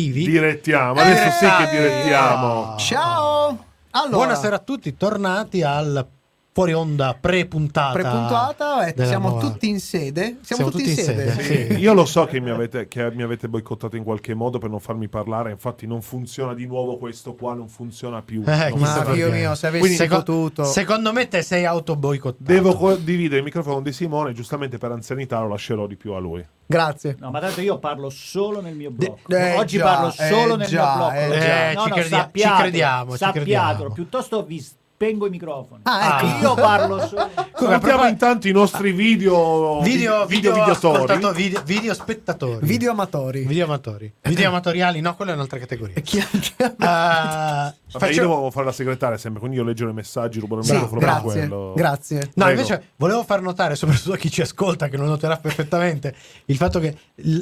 direttivi. 0.00 0.30
Direttiamo, 0.30 1.00
adesso 1.00 1.30
sì 1.38 1.46
che 1.46 1.62
Eh, 1.62 1.70
direttiamo. 1.70 2.76
Ciao! 2.78 3.64
Allora, 3.92 4.16
Buonasera 4.16 4.56
a 4.56 4.58
tutti, 4.60 4.96
tornati 4.96 5.62
al 5.62 6.06
fuori 6.52 6.72
onda 6.72 7.16
pre-puntata. 7.18 7.92
Prepuntuata, 7.92 8.84
eh, 8.86 9.06
siamo 9.06 9.28
nuova- 9.30 9.48
tutti 9.48 9.68
in 9.68 9.78
sede. 9.80 10.38
Siamo, 10.42 10.68
tutti, 10.70 10.88
in 10.90 10.96
sede. 10.96 11.40
sì. 11.42 11.74
Io 11.78 11.94
lo 11.94 12.04
so 12.04 12.24
che 12.24 12.40
mi, 12.40 12.50
avete, 12.50 12.88
che 12.88 13.10
mi 13.12 13.22
avete 13.22 13.48
boicottato 13.48 13.96
in 13.96 14.02
qualche 14.02 14.34
modo 14.34 14.58
per 14.58 14.68
non 14.68 14.80
farmi 14.80 15.08
parlare, 15.08 15.50
infatti 15.52 15.86
non 15.86 16.02
funziona 16.02 16.52
di 16.54 16.66
nuovo 16.66 16.98
questo 16.98 17.34
qua, 17.34 17.54
non 17.54 17.68
funziona 17.68 18.20
più. 18.22 18.42
Eh, 18.46 18.70
Non 18.70 18.80
Ma 18.80 19.04
Dio 19.12 19.30
mio, 19.30 19.54
se 19.54 19.66
avessi 19.68 19.94
Seco- 19.94 20.16
potuto. 20.16 20.64
Secondo 20.64 21.12
me 21.12 21.28
te 21.28 21.42
sei 21.42 21.64
autoboicottato. 21.64 22.52
Devo 22.52 22.74
condividere 22.74 23.38
il 23.38 23.44
microfono 23.44 23.80
di 23.80 23.92
Simone, 23.92 24.32
giustamente 24.32 24.76
per 24.78 24.90
anzianità 24.90 25.40
lo 25.40 25.48
lascerò 25.48 25.86
di 25.86 25.96
più 25.96 26.12
a 26.12 26.18
lui. 26.18 26.44
Grazie. 26.66 27.16
No, 27.18 27.30
ma 27.30 27.40
tanto 27.40 27.60
io 27.60 27.78
parlo 27.78 28.10
solo 28.10 28.60
nel 28.60 28.74
mio 28.74 28.90
blocco. 28.90 29.34
eh, 29.34 29.56
Oggi 29.56 29.78
già, 29.78 29.84
parlo 29.84 30.10
solo 30.10 30.54
eh, 30.54 30.56
nel 30.58 30.66
già, 30.68 30.84
mio 30.84 30.96
blocco. 30.96 31.14
eh, 31.34 31.38
già. 31.40 31.72
no, 31.72 31.82
ci 31.82 31.88
no, 31.88 31.94
credi- 31.94 32.02
ci 32.02 32.08
sappiatelo, 32.14 32.58
crediamo, 32.60 33.10
ci 33.12 33.16
sappiatelo. 33.18 33.44
crediamo. 33.44 33.92
Piuttosto 33.94 34.44
vi 34.44 34.66
spengo 35.00 35.26
i 35.26 35.30
microfoni. 35.30 35.80
Ah, 35.84 36.20
ecco. 36.22 36.42
Io 36.42 36.54
parlo 36.56 37.06
solo. 37.06 37.30
Salutiamo 37.54 38.06
intanto 38.06 38.48
i 38.48 38.52
nostri 38.52 38.92
video 38.92 39.80
Video, 39.80 40.26
video, 40.26 40.52
videotori. 40.52 40.70
ascoltato- 41.12 41.32
video, 41.32 41.62
video 41.64 41.94
spettatori. 41.94 42.66
Video 42.66 42.90
amatori. 42.90 43.46
Video 43.46 43.64
amatori. 43.64 44.12
Video 44.20 44.48
amatoriali, 44.48 45.00
no, 45.00 45.14
quella 45.16 45.30
è 45.30 45.34
un'altra 45.34 45.58
categoria. 45.58 45.94
Chi- 46.02 46.20
chi- 46.20 46.52
Ah, 46.80 47.72
Vabbè, 47.72 47.74
faccio- 47.98 48.12
io 48.12 48.20
devo 48.20 48.50
fare 48.50 48.66
la 48.66 48.72
segretaria 48.72 49.16
sempre, 49.16 49.40
quindi 49.40 49.56
io 49.56 49.64
leggo 49.64 49.88
i 49.88 49.92
messaggi, 49.94 50.38
rubo 50.38 50.58
il 50.58 50.64
Sì, 50.64 50.72
microfono 50.72 51.00
per 51.00 51.08
grazie. 51.08 51.30
quello. 51.48 51.72
Grazie. 51.74 52.16
No, 52.18 52.44
Prego. 52.44 52.50
invece 52.50 52.82
volevo 52.96 53.22
far 53.24 53.40
notare, 53.40 53.76
soprattutto 53.76 54.12
a 54.12 54.16
chi 54.18 54.30
ci 54.30 54.42
ascolta, 54.42 54.88
che 54.88 54.98
lo 54.98 55.06
noterà 55.06 55.38
perfettamente, 55.38 56.14
il 56.44 56.56
fatto 56.56 56.78
che 56.78 56.94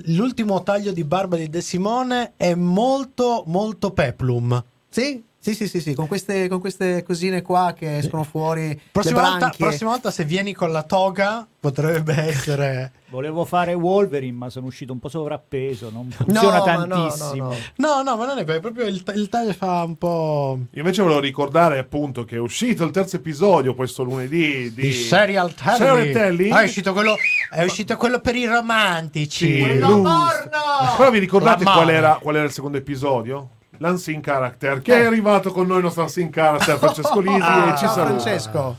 l'ultimo 0.04 0.62
taglio 0.62 0.92
di 0.92 1.02
barba 1.02 1.34
di 1.34 1.48
De 1.50 1.60
Simone 1.60 2.34
è 2.36 2.54
molto, 2.54 3.42
molto 3.46 3.90
peplum. 3.90 4.62
Sì? 4.90 5.22
Sì, 5.48 5.54
sì, 5.54 5.68
sì, 5.68 5.80
sì, 5.80 5.94
con 5.94 6.06
queste, 6.08 6.46
con 6.46 6.60
queste 6.60 7.02
cosine 7.02 7.40
qua 7.40 7.74
che 7.74 7.96
escono 7.98 8.22
fuori. 8.22 8.78
Prossima 8.92 9.22
le 9.22 9.28
volta, 9.30 9.54
prossima 9.56 9.90
volta, 9.90 10.10
se 10.10 10.24
vieni 10.24 10.52
con 10.52 10.70
la 10.70 10.82
toga, 10.82 11.46
potrebbe 11.58 12.14
essere. 12.28 12.92
Volevo 13.10 13.46
fare 13.46 13.72
Wolverine, 13.72 14.36
ma 14.36 14.50
sono 14.50 14.66
uscito 14.66 14.92
un 14.92 14.98
po' 14.98 15.08
sovrappeso. 15.08 15.88
Non 15.90 16.08
No, 16.08 16.14
funziona 16.14 16.58
no, 16.58 16.84
no, 16.84 16.86
tantissimo. 16.86 17.48
no. 17.48 17.56
No, 17.76 18.02
no, 18.02 18.16
ma 18.18 18.26
non 18.26 18.36
è 18.36 18.44
vero, 18.44 18.60
proprio 18.60 18.84
il, 18.84 19.02
il 19.14 19.28
taglio 19.30 19.54
fa 19.54 19.84
un 19.84 19.96
po'. 19.96 20.58
Io 20.72 20.80
invece 20.80 21.00
volevo 21.00 21.20
ricordare 21.20 21.78
appunto 21.78 22.24
che 22.24 22.36
è 22.36 22.38
uscito 22.38 22.84
il 22.84 22.90
terzo 22.90 23.16
episodio 23.16 23.74
questo 23.74 24.02
lunedì 24.02 24.70
di, 24.74 24.82
Di 24.82 24.92
serial 24.92 25.54
telling. 25.54 25.78
Serial 25.78 26.10
telling? 26.12 26.52
Ah, 26.52 26.60
è 26.60 26.64
uscito 26.64 26.92
quello, 26.92 27.16
è 27.50 27.64
uscito 27.64 27.96
quello 27.96 28.20
per 28.20 28.36
i 28.36 28.44
romantici. 28.44 29.54
Sì, 29.54 29.60
Quello 29.60 29.86
porno! 30.02 30.96
Però 30.98 31.10
vi 31.10 31.18
ricordate 31.18 31.64
qual 31.64 31.88
era, 31.88 32.18
qual 32.20 32.36
era 32.36 32.44
il 32.44 32.52
secondo 32.52 32.76
episodio? 32.76 33.48
L'Unseen 33.78 34.20
Character, 34.20 34.80
che 34.82 34.94
è 35.02 35.04
arrivato 35.06 35.52
con 35.52 35.66
noi 35.66 35.78
il 35.78 35.84
nostro 35.84 36.02
Unseen 36.02 36.30
Character, 36.30 36.78
Francesco 36.78 37.20
Lisi, 37.20 37.40
Ah, 37.42 37.68
e 37.72 37.76
ci 37.76 37.84
ciao 37.84 37.94
saluta. 37.94 38.20
Francesco. 38.20 38.76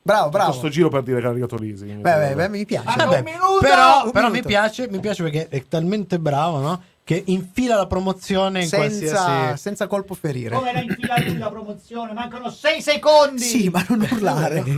Bravo, 0.00 0.28
bravo. 0.30 0.52
Sto 0.52 0.68
giro 0.68 0.88
per 0.88 1.02
dire 1.02 1.20
che 1.20 1.26
è 1.26 1.28
arrivato 1.28 1.56
Lisi. 1.56 1.84
Beh, 1.84 2.00
beh, 2.00 2.34
beh, 2.34 2.48
mi 2.48 2.64
piace. 2.64 2.88
Ah, 2.88 2.96
Vabbè, 3.04 3.18
un 3.18 3.24
minuto! 3.24 3.58
però, 3.60 4.04
Un 4.06 4.10
però 4.10 4.30
mi, 4.30 4.42
piace, 4.42 4.88
mi 4.88 5.00
piace 5.00 5.22
perché 5.22 5.48
è 5.48 5.64
talmente 5.68 6.18
bravo, 6.18 6.60
no? 6.60 6.82
Che 7.04 7.22
infila 7.26 7.76
la 7.76 7.86
promozione 7.86 8.62
in 8.62 8.68
senza, 8.68 9.16
qualsiasi. 9.16 9.58
senza 9.58 9.86
colpo 9.86 10.14
ferire. 10.14 10.54
Come 10.54 10.72
la 10.74 10.80
infilati 10.82 11.36
la 11.38 11.48
promozione? 11.50 12.12
Mancano 12.12 12.50
6 12.50 12.82
secondi! 12.82 13.42
Sì, 13.42 13.68
ma 13.70 13.84
non 13.88 14.06
urlare. 14.10 14.62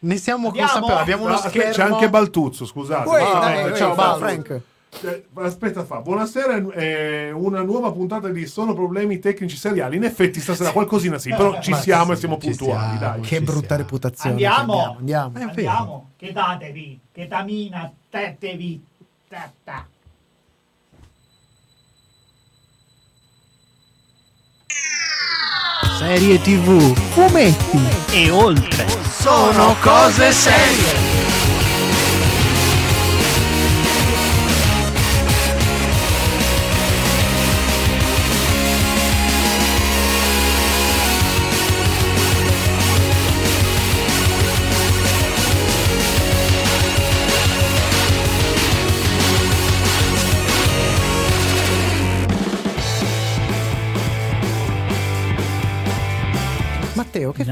Ne 0.00 0.16
siamo 0.16 0.48
Andiamo? 0.48 0.68
consapevoli. 0.70 1.00
Abbiamo 1.00 1.22
uno 1.24 1.32
No, 1.32 1.36
aspetta, 1.38 1.58
schermo. 1.72 1.72
c'è 1.74 1.82
anche 1.94 2.10
Baltuzzo, 2.10 2.66
scusate. 2.66 3.08
Uè, 3.08 3.22
Ah, 3.22 3.38
dai, 3.40 3.70
eh, 3.72 3.76
ciao. 3.76 4.16
Frank. 4.18 4.60
Eh, 5.00 5.24
aspetta, 5.34 5.84
fa. 5.84 6.00
Buonasera, 6.00 6.70
è 6.70 7.30
una 7.32 7.62
nuova 7.62 7.90
puntata 7.90 8.28
di 8.28 8.46
Sono 8.46 8.74
problemi 8.74 9.18
tecnici 9.18 9.56
seriali. 9.56 9.96
In 9.96 10.04
effetti, 10.04 10.38
stasera 10.38 10.70
qualcosina 10.70 11.18
sì, 11.18 11.30
però 11.30 11.60
ci 11.60 11.70
Ma 11.70 11.76
siamo 11.78 12.04
sì, 12.06 12.12
e 12.12 12.16
siamo 12.16 12.36
puntuali. 12.36 12.98
siamo. 12.98 13.16
Dai. 13.16 13.20
Che 13.22 13.40
brutta 13.40 13.66
siamo. 13.66 13.82
reputazione. 13.82 14.30
Andiamo! 14.32 14.60
abbiamo, 14.62 14.98
Andiamo. 14.98 15.38
Eh. 15.38 15.42
Andiamo! 15.42 16.10
Che 16.16 16.32
datevi! 16.32 17.00
Che 17.10 17.26
tamina! 17.26 17.92
Tetevi! 18.10 18.84
Tata. 19.28 19.86
Serie 25.98 26.40
TV, 26.40 26.94
fumetti. 27.12 27.78
E 28.12 28.30
oltre! 28.30 28.86
Sono 29.08 29.74
cose 29.80 30.32
serie. 30.32 31.11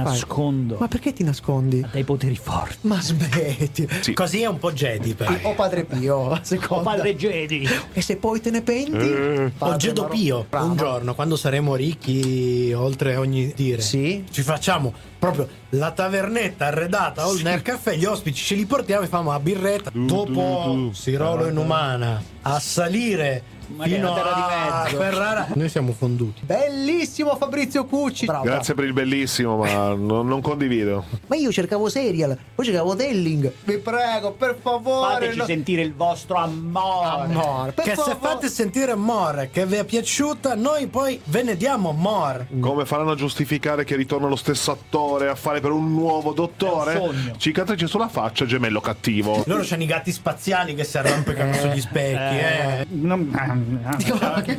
Nascondo. 0.02 0.76
Ma 0.78 0.88
perché 0.88 1.12
ti 1.12 1.22
nascondi? 1.24 1.84
Dai 1.92 2.04
poteri 2.04 2.36
forti. 2.36 2.76
Ma 2.88 3.00
smetti. 3.00 3.88
Così 4.14 4.42
è 4.42 4.46
un 4.46 4.58
po' 4.58 4.72
Jedi, 4.72 5.14
però. 5.14 5.32
O 5.42 5.54
Padre 5.54 5.84
Pio, 5.84 6.28
la 6.28 6.34
Oh, 6.36 6.38
seconda. 6.42 6.90
padre 6.90 7.16
Jedi! 7.16 7.68
E 7.92 8.00
se 8.00 8.16
poi 8.16 8.40
te 8.40 8.50
ne 8.50 8.62
penti? 8.62 8.96
Eh. 8.96 9.52
O 9.58 9.76
Gedo 9.76 10.04
Pio, 10.06 10.46
Bravo. 10.48 10.66
un 10.66 10.76
giorno, 10.76 11.14
quando 11.14 11.36
saremo 11.36 11.74
ricchi 11.74 12.72
oltre 12.74 13.16
ogni 13.16 13.52
dire, 13.54 13.80
Sì. 13.82 14.24
ci 14.30 14.42
facciamo 14.42 14.92
proprio 15.18 15.48
la 15.70 15.90
tavernetta 15.90 16.66
arredata 16.66 17.28
o 17.28 17.34
nel 17.42 17.62
caffè, 17.62 17.94
gli 17.96 18.04
ospiti 18.06 18.38
ce 18.38 18.54
li 18.54 18.64
portiamo 18.64 19.04
e 19.04 19.06
famo 19.08 19.32
a 19.32 19.38
birretta. 19.40 19.90
Dopo 19.92 20.30
du. 20.32 20.92
Sirolo 20.92 21.46
in 21.46 21.56
umana 21.56 22.22
a 22.42 22.58
salire 22.58 23.42
fino 23.78 24.08
la 24.08 24.14
terra 24.14 24.34
di 24.34 24.40
a 24.40 24.82
mezzo. 24.84 24.96
Ferrara. 24.96 25.46
Noi 25.54 25.68
siamo 25.68 25.92
fonduti. 25.92 26.42
Bellissimo 26.44 27.36
Fabrizio 27.36 27.84
Cucci. 27.84 28.26
Bravo. 28.26 28.44
Grazie 28.44 28.74
per 28.74 28.84
il 28.84 28.92
bellissimo, 28.92 29.56
ma 29.56 29.94
non, 29.94 30.26
non 30.26 30.40
condivido. 30.40 31.04
Ma 31.26 31.36
io 31.36 31.50
cercavo 31.52 31.88
serial, 31.88 32.36
poi 32.54 32.64
cercavo 32.64 32.94
telling. 32.96 33.52
Vi 33.64 33.78
prego, 33.78 34.32
per 34.32 34.56
favore. 34.60 35.14
Fateci 35.14 35.38
no- 35.38 35.44
sentire 35.44 35.82
il 35.82 35.94
vostro 35.94 36.36
amore! 36.36 37.32
Amore, 37.32 37.72
per 37.72 37.84
che 37.84 37.90
se 37.90 38.02
favore. 38.02 38.18
fate 38.20 38.48
sentire 38.48 38.94
more 38.94 39.50
che 39.52 39.66
vi 39.66 39.76
è 39.76 39.84
piaciuta, 39.84 40.54
noi 40.54 40.86
poi 40.86 41.20
ve 41.24 41.42
ne 41.42 41.56
diamo 41.56 41.92
more. 41.92 42.46
Come 42.60 42.84
faranno 42.84 43.12
a 43.12 43.14
giustificare 43.14 43.84
che 43.84 43.96
ritorna 43.96 44.28
lo 44.28 44.36
stesso 44.36 44.70
attore 44.70 45.28
a 45.28 45.34
fare 45.34 45.60
per 45.60 45.70
un 45.70 45.92
nuovo 45.92 46.32
dottore? 46.32 47.34
Cicatrice 47.36 47.86
sulla 47.86 48.08
faccia, 48.08 48.44
gemello 48.46 48.80
cattivo. 48.80 49.42
Loro 49.46 49.62
c'hanno 49.64 49.82
i 49.82 49.86
gatti 49.86 50.12
spaziali 50.12 50.74
che 50.74 50.84
si 50.84 50.98
arrampicano 50.98 51.52
sugli 51.54 51.80
specchi, 51.80 52.36
eh. 52.38 52.86
non- 52.90 53.59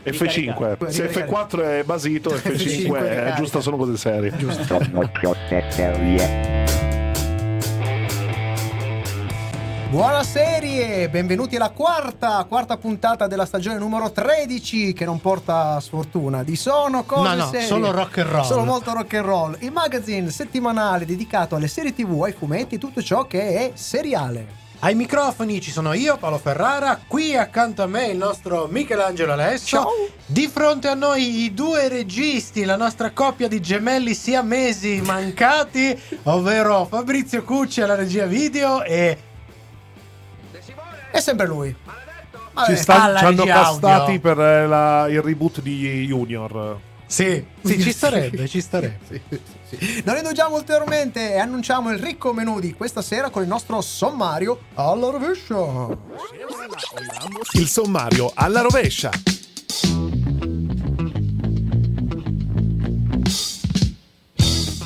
F5. 0.06 0.88
Se 0.88 1.10
F4 1.10 1.80
è 1.80 1.84
basito, 1.84 2.30
F5 2.32 2.52
F5 2.52 2.96
è 3.04 3.34
giusto, 3.38 3.62
sono 3.62 3.78
cose 3.78 3.98
serie. 3.98 4.34
Serie. 5.70 6.60
Buona 9.90 10.24
serie, 10.24 11.10
benvenuti 11.10 11.58
alla 11.58 11.72
quarta, 11.72 12.46
quarta 12.48 12.78
puntata 12.78 13.28
della 13.28 13.46
stagione 13.46 13.78
numero 13.78 14.10
13 14.10 14.94
che 14.94 15.04
non 15.04 15.20
porta 15.20 15.78
sfortuna 15.82 16.44
di 16.44 16.56
sono 16.56 17.04
cose 17.04 17.28
No, 17.28 17.36
no, 17.36 17.50
serie. 17.50 17.68
solo 17.68 17.92
rock 17.92 18.20
and 18.20 18.30
roll. 18.30 18.44
Solo 18.46 18.64
molto 18.64 18.94
rock 18.94 19.14
and 19.16 19.26
roll. 19.26 19.58
Il 19.60 19.74
magazine 19.74 20.30
settimanale 20.30 21.06
dedicato 21.06 21.56
alle 21.58 21.68
serie 21.68 21.94
TV, 21.94 22.22
ai 22.24 22.32
fumetti, 22.32 22.78
tutto 22.78 23.02
ciò 23.02 23.28
che 23.28 23.42
è 23.42 23.72
seriale. 23.74 24.61
Ai 24.84 24.96
microfoni 24.96 25.62
ci 25.62 25.70
sono 25.70 25.94
io, 25.94 26.18
Paolo 26.18 26.40
Ferrara, 26.40 27.00
qui 27.06 27.36
accanto 27.38 27.84
a 27.84 27.86
me 27.86 28.08
il 28.08 28.18
nostro 28.18 28.66
Michelangelo 28.68 29.32
Alessio. 29.34 29.80
Ciao. 29.82 29.90
Di 30.26 30.48
fronte 30.48 30.88
a 30.88 30.96
noi 30.96 31.44
i 31.44 31.54
due 31.54 31.88
registi, 31.88 32.64
la 32.66 32.78
nostra 32.78 33.12
coppia 33.12 33.48
di 33.48 33.60
gemelli 33.62 34.16
siamesi 34.16 35.00
mancati, 35.06 35.96
ovvero 36.24 36.86
Fabrizio 36.86 37.44
Cucci 37.44 37.82
alla 37.82 37.94
regia 37.94 38.26
video 38.26 38.82
e 38.84 39.18
È 41.12 41.20
sempre 41.20 41.46
lui. 41.46 41.70
Ci, 41.70 41.76
Vabbè. 42.54 42.76
sta- 42.76 43.16
ci 43.18 43.26
hanno 43.26 43.44
castati 43.46 43.86
audio. 44.14 44.20
per 44.20 44.40
eh, 44.40 44.66
la- 44.68 45.08
il 45.10 45.22
reboot 45.22 45.62
di 45.62 46.06
Junior. 46.08 46.80
Sì, 47.06 47.46
sì, 47.64 47.80
ci 47.80 47.92
starebbe, 47.92 48.48
ci 48.48 48.62
starebbe. 48.62 49.22
Non 50.04 50.18
indugiamo 50.18 50.56
ulteriormente 50.56 51.34
e 51.34 51.40
annunciamo 51.40 51.92
il 51.92 52.00
ricco 52.00 52.34
menù 52.34 52.60
di 52.60 52.74
questa 52.74 53.02
sera 53.02 53.30
con 53.30 53.42
il 53.42 53.48
nostro 53.48 53.80
sommario 53.82 54.60
alla 54.74 55.10
rovescia. 55.10 55.56
Il 57.54 57.68
sommario 57.68 58.32
alla 58.34 58.62
rovescia. 58.62 59.12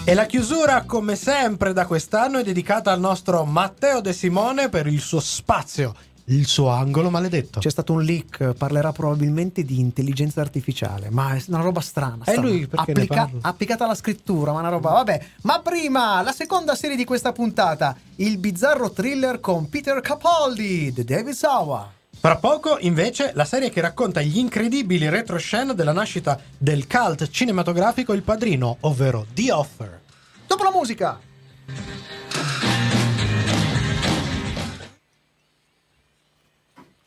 E 0.08 0.14
la 0.14 0.28
chiusura, 0.28 0.84
come 0.84 1.16
sempre 1.16 1.74
da 1.74 1.88
quest'anno, 1.88 2.38
è 2.38 2.44
dedicata 2.44 2.92
al 2.92 3.00
nostro 3.00 3.44
Matteo 3.44 4.02
De 4.02 4.14
Simone 4.14 4.70
per 4.70 4.86
il 4.86 5.00
suo 5.00 5.20
spazio 5.20 5.96
il 6.26 6.48
suo 6.48 6.70
angolo 6.70 7.10
maledetto. 7.10 7.60
C'è 7.60 7.70
stato 7.70 7.94
un 7.94 8.02
leak, 8.02 8.54
parlerà 8.54 8.92
probabilmente 8.92 9.64
di 9.64 9.80
intelligenza 9.80 10.42
artificiale, 10.42 11.10
ma 11.10 11.36
è 11.36 11.44
una 11.48 11.62
roba 11.62 11.82
strana. 11.82 12.24
E 12.26 12.32
strana. 12.32 12.42
lui 12.42 12.68
perché 12.68 12.94
ne 12.94 13.06
parla? 13.06 13.40
applicata 13.42 13.84
alla 13.84 13.96
scrittura, 13.96 14.52
ma 14.52 14.60
una 14.60 14.70
roba. 14.70 14.92
Vabbè, 14.92 15.26
ma 15.42 15.60
prima 15.60 16.22
la 16.22 16.32
seconda 16.32 16.76
serie 16.76 16.96
di 16.96 17.06
questa 17.06 17.32
puntata, 17.32 17.96
il 18.18 18.38
bizzarro 18.38 18.92
thriller 18.92 19.40
con 19.40 19.70
Peter 19.70 20.00
Capaldi, 20.02 20.94
The 20.94 21.04
David 21.04 21.34
Sawa. 21.34 21.92
Fra 22.18 22.38
poco, 22.38 22.78
invece, 22.80 23.32
la 23.36 23.46
serie 23.46 23.70
che 23.70 23.82
racconta 23.82 24.22
gli 24.22 24.40
incredibili 24.40 25.10
retroscena 25.10 25.74
della 25.74 25.92
nascita 25.92 26.40
del 26.58 26.88
cult 26.88 27.30
cinematografico 27.30 28.14
Il 28.14 28.24
Padrino, 28.24 28.78
ovvero 28.80 29.28
The 29.34 29.52
Offer. 29.52 30.02
Dopo 30.48 30.64
la 30.64 30.72
musica. 30.72 31.20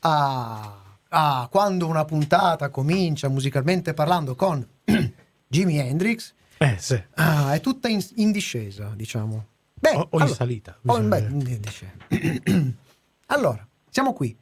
Ah, 0.00 0.82
ah, 1.08 1.48
quando 1.50 1.86
una 1.86 2.04
puntata 2.04 2.68
comincia 2.70 3.28
musicalmente 3.28 3.94
parlando 3.94 4.34
con 4.34 4.66
Jimi 5.48 5.78
Hendrix, 5.78 6.34
Eh, 6.58 6.76
sì. 6.78 7.02
ah, 7.14 7.52
è 7.54 7.60
tutta 7.60 7.88
in, 7.88 8.04
in 8.16 8.30
discesa, 8.32 8.92
diciamo. 8.94 9.46
Beh, 9.74 9.94
O- 9.94 10.08
o 10.10 10.20
in 10.20 10.28
salita, 10.28 10.76
o 10.86 11.00
beh, 11.00 11.18
in 11.18 11.60
discesa. 11.60 11.92
allora, 13.26 13.66
siamo 13.90 14.12
qui. 14.12 14.36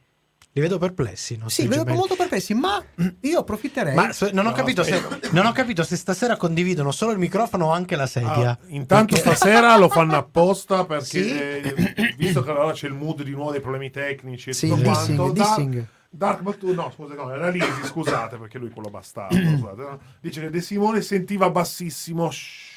Li 0.51 0.63
vedo 0.63 0.79
perplessi. 0.79 1.39
Sì, 1.45 1.63
vedo 1.67 1.81
gemelli. 1.81 1.97
molto 1.97 2.15
perplessi, 2.15 2.55
ma 2.55 2.83
io 3.21 3.39
approfitterei. 3.41 3.93
Ma 3.93 4.11
se- 4.11 4.31
non, 4.31 4.47
ho 4.47 4.49
No, 4.49 4.55
capito 4.55 4.81
se, 4.83 4.99
non 5.29 5.45
ho 5.45 5.51
capito 5.51 5.83
se 5.83 5.95
stasera 5.95 6.35
condividono 6.35 6.91
solo 6.91 7.11
il 7.11 7.19
microfono 7.19 7.67
o 7.67 7.71
anche 7.71 7.95
la 7.95 8.07
sedia. 8.07 8.49
Ah, 8.51 8.57
intanto 8.69 9.15
stasera 9.15 9.77
lo 9.77 9.87
fanno 9.87 10.17
apposta 10.17 10.83
perché 10.85 11.61
Sì. 11.63 12.06
Visto 12.37 12.43
che 12.43 12.57
allora 12.57 12.73
c'è 12.73 12.87
il 12.87 12.93
mood 12.93 13.23
di 13.23 13.31
nuovo 13.31 13.51
dei 13.51 13.61
problemi 13.61 13.89
tecnici 13.89 14.49
e 14.49 14.53
Sì, 14.53 14.67
tutto 14.67 14.79
il 14.79 14.85
quanto 14.85 15.05
dissing, 15.11 15.27
il 15.27 15.33
Dark- 15.33 15.57
dissing. 15.61 15.87
Batu- 16.09 16.73
no 16.73 16.91
scusa 16.95 17.13
no 17.15 17.29
era 17.31 17.49
Lisi 17.49 17.83
scusate 17.83 18.37
perché 18.37 18.57
lui 18.57 18.69
quello 18.69 18.89
bastardo 18.89 19.35
scusate, 19.57 19.81
no? 19.81 19.99
dice 20.21 20.41
che 20.41 20.49
De 20.49 20.61
Simone 20.61 21.01
sentiva 21.01 21.49
bassissimo 21.49 22.31
Shh. 22.31 22.75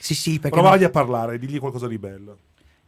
Sì, 0.00 0.14
sì, 0.14 0.38
perché 0.40 0.58
provagli 0.58 0.84
a 0.84 0.90
parlare 0.90 1.38
digli 1.38 1.58
qualcosa 1.58 1.86
di 1.86 1.98
bello 1.98 2.38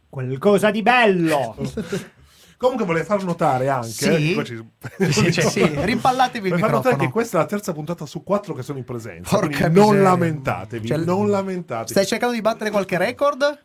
Qualcosa 0.09 0.69
di 0.69 0.81
bello. 0.83 1.55
comunque 2.57 2.85
volevo 2.85 3.05
far 3.05 3.23
notare 3.23 3.67
anche 3.69 3.91
Sì. 3.91 4.33
eh, 4.37 4.43
ci- 4.43 4.67
Sì, 5.11 5.31
sì, 5.31 5.41
sì, 5.41 5.63
rimpallatevi 5.85 6.49
il 6.49 6.59
far 6.59 6.71
notare 6.71 6.95
che 6.97 7.09
questa 7.09 7.37
è 7.37 7.41
la 7.41 7.47
terza 7.47 7.71
puntata 7.73 8.05
su 8.05 8.21
quattro 8.23 8.53
che 8.53 8.61
sono 8.63 8.77
in 8.77 8.83
presenza 8.83 9.37
Porca 9.39 9.67
non 9.69 9.85
miseria. 9.87 10.01
lamentatevi 10.01 10.87
Cioè, 10.87 10.97
non 10.97 11.29
lamentatevi 11.29 11.89
Stai 11.91 12.05
cercando 12.05 12.33
di 12.35 12.41
battere 12.41 12.69
qualche 12.69 12.97
record? 12.97 13.63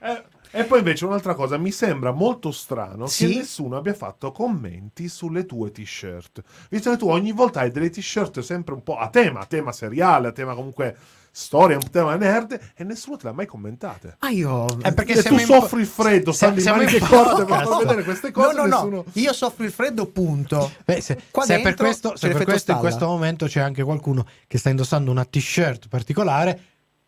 Eh, 0.00 0.24
e 0.50 0.64
poi 0.64 0.78
invece 0.78 1.04
un'altra 1.04 1.34
cosa, 1.34 1.56
mi 1.56 1.70
sembra 1.70 2.10
molto 2.12 2.50
strano 2.52 3.06
Sì? 3.06 3.26
che 3.26 3.34
nessuno 3.36 3.76
abbia 3.76 3.94
fatto 3.94 4.32
commenti 4.32 5.08
sulle 5.08 5.46
tue 5.46 5.70
t-shirt. 5.70 6.42
Visto 6.70 6.90
che 6.90 6.96
tu 6.96 7.08
ogni 7.08 7.32
volta 7.32 7.60
hai 7.60 7.70
delle 7.70 7.90
t-shirt 7.90 8.40
sempre 8.40 8.74
un 8.74 8.82
po' 8.82 8.96
a 8.96 9.08
tema, 9.08 9.40
a 9.40 9.46
tema 9.46 9.72
seriale, 9.72 10.28
a 10.28 10.32
tema 10.32 10.54
comunque 10.54 10.96
storia, 11.30 11.76
un 11.76 11.88
tema 11.90 12.16
nerd, 12.16 12.58
e 12.74 12.82
nessuno 12.82 13.16
te 13.16 13.26
l'ha 13.26 13.32
mai 13.32 13.46
commentate. 13.46 14.16
Ah, 14.20 14.30
io. 14.30 14.66
È 14.80 14.92
perché 14.92 15.12
e 15.12 15.22
tu 15.22 15.34
in 15.34 15.40
soffri 15.40 15.80
il 15.82 15.86
freddo, 15.86 16.30
in 16.30 16.58
siamo 16.60 16.82
in 16.82 16.98
corte 16.98 17.44
per 17.44 17.62
far 17.64 17.78
vedere 17.78 18.02
queste 18.02 18.32
No, 18.34 18.42
cose. 18.42 18.56
no, 18.56 18.62
no. 18.66 18.74
nessuno... 18.76 19.04
Io 19.12 19.32
soffro 19.32 19.64
il 19.64 19.70
freddo, 19.70 20.06
punto. 20.06 20.72
Beh, 20.84 21.00
se, 21.00 21.16
Qua 21.30 21.44
se 21.44 21.54
per 21.54 21.62
dentro 21.62 21.84
questo, 21.84 22.10
c'è 22.10 22.16
se 22.16 22.28
per 22.32 22.44
questo 22.44 22.72
in 22.72 22.78
questo 22.78 23.06
momento 23.06 23.46
c'è 23.46 23.60
anche 23.60 23.84
qualcuno 23.84 24.26
che 24.48 24.58
sta 24.58 24.70
indossando 24.70 25.10
una 25.12 25.24
t-shirt 25.24 25.86
particolare, 25.88 26.60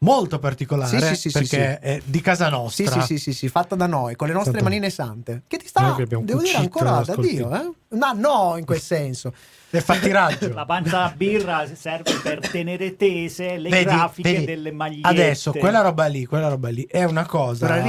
molto 0.03 0.39
particolare, 0.39 0.99
Sì, 0.99 1.07
sì, 1.07 1.15
sì, 1.15 1.29
sì, 1.31 1.39
perché 1.57 1.79
è 1.79 2.01
di 2.05 2.21
casa 2.21 2.49
nostra. 2.49 2.91
sì, 2.91 3.01
sì, 3.03 3.19
sì, 3.19 3.33
sì, 3.33 3.49
fatta 3.49 3.75
da 3.75 3.87
noi, 3.87 4.17
con 4.17 4.29
le 4.29 4.33
nostre 4.33 4.53
Tanto- 4.53 4.69
manine 4.69 4.91
sante. 4.91 5.43
Che 5.47 5.57
ti 5.59 5.67
sta, 5.67 5.95
che 5.95 6.07
devo 6.07 6.23
dire, 6.25 6.57
ancora 6.57 7.03
da 7.05 7.17
Dio, 7.17 7.55
eh? 7.55 7.71
No, 7.97 8.13
no, 8.15 8.55
in 8.57 8.65
quel 8.65 8.81
senso. 8.81 9.33
E 9.73 9.81
fa 9.81 9.95
tiraggio. 9.99 10.53
La 10.53 10.65
panza 10.65 11.05
a 11.05 11.15
birra 11.17 11.65
serve 11.77 12.15
per 12.25 12.41
tenere 12.41 12.97
tese 12.97 13.57
le 13.57 13.69
Vedi, 13.69 13.85
grafiche 13.85 14.33
vedi, 14.33 14.45
delle 14.45 14.73
magliette. 14.73 15.07
Adesso 15.07 15.53
quella 15.53 15.81
roba 15.81 16.07
lì, 16.07 16.27
quella 16.27 16.49
roba 16.49 16.71
lì 16.71 16.85
è 16.91 17.05
una 17.05 17.25
cosa. 17.25 17.67
Una 17.67 17.85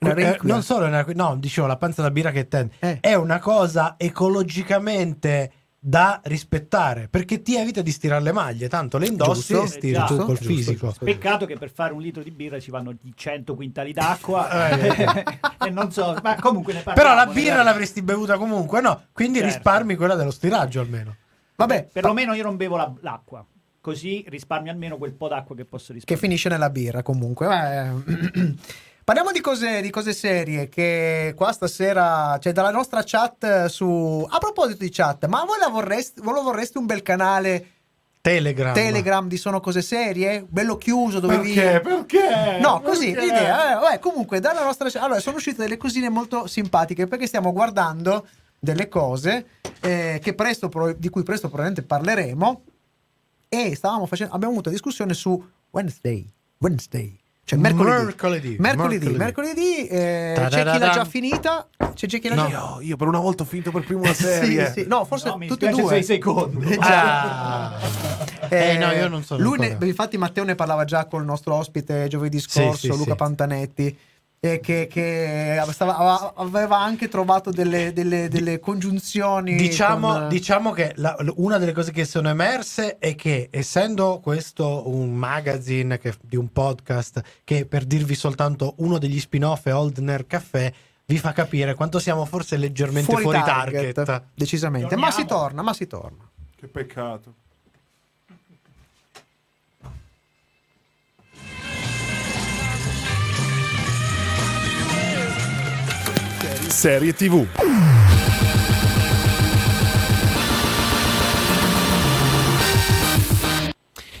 Eh, 0.00 0.38
non 0.42 0.64
solo 0.64 0.86
una, 0.86 1.06
no, 1.14 1.36
dicevo 1.36 1.68
la 1.68 1.76
panza 1.76 2.02
da 2.02 2.10
birra 2.10 2.32
che 2.32 2.48
tende. 2.48 2.74
Eh. 2.80 2.98
È 2.98 3.14
una 3.14 3.38
cosa 3.38 3.94
ecologicamente 3.96 5.52
da 5.82 6.20
rispettare 6.24 7.08
perché 7.08 7.40
ti 7.40 7.56
evita 7.56 7.80
di 7.80 7.90
stirare 7.90 8.22
le 8.22 8.32
maglie, 8.32 8.68
tanto 8.68 8.98
le 8.98 9.06
indossi 9.06 9.54
Giusto, 9.54 9.64
e 9.64 9.66
stiri 9.78 9.94
giusto, 9.94 10.16
tu 10.16 10.24
col 10.26 10.36
giusto, 10.36 10.52
fisico. 10.52 10.86
giusto. 10.88 11.04
Peccato 11.06 11.46
che 11.46 11.56
per 11.56 11.70
fare 11.70 11.94
un 11.94 12.02
litro 12.02 12.22
di 12.22 12.30
birra 12.30 12.60
ci 12.60 12.70
vanno 12.70 12.92
di 13.00 13.12
100 13.16 13.54
quintali 13.54 13.92
d'acqua 13.94 14.48
Eh, 14.78 15.24
e 15.66 15.70
non 15.70 15.90
so, 15.90 16.18
ma 16.22 16.34
comunque 16.38 16.74
ne 16.74 16.82
parliamo. 16.82 17.10
Però 17.10 17.14
la 17.24 17.32
birra 17.32 17.48
magari. 17.50 17.64
l'avresti 17.68 18.02
bevuta 18.02 18.36
comunque, 18.36 18.82
no? 18.82 19.04
Quindi 19.12 19.38
Certo. 19.38 19.54
risparmi 19.54 19.96
quella 19.96 20.14
dello 20.16 20.30
stiraggio 20.30 20.80
almeno. 20.80 21.16
Vabbè, 21.56 21.88
Perlomeno 21.92 22.34
io 22.34 22.42
non 22.42 22.56
bevo 22.56 22.76
la- 22.76 22.92
l'acqua, 23.00 23.44
così 23.80 24.22
risparmio 24.28 24.70
almeno 24.70 24.98
quel 24.98 25.12
po' 25.14 25.28
d'acqua 25.28 25.56
che 25.56 25.64
posso 25.64 25.88
che 25.88 25.94
risparmiare. 25.94 26.26
finisce 26.26 26.48
nella 26.50 26.68
birra 26.70 27.02
comunque. 27.02 27.46
Eh, 27.48 28.54
Parliamo 29.10 29.34
di 29.34 29.40
cose, 29.40 29.80
di 29.80 29.90
cose 29.90 30.12
serie 30.12 30.68
che 30.68 31.34
qua 31.36 31.50
stasera 31.50 32.36
c'è 32.38 32.52
dalla 32.52 32.70
nostra 32.70 33.02
chat 33.04 33.66
su... 33.66 34.24
A 34.30 34.38
proposito 34.38 34.84
di 34.84 34.90
chat, 34.92 35.26
ma 35.26 35.42
voi 35.44 35.58
la 35.58 35.66
vorreste, 35.66 36.20
voi 36.20 36.34
lo 36.34 36.42
vorreste 36.42 36.78
un 36.78 36.86
bel 36.86 37.02
canale 37.02 37.70
Telegram. 38.20 38.72
Telegram 38.72 39.26
di 39.26 39.36
Sono 39.36 39.58
Cose 39.58 39.82
Serie? 39.82 40.46
Bello 40.48 40.76
chiuso 40.76 41.18
dove 41.18 41.40
vi... 41.40 41.54
Perché? 41.54 41.80
Perché? 41.80 42.58
No, 42.60 42.80
così 42.82 43.10
Perché? 43.10 43.26
l'idea. 43.26 43.72
Eh, 43.72 43.80
vabbè, 43.80 43.98
comunque, 43.98 44.38
dalla 44.38 44.62
nostra. 44.62 44.88
Allora, 45.02 45.18
sono 45.18 45.38
uscite 45.38 45.62
delle 45.62 45.76
cosine 45.76 46.08
molto 46.08 46.46
simpatiche 46.46 47.08
perché 47.08 47.26
stiamo 47.26 47.52
guardando 47.52 48.28
delle 48.60 48.86
cose 48.86 49.44
eh, 49.80 50.20
che 50.22 50.34
presto, 50.34 50.70
di 50.96 51.08
cui 51.08 51.24
presto 51.24 51.48
probabilmente 51.48 51.82
parleremo. 51.82 52.62
E 53.48 53.74
stavamo 53.74 54.06
facendo. 54.06 54.34
Abbiamo 54.34 54.52
avuto 54.52 54.70
discussione 54.70 55.14
su 55.14 55.44
Wednesday. 55.70 56.32
Wednesday. 56.58 57.19
Cioè 57.50 57.58
mercoledì. 57.58 58.04
Mercoledì. 58.04 58.56
Mercoledì, 58.60 59.08
mercoledì, 59.16 59.86
eh, 59.88 60.34
c'è 60.36 60.62
chi 60.70 60.78
l'ha 60.78 60.90
già 60.90 61.04
finita. 61.04 61.66
C'è 61.94 62.06
chi 62.06 62.28
l'ha 62.28 62.36
No. 62.36 62.48
già 62.48 62.48
Io, 62.48 62.80
io 62.80 62.96
per 62.96 63.08
una 63.08 63.18
volta 63.18 63.42
ho 63.42 63.46
finito 63.46 63.72
per 63.72 63.82
primo 63.82 64.04
Sì, 64.14 64.22
serie. 64.22 64.70
sì. 64.72 64.84
No, 64.86 65.04
forse 65.04 65.30
No, 65.30 65.38
tutti 65.48 65.64
e 65.64 65.70
due. 65.70 65.88
sei 65.88 66.04
secondi. 66.04 66.64
Eh. 66.74 66.78
Ah. 66.80 67.72
Eh, 68.48 68.78
no, 68.78 68.92
io 68.92 69.08
non 69.08 69.24
sono 69.24 69.42
Lui 69.42 69.58
ne- 69.58 69.76
infatti, 69.80 70.16
Matteo 70.16 70.44
ne 70.44 70.54
parlava 70.54 70.84
già 70.84 71.06
con 71.06 71.20
il 71.22 71.26
nostro 71.26 71.54
ospite 71.56 72.06
giovedì 72.06 72.38
Sì, 72.38 72.48
scorso, 72.48 72.76
sì, 72.78 72.88
Luca 72.88 73.10
sì. 73.10 73.16
Pantanetti. 73.16 73.98
Eh, 74.42 74.58
che, 74.60 74.86
che 74.90 75.62
stava- 75.70 76.32
aveva- 76.34 76.78
anche 76.78 77.08
trovato 77.08 77.50
delle, 77.50 77.92
delle- 77.92 78.28
delle 78.30 78.58
congiunzioni. 78.58 79.54
Diciamo, 79.54 80.12
con- 80.12 80.28
diciamo 80.28 80.70
che 80.72 80.92
la- 80.96 81.14
una 81.36 81.58
delle 81.58 81.72
cose 81.72 81.92
che 81.92 82.06
sono 82.06 82.30
emerse 82.30 82.96
è 82.98 83.14
che 83.14 83.48
essendo 83.50 84.18
questo 84.22 84.88
un 84.88 85.12
magazine 85.14 85.98
che- 85.98 86.14
di 86.22 86.36
un 86.36 86.50
podcast 86.50 87.20
che 87.44 87.66
per 87.66 87.84
dirvi 87.84 88.14
soltanto 88.14 88.74
uno 88.78 88.96
degli 88.96 89.20
spin-off 89.20 89.66
è 89.66 89.74
Old 89.74 89.98
Nerd 89.98 90.26
Café 90.26 90.72
vi 91.04 91.18
fa 91.18 91.32
capire 91.32 91.74
quanto 91.74 91.98
siamo 91.98 92.24
forse 92.24 92.56
leggermente 92.56 93.14
fuori, 93.14 93.38
target. 93.42 94.22
Decisamente, 94.32 94.96
ma 94.96 95.10
si 95.10 95.18
Torniamo. 95.26 95.42
torna, 95.42 95.62
ma 95.62 95.72
si 95.74 95.86
torna. 95.86 96.30
Che 96.56 96.66
peccato. 96.66 97.34
Serie 106.70 107.12
TV. 107.12 107.46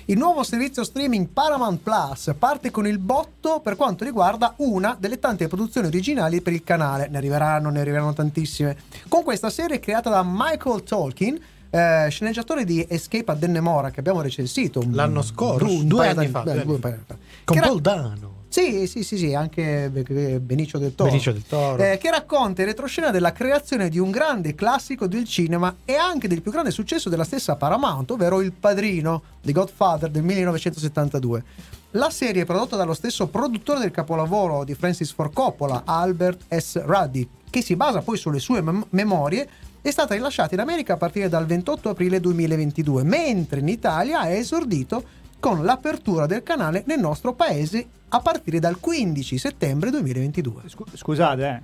Il 0.06 0.18
nuovo 0.18 0.42
servizio 0.42 0.82
streaming 0.82 1.28
Paramount 1.28 1.80
Plus 1.80 2.34
parte 2.36 2.72
con 2.72 2.84
il 2.86 2.98
botto 2.98 3.60
per 3.60 3.76
quanto 3.76 4.02
riguarda 4.04 4.54
una 4.56 4.96
delle 4.98 5.20
tante 5.20 5.46
produzioni 5.46 5.86
originali 5.86 6.40
per 6.40 6.52
il 6.52 6.64
canale. 6.64 7.06
Ne 7.08 7.18
arriveranno, 7.18 7.70
ne 7.70 7.80
arriveranno 7.80 8.12
tantissime. 8.12 8.76
Con 9.08 9.22
questa 9.22 9.50
serie 9.50 9.78
creata 9.78 10.10
da 10.10 10.24
Michael 10.26 10.82
Tolkien, 10.82 11.38
eh, 11.70 12.08
sceneggiatore 12.10 12.64
di 12.64 12.84
Escape 12.88 13.30
a 13.30 13.34
Dennemora, 13.36 13.90
che 13.90 14.00
abbiamo 14.00 14.20
recensito 14.20 14.82
L'anno 14.90 15.22
scorso, 15.22 15.70
un 15.70 15.86
due 15.86 16.08
anni 16.08 16.26
fa, 16.26 16.42
beh, 16.42 16.64
due 16.64 16.78
anni 16.82 17.02
fa. 17.06 17.14
Con 17.44 17.56
Che 17.56 17.60
ra- 17.60 17.68
Paul 17.68 17.80
Dano. 17.80 18.38
Sì, 18.50 18.88
sì, 18.88 19.04
sì, 19.04 19.16
sì, 19.16 19.32
anche 19.32 19.88
Be- 19.90 20.40
Benicio 20.40 20.76
del 20.78 20.96
Toro. 20.96 21.08
Benicio 21.08 21.30
del 21.30 21.44
Toro. 21.46 21.80
Eh, 21.80 21.98
che 21.98 22.10
racconta 22.10 22.62
in 22.62 22.66
retroscena 22.66 23.12
della 23.12 23.30
creazione 23.30 23.88
di 23.88 24.00
un 24.00 24.10
grande 24.10 24.56
classico 24.56 25.06
del 25.06 25.24
cinema 25.24 25.76
e 25.84 25.94
anche 25.94 26.26
del 26.26 26.42
più 26.42 26.50
grande 26.50 26.72
successo 26.72 27.08
della 27.08 27.22
stessa 27.22 27.54
Paramount, 27.54 28.10
ovvero 28.10 28.40
Il 28.40 28.52
Padrino 28.52 29.22
di 29.40 29.52
Godfather 29.52 30.10
del 30.10 30.24
1972. 30.24 31.44
La 31.92 32.10
serie, 32.10 32.44
prodotta 32.44 32.74
dallo 32.74 32.94
stesso 32.94 33.28
produttore 33.28 33.78
del 33.78 33.92
capolavoro 33.92 34.64
di 34.64 34.74
Francis 34.74 35.12
Ford 35.12 35.32
Coppola, 35.32 35.82
Albert 35.84 36.52
S. 36.52 36.82
Ruddy, 36.84 37.28
che 37.48 37.62
si 37.62 37.76
basa 37.76 38.00
poi 38.00 38.16
sulle 38.16 38.40
sue 38.40 38.60
mem- 38.62 38.86
memorie, 38.90 39.48
è 39.80 39.90
stata 39.92 40.14
rilasciata 40.14 40.54
in 40.54 40.60
America 40.60 40.94
a 40.94 40.96
partire 40.96 41.28
dal 41.28 41.46
28 41.46 41.90
aprile 41.90 42.18
2022, 42.18 43.04
mentre 43.04 43.60
in 43.60 43.68
Italia 43.68 44.22
è 44.22 44.32
esordito 44.32 45.18
con 45.40 45.64
l'apertura 45.64 46.26
del 46.26 46.42
canale 46.44 46.84
nel 46.86 47.00
nostro 47.00 47.32
paese 47.32 47.86
a 48.10 48.20
partire 48.20 48.60
dal 48.60 48.78
15 48.78 49.38
settembre 49.38 49.90
2022. 49.90 50.62
Scu- 50.66 50.96
Scusate, 50.96 51.46
eh. 51.48 51.60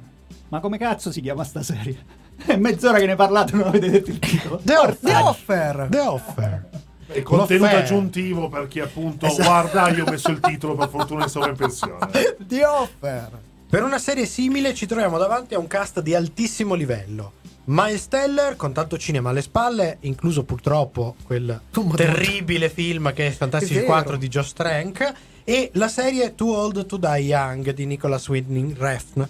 Ma 0.49 0.61
come 0.61 0.79
cazzo 0.79 1.13
si 1.13 1.21
chiama 1.21 1.45
sta 1.45 1.63
serie? 1.63 2.25
È 2.45 2.57
mezz'ora 2.57 2.99
che 2.99 3.07
ne 3.07 3.15
parlate 3.17 3.53
e 3.53 3.57
non 3.57 3.69
avete 3.69 3.91
detto 3.91 4.11
il 4.11 4.19
titolo. 4.19 4.61
The 4.63 4.77
Offer. 4.77 4.99
The 5.01 5.15
Offer. 5.17 5.87
The 5.91 6.01
Offer. 6.01 6.69
E 7.09 7.23
contenuto 7.23 7.65
L'offerta. 7.65 7.85
aggiuntivo 7.85 8.49
per 8.49 8.67
chi 8.69 8.81
appunto 8.81 9.27
Esatto. 9.27 9.43
guarda, 9.45 9.89
io 9.91 10.05
ho 10.05 10.11
messo 10.11 10.31
il 10.31 10.41
titolo 10.41 10.75
per 10.75 10.89
fortuna 10.89 11.25
in 11.25 11.55
pensione. 11.57 12.09
The 12.39 12.65
Offer. 12.65 13.31
Per 13.69 13.83
una 13.83 13.99
serie 13.99 14.27
simile 14.27 14.75
ci 14.75 14.87
troviamo 14.87 15.19
davanti 15.19 15.55
a 15.55 15.59
un 15.59 15.67
cast 15.67 16.01
di 16.01 16.15
altissimo 16.15 16.75
livello. 16.75 17.33
Miles 17.69 18.07
Teller 18.09 18.55
con 18.55 18.73
tanto 18.73 18.97
cinema 18.97 19.31
alle 19.31 19.43
spalle, 19.43 19.97
incluso 20.01 20.45
purtroppo 20.45 21.17
quel 21.25 21.61
terribile 21.97 22.69
film 22.71 23.13
che 23.13 23.27
è 23.27 23.31
Fantastic 23.31 23.71
È 23.73 23.75
vero. 23.81 23.87
4 23.87 24.17
di 24.17 24.29
Josh 24.29 24.53
Trank 24.53 25.13
e 25.43 25.71
la 25.75 25.89
serie 25.89 26.35
Too 26.37 26.55
Old 26.57 26.87
to 26.87 26.97
Die 26.97 27.19
Young 27.19 27.73
di 27.73 27.87
Nicholas 27.87 28.29
Winding 28.29 28.77
Refn. 28.79 29.27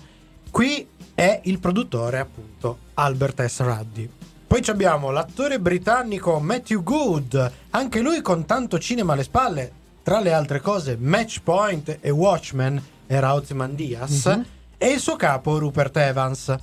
Qui 0.50 0.86
è 1.14 1.40
il 1.44 1.58
produttore 1.58 2.18
appunto 2.18 2.78
Albert 2.94 3.42
S. 3.44 3.60
Ruddy. 3.60 4.08
Poi 4.46 4.62
ci 4.62 4.70
abbiamo 4.70 5.10
l'attore 5.10 5.58
britannico 5.58 6.38
Matthew 6.38 6.82
Good, 6.82 7.52
anche 7.70 8.00
lui 8.00 8.20
con 8.20 8.44
tanto 8.44 8.78
cinema 8.78 9.14
alle 9.14 9.22
spalle, 9.24 9.72
tra 10.02 10.20
le 10.20 10.32
altre 10.34 10.60
cose 10.60 10.96
Match 11.00 11.40
Point 11.42 11.98
e 12.02 12.10
Watchmen 12.10 12.80
era 13.06 13.32
Ozymandias 13.34 14.26
Mhm. 14.26 14.44
e 14.76 14.88
il 14.92 15.00
suo 15.00 15.16
capo 15.16 15.58
Rupert 15.58 15.96
Evans. 15.96 16.54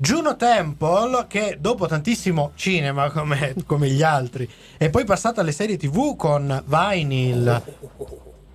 Juno 0.00 0.36
Temple, 0.36 1.26
che 1.26 1.58
dopo 1.60 1.88
tantissimo 1.88 2.52
cinema 2.54 3.10
come, 3.10 3.56
come 3.66 3.88
gli 3.88 4.02
altri, 4.04 4.48
è 4.76 4.90
poi 4.90 5.04
passata 5.04 5.40
alle 5.40 5.50
serie 5.50 5.76
tv 5.76 6.14
con 6.14 6.62
Vinyl, 6.64 7.62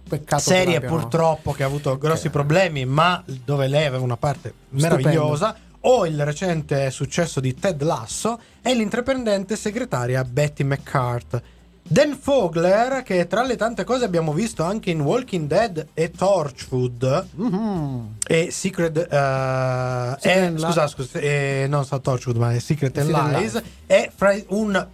Peccato 0.08 0.42
serie 0.42 0.80
che 0.80 0.88
purtroppo 0.88 1.52
che 1.52 1.64
ha 1.64 1.66
avuto 1.66 1.98
grossi 1.98 2.30
problemi, 2.30 2.86
ma 2.86 3.22
dove 3.26 3.68
lei 3.68 3.86
aveva 3.86 4.04
una 4.04 4.16
parte 4.16 4.54
Stupendo. 4.70 4.96
meravigliosa. 4.96 5.56
O 5.86 6.06
il 6.06 6.24
recente 6.24 6.90
successo 6.92 7.42
di 7.42 7.54
Ted 7.56 7.82
Lasso 7.82 8.40
e 8.62 8.74
l'intraprendente 8.74 9.58
segretaria 9.58 10.24
Betty 10.24 10.64
McCart. 10.64 11.42
Dan 11.94 12.18
Fogler, 12.20 13.04
che 13.04 13.28
tra 13.28 13.44
le 13.44 13.56
tante 13.56 13.84
cose 13.84 14.04
abbiamo 14.04 14.34
visto 14.34 14.64
anche 14.64 14.90
in 14.90 15.02
Walking 15.02 15.46
Dead 15.46 15.90
e 15.94 16.10
Torchwood, 16.10 17.28
Mhm. 17.36 18.16
e 18.26 18.50
Secret, 18.50 18.98
eh, 18.98 20.18
Secret 20.20 20.54
è- 20.56 20.58
scusa, 20.58 20.88
scusa, 20.88 21.20
eh, 21.20 21.68
non 21.70 21.86
so 21.86 22.02
Torchwood, 22.02 22.38
ma 22.38 22.52
è 22.52 22.58
Secret 22.58 22.98
and 22.98 23.06
Secret 23.10 23.24
and 23.26 23.36
Lies. 23.36 23.54
Lies. 23.54 23.64
È 23.86 24.12
fra- 24.16 24.36
un 24.48 24.88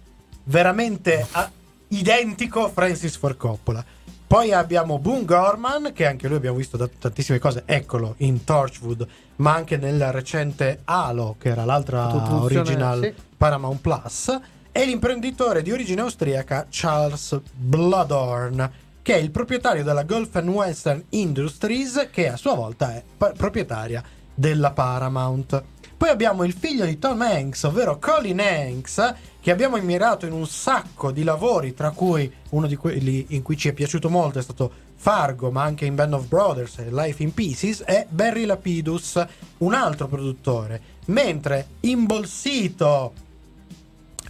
veramente 0.44 1.26
ah, 1.30 1.50
identico 1.88 2.68
Francis 2.68 3.16
Ford 3.16 3.38
Coppola. 3.38 3.82
Poi 4.26 4.52
abbiamo 4.52 4.98
Boone 4.98 5.24
Gorman, 5.24 5.92
che 5.94 6.06
anche 6.06 6.28
lui 6.28 6.36
abbiamo 6.36 6.58
visto 6.58 6.76
da 6.76 6.86
tantissime 6.86 7.38
cose, 7.38 7.62
eccolo 7.64 8.12
in 8.18 8.44
Torchwood, 8.44 9.06
ma 9.36 9.54
anche 9.54 9.78
nel 9.78 10.12
recente 10.12 10.80
Halo, 10.84 11.36
che 11.38 11.48
era 11.48 11.64
l'altra 11.64 12.14
original 12.42 13.00
sì. 13.02 13.14
Paramount 13.38 13.80
Plus, 13.80 14.38
e 14.72 14.84
l'imprenditore 14.84 15.62
di 15.62 15.72
origine 15.72 16.00
austriaca 16.02 16.66
Charles 16.70 17.40
Bloodhorn, 17.52 18.70
che 19.02 19.14
è 19.14 19.18
il 19.18 19.30
proprietario 19.30 19.82
della 19.82 20.04
Gulf 20.04 20.36
and 20.36 20.48
Western 20.48 21.02
Industries, 21.10 22.08
che 22.10 22.28
a 22.28 22.36
sua 22.36 22.54
volta 22.54 22.94
è 22.94 23.02
pa- 23.16 23.32
proprietaria 23.32 24.02
della 24.34 24.70
Paramount. 24.70 25.62
Poi 25.96 26.08
abbiamo 26.08 26.44
il 26.44 26.54
figlio 26.54 26.86
di 26.86 26.98
Tom 26.98 27.20
Hanks, 27.20 27.64
ovvero 27.64 27.98
Colin 27.98 28.40
Hanks, 28.40 29.14
che 29.40 29.50
abbiamo 29.50 29.76
immirato 29.76 30.24
in 30.24 30.32
un 30.32 30.46
sacco 30.46 31.10
di 31.10 31.24
lavori, 31.24 31.74
tra 31.74 31.90
cui 31.90 32.32
uno 32.50 32.66
di 32.66 32.76
quelli 32.76 33.26
in 33.30 33.42
cui 33.42 33.56
ci 33.56 33.68
è 33.68 33.72
piaciuto 33.72 34.08
molto 34.08 34.38
è 34.38 34.42
stato 34.42 34.72
Fargo, 34.94 35.50
ma 35.50 35.62
anche 35.62 35.86
in 35.86 35.94
Band 35.94 36.14
of 36.14 36.26
Brothers 36.26 36.78
e 36.78 36.90
Life 36.90 37.22
in 37.22 37.34
Pieces, 37.34 37.82
è 37.82 38.06
Barry 38.08 38.44
Lapidus, 38.44 39.22
un 39.58 39.74
altro 39.74 40.08
produttore. 40.08 40.80
Mentre 41.06 41.66
imbolsito 41.80 43.12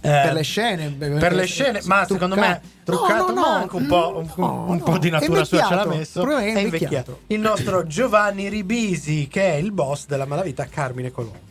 per 0.01 0.33
le 0.33 0.41
scene 0.41 0.89
per 0.89 1.33
le 1.33 1.45
scene, 1.45 1.79
ma 1.83 2.05
secondo 2.07 2.35
me 2.35 2.59
truccato, 2.83 3.33
ma 3.33 3.57
anche 3.59 3.75
un 3.75 3.85
po', 3.85 4.17
un, 4.17 4.31
no, 4.35 4.65
un 4.67 4.81
po' 4.81 4.91
no, 4.91 4.97
di 4.97 5.09
natura 5.09 5.43
sua 5.43 5.63
ce 5.63 5.75
l'ha 5.75 5.85
messo. 5.85 6.37
È 6.37 6.59
invecchiato. 6.59 7.19
Il 7.27 7.39
nostro 7.39 7.85
Giovanni 7.85 8.49
Ribisi, 8.49 9.27
che 9.27 9.53
è 9.53 9.55
il 9.55 9.71
boss 9.71 10.07
della 10.07 10.25
malavita 10.25 10.65
Carmine 10.65 11.11
Colombo. 11.11 11.50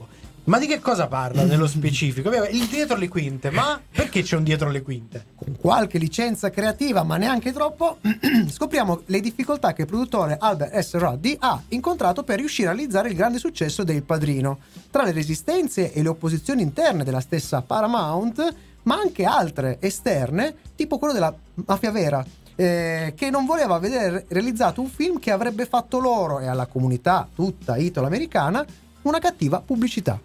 Ma 0.51 0.59
di 0.59 0.67
che 0.67 0.81
cosa 0.81 1.07
parla 1.07 1.45
nello 1.45 1.69
specifico? 1.71 2.29
Il 2.51 2.67
dietro 2.67 2.97
le 2.97 3.07
quinte, 3.07 3.53
ma 3.53 3.81
perché 3.89 4.23
c'è 4.23 4.35
un 4.35 4.43
dietro 4.43 4.69
le 4.69 4.83
quinte? 4.83 5.27
con 5.37 5.57
qualche 5.57 5.97
licenza 5.97 6.51
creativa, 6.51 7.05
ma 7.05 7.17
neanche 7.17 7.53
troppo, 7.53 7.99
scopriamo 8.51 9.03
le 9.07 9.21
difficoltà 9.21 9.73
che 9.73 9.83
il 9.83 9.87
produttore 9.87 10.37
Albert 10.41 10.77
S. 10.77 10.97
Ruddy 10.97 11.37
ha 11.39 11.63
incontrato 11.69 12.25
per 12.25 12.41
riuscire 12.41 12.67
a 12.67 12.73
realizzare 12.73 13.11
il 13.11 13.15
grande 13.15 13.39
successo 13.39 13.85
del 13.85 14.03
Padrino. 14.03 14.59
Tra 14.91 15.05
le 15.05 15.13
resistenze 15.13 15.93
e 15.93 16.03
le 16.03 16.09
opposizioni 16.09 16.63
interne 16.63 17.05
della 17.05 17.21
stessa 17.21 17.63
Paramount, 17.63 18.55
ma 18.83 18.97
anche 18.97 19.25
altre 19.25 19.77
esterne, 19.79 20.57
tipo 20.75 20.99
quello 20.99 21.13
della 21.13 21.33
Mafia 21.65 21.93
Vera. 21.93 22.27
eh, 22.57 23.15
che 23.17 23.31
non 23.31 23.47
voleva 23.47 23.79
vedere 23.79 24.27
realizzato 24.29 24.81
un 24.81 24.89
film 24.89 25.21
che 25.21 25.31
avrebbe 25.31 25.65
fatto 25.65 26.01
loro 26.01 26.41
e 26.41 26.49
alla 26.49 26.67
comunità 26.67 27.27
tutta 27.33 27.77
italo-americana 27.77 28.67
una 29.03 29.21
cattiva 29.21 29.63
pubblicità. 29.65 30.21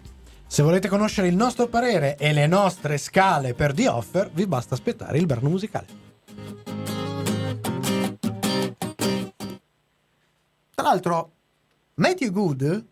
Se 0.48 0.62
volete 0.62 0.88
conoscere 0.88 1.28
il 1.28 1.36
nostro 1.36 1.66
parere 1.66 2.16
e 2.16 2.32
le 2.32 2.46
nostre 2.46 2.98
scale 2.98 3.52
per 3.54 3.74
The 3.74 3.88
Offer, 3.88 4.30
vi 4.32 4.46
basta 4.46 4.74
aspettare 4.74 5.18
il 5.18 5.26
brano 5.26 5.48
musicale. 5.48 5.86
Tra 10.74 10.84
l'altro, 10.88 11.32
Matthew 11.94 12.30
Good 12.30 12.84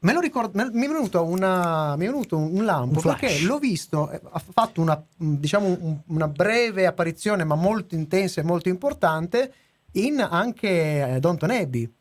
me 0.00 0.12
lo 0.12 0.20
ricordo, 0.20 0.50
me- 0.54 0.70
mi 0.72 0.84
è 0.84 0.88
venuto, 0.88 1.24
una, 1.24 1.96
mi 1.96 2.04
è 2.06 2.08
venuto 2.08 2.36
un 2.36 2.64
lampo 2.64 2.96
Un 2.96 3.02
perché 3.02 3.40
l'ho 3.42 3.58
visto, 3.58 4.10
eh, 4.10 4.20
ha 4.30 4.42
fatto 4.52 4.80
una, 4.80 5.00
diciamo, 5.16 5.66
un- 5.68 5.98
una 6.06 6.26
breve 6.28 6.86
apparizione, 6.86 7.44
ma 7.44 7.54
molto 7.54 7.94
intensa 7.94 8.40
e 8.40 8.44
molto 8.44 8.68
importante, 8.68 9.52
in 9.92 10.20
anche 10.20 11.14
eh, 11.14 11.20
Downton 11.20 11.50
Abbey. 11.50 11.92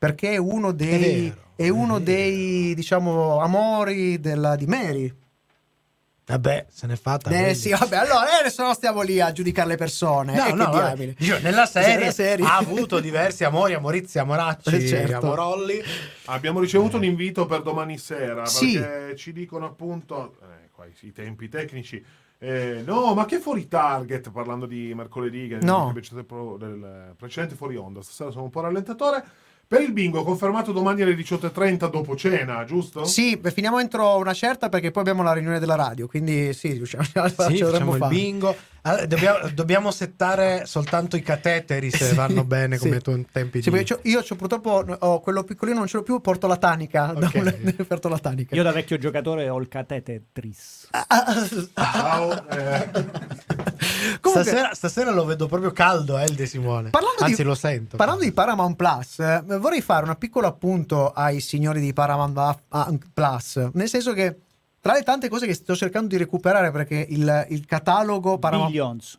Perché 0.00 0.30
è 0.32 0.36
uno 0.38 0.72
dei, 0.72 1.24
vero, 1.28 1.40
è 1.56 1.64
è 1.64 1.68
uno 1.68 1.98
dei 1.98 2.74
diciamo, 2.74 3.38
amori 3.40 4.18
della, 4.18 4.56
di 4.56 4.64
Mary. 4.66 5.14
Vabbè, 6.24 6.66
se 6.70 6.86
n'è 6.86 6.96
fatta. 6.96 7.28
Eh 7.28 7.54
sì, 7.54 7.68
vabbè, 7.70 7.96
allora 7.96 8.30
eh, 8.30 8.40
adesso 8.40 8.62
non 8.62 8.72
stiamo 8.74 9.02
lì 9.02 9.20
a 9.20 9.30
giudicare 9.32 9.68
le 9.68 9.76
persone. 9.76 10.34
No, 10.36 10.46
eh, 10.46 10.52
no, 10.52 10.70
che 10.70 10.78
vabbè. 10.78 11.14
Dico, 11.18 11.38
nella 11.42 11.66
serie, 11.66 11.96
Nella 11.98 12.12
serie. 12.12 12.46
ha 12.46 12.56
avuto 12.56 12.98
diversi 13.00 13.44
amori, 13.44 13.74
amorizi, 13.74 14.18
amoracci, 14.20 14.74
Eh, 14.74 14.86
certo. 14.86 15.16
amorolli. 15.26 15.82
Abbiamo 16.26 16.60
ricevuto 16.60 16.96
un 16.96 17.04
invito 17.04 17.44
per 17.46 17.60
domani 17.62 17.98
sera 17.98 18.46
Sì. 18.46 18.78
perché 18.78 19.16
ci 19.16 19.32
dicono 19.34 19.66
appunto 19.66 20.36
eh, 20.40 20.68
qua 20.72 20.86
i, 20.86 20.92
i 21.00 21.12
tempi 21.12 21.48
tecnici. 21.50 22.02
eh, 22.38 22.82
no, 22.86 23.12
ma 23.12 23.26
che 23.26 23.38
fuori 23.38 23.68
target 23.68 24.30
parlando 24.30 24.64
di 24.64 24.94
mercoledì 24.94 25.46
che 25.48 25.58
No. 25.60 25.88
invece 25.88 26.14
del, 26.14 26.24
del 26.58 27.14
precedente 27.18 27.54
fuori 27.54 27.76
onda. 27.76 28.00
Stasera 28.02 28.30
sono 28.30 28.44
un 28.44 28.50
po' 28.50 28.60
rallentatore. 28.62 29.24
Per 29.72 29.80
il 29.80 29.92
bingo 29.92 30.24
confermato 30.24 30.72
domani 30.72 31.02
alle 31.02 31.14
18:30 31.14 31.86
dopo 31.86 32.16
cena, 32.16 32.64
giusto? 32.64 33.04
Sì, 33.04 33.36
beh, 33.36 33.52
finiamo 33.52 33.78
entro 33.78 34.16
una 34.16 34.32
certa 34.32 34.68
perché 34.68 34.90
poi 34.90 35.02
abbiamo 35.02 35.22
la 35.22 35.32
riunione 35.32 35.60
della 35.60 35.76
radio, 35.76 36.08
quindi 36.08 36.52
sì, 36.54 36.72
riusciamo 36.72 37.04
a 37.14 37.28
Sì, 37.28 37.58
facciamo 37.58 37.92
il 37.92 37.98
fare. 38.00 38.12
bingo. 38.12 38.56
Allora, 38.82 39.04
dobbiamo, 39.06 39.48
dobbiamo 39.52 39.90
settare 39.90 40.62
soltanto 40.64 41.16
i 41.16 41.22
cateteri 41.22 41.90
se 41.90 42.06
Sì, 42.10 42.14
vanno 42.14 42.44
bene 42.44 42.78
come 42.78 42.96
sì. 42.96 43.02
tu 43.02 43.10
in 43.10 43.26
tempi 43.30 43.60
Sì, 43.62 43.70
di... 43.70 43.84
io 44.02 44.22
c'ho, 44.22 44.34
purtroppo 44.36 44.84
ho 44.98 45.20
quello 45.20 45.44
piccolino, 45.44 45.78
non 45.78 45.86
ce 45.86 45.98
l'ho 45.98 46.02
più, 46.02 46.20
porto 46.20 46.46
la 46.46 46.56
tanica. 46.56 47.12
da 47.12 47.26
Ok. 47.26 47.34
un- 47.34 47.84
porto 47.86 48.08
la 48.08 48.18
tanica. 48.18 48.54
Io 48.56 48.62
da 48.62 48.72
vecchio 48.72 48.96
giocatore 48.98 49.48
ho 49.48 49.58
il 49.58 49.68
catetris. 49.68 50.88
Ah, 50.92 51.04
ah, 51.08 51.24
ah, 51.26 51.92
Ciao. 51.92 52.48
eh. 52.48 52.88
Comunque, 54.20 54.42
stasera, 54.50 54.74
stasera 54.74 55.10
lo 55.10 55.24
vedo 55.24 55.46
proprio 55.46 55.70
caldo, 55.72 56.18
eh, 56.18 56.24
il 56.24 56.34
De 56.34 56.46
Simone. 56.46 56.90
Anzi, 57.18 57.36
di- 57.36 57.42
lo 57.42 57.54
sento. 57.54 57.96
Parlando 57.96 58.24
di 58.24 58.32
Paramount 58.32 58.76
Plus, 58.76 59.18
eh, 59.18 59.42
vorrei 59.58 59.80
fare 59.82 60.06
un 60.06 60.16
piccolo 60.16 60.46
appunto 60.46 61.10
ai 61.10 61.40
signori 61.40 61.80
di 61.80 61.92
Paramount 61.92 62.58
Plus, 63.12 63.68
nel 63.74 63.88
senso 63.88 64.12
che 64.14 64.36
tra 64.80 64.94
le 64.94 65.02
tante 65.02 65.28
cose 65.28 65.46
che 65.46 65.54
sto 65.54 65.76
cercando 65.76 66.08
di 66.08 66.16
recuperare 66.16 66.70
perché 66.70 67.06
il, 67.10 67.46
il 67.50 67.66
catalogo 67.66 68.38
Paramount 68.38 68.70
Billions. 68.70 69.18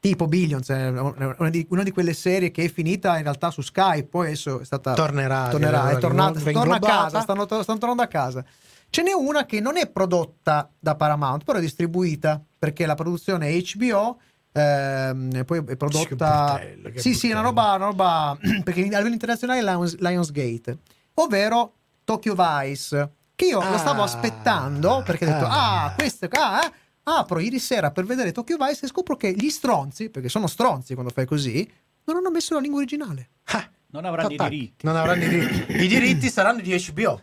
tipo 0.00 0.26
Billions 0.26 0.68
è 0.70 0.88
una 0.88 1.50
di, 1.50 1.66
una 1.70 1.82
di 1.84 1.92
quelle 1.92 2.12
serie 2.14 2.50
che 2.50 2.64
è 2.64 2.68
finita 2.68 3.16
in 3.16 3.22
realtà 3.22 3.50
su 3.50 3.60
Skype, 3.62 4.08
poi 4.08 4.26
adesso 4.26 4.60
è 4.60 4.64
stata 4.64 4.94
Tornerà. 4.94 5.48
tornerà, 5.48 5.90
è 5.90 5.98
tornata, 5.98 6.40
torna 6.40 6.74
a 6.76 6.78
casa, 6.80 7.20
stanno, 7.20 7.44
stanno 7.44 7.78
tornando 7.78 8.02
a 8.02 8.06
casa. 8.08 8.44
Ce 8.90 9.02
n'è 9.02 9.12
una 9.12 9.46
che 9.46 9.60
non 9.60 9.76
è 9.78 9.88
prodotta 9.88 10.68
da 10.78 10.96
Paramount, 10.96 11.44
però 11.44 11.56
è 11.58 11.60
distribuita 11.62 12.42
perché 12.58 12.84
la 12.84 12.94
produzione 12.94 13.48
è 13.48 13.58
HBO. 13.76 14.18
ehm, 14.52 15.44
poi 15.46 15.58
è 15.66 15.76
prodotta 15.76 16.58
Che 16.58 16.66
bruttello, 16.66 16.90
che 16.90 17.00
sì 17.00 17.14
sì 17.14 17.30
una 17.30 17.40
bruttello. 17.40 17.62
roba, 17.62 17.74
una 17.76 17.84
roba 17.86 18.38
perché 18.64 18.80
a 18.80 18.84
livello 18.84 19.08
internazionale 19.14 19.60
è 19.60 19.62
Lions, 19.62 19.96
Lionsgate 19.98 20.78
ovvero 21.14 21.72
Tokyo 22.04 22.34
Vice 22.36 23.10
che 23.42 23.48
io 23.48 23.60
lo 23.70 23.78
stavo 23.78 24.02
Ah. 24.02 24.04
aspettando 24.04 25.02
perché 25.04 25.24
ho 25.24 25.28
detto 25.28 25.46
Ah. 25.46 25.84
ah 25.84 25.92
questo 25.94 26.28
ah, 26.30 26.64
eh." 26.64 26.72
apro 27.04 27.40
ieri 27.40 27.58
sera 27.58 27.90
per 27.90 28.04
vedere 28.04 28.30
Tokyo 28.32 28.56
Vice 28.58 28.84
e 28.84 28.88
scopro 28.88 29.16
che 29.16 29.32
gli 29.32 29.48
stronzi 29.50 30.08
perché 30.10 30.28
sono 30.28 30.46
stronzi 30.46 30.94
quando 30.94 31.10
fai 31.12 31.26
così 31.26 31.68
non 32.04 32.16
hanno 32.16 32.30
messo 32.30 32.54
la 32.54 32.60
lingua 32.60 32.78
originale 32.80 33.30
Ah, 33.46 33.68
Non 33.88 34.04
avranno 34.04 34.30
i 34.30 34.34
attacchi. 34.34 34.50
diritti. 34.50 34.86
Non 34.86 34.96
avranno 34.96 35.24
i 35.24 35.28
diritti. 35.28 35.72
I 35.82 35.86
diritti 35.88 36.30
saranno 36.30 36.60
di 36.60 36.72
HBO. 36.92 37.20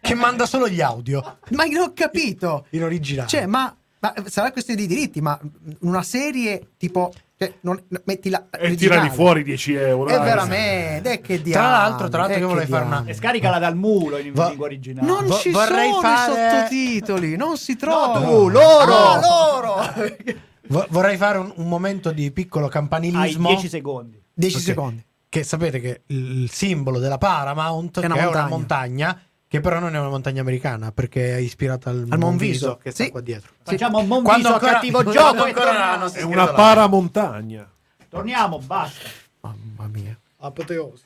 che 0.00 0.14
manda 0.14 0.46
solo 0.46 0.68
gli 0.68 0.80
audio 0.80 1.38
Ma 1.50 1.64
non 1.64 1.82
ho 1.82 1.92
capito. 1.92 2.66
in 2.70 2.82
originale. 2.84 3.28
Cioè, 3.28 3.44
ma, 3.46 3.76
ma 3.98 4.14
sarà 4.26 4.50
questione 4.52 4.80
di 4.80 4.86
diritti, 4.86 5.20
ma 5.20 5.38
una 5.80 6.02
serie 6.02 6.70
tipo. 6.78 7.12
Cioè, 7.38 7.52
non, 7.60 7.82
metti 8.04 8.30
la. 8.30 8.46
E 8.50 8.64
originale. 8.66 8.76
tirali 9.00 9.10
fuori 9.14 9.42
10 9.42 9.74
euro. 9.74 10.08
È 10.08 10.14
eh. 10.14 10.18
veramente. 10.20 11.12
eh, 11.12 11.20
che 11.20 11.34
Tra 11.34 11.42
diavolo, 11.44 11.70
l'altro- 11.72 12.08
tra 12.08 12.18
l'altro 12.20 12.36
eh, 12.36 12.40
io 12.40 12.48
vorrei 12.48 12.66
fare 12.66 12.84
una-. 12.86 13.04
E 13.06 13.12
scaricala 13.14 13.58
dal 13.58 13.76
mulo 13.76 14.16
in 14.16 14.32
Va- 14.32 14.48
lingua 14.48 14.64
originale. 14.66 15.06
Non 15.06 15.26
Vo- 15.26 15.36
ci 15.36 15.50
vorrei 15.50 15.90
sono 15.90 16.00
fare- 16.00 16.32
i 16.32 16.34
sottotitoli, 16.58 17.36
non 17.36 17.56
si 17.58 17.76
trovano. 17.76 18.26
tu, 18.26 18.48
loro! 18.48 18.94
Ah, 18.94 19.20
loro! 19.20 19.92
Vo- 20.68 20.86
vorrei 20.88 21.16
fare 21.18 21.38
un, 21.38 21.52
un 21.56 21.68
momento 21.68 22.10
di 22.10 22.30
piccolo 22.32 22.68
campanilismo 22.68 23.48
10 23.48 23.68
secondi. 23.68 24.20
10 24.32 24.56
Ok. 24.56 24.62
secondi. 24.62 25.04
che 25.28 25.42
sapete 25.44 25.80
che 25.80 26.02
il 26.06 26.48
simbolo 26.50 26.98
della 26.98 27.18
Paramount 27.18 28.00
È 28.00 28.06
una 28.06 28.14
è 28.16 28.26
una 28.26 28.46
montagna. 28.48 29.20
Che 29.48 29.60
però 29.60 29.78
non 29.78 29.94
è 29.94 29.98
una 29.98 30.08
montagna 30.08 30.40
americana 30.40 30.90
perché 30.92 31.34
è 31.36 31.38
ispirata 31.38 31.90
al, 31.90 32.06
Al 32.08 32.18
Monviso 32.18 32.66
Monviso. 32.66 32.76
che 32.82 32.90
sta 32.90 33.04
Sì. 33.04 33.10
qua 33.10 33.20
dietro. 33.20 33.52
Facciamo 33.62 33.98
un 33.98 34.06
buon 34.08 34.22
Quando 34.22 34.48
ancora- 34.48 34.72
cattivo 34.72 35.02
quando 35.02 35.12
gioco 35.12 35.44
e 35.44 35.48
ancora 35.48 35.64
torniamo. 35.66 35.96
non 35.98 36.10
si 36.10 36.18
È 36.18 36.22
una 36.22 36.46
paramontagna. 36.52 37.70
Torniamo, 38.08 38.58
basta. 38.58 39.08
Mamma 39.40 39.86
mia. 39.88 40.18
Apoteosi. 40.38 41.04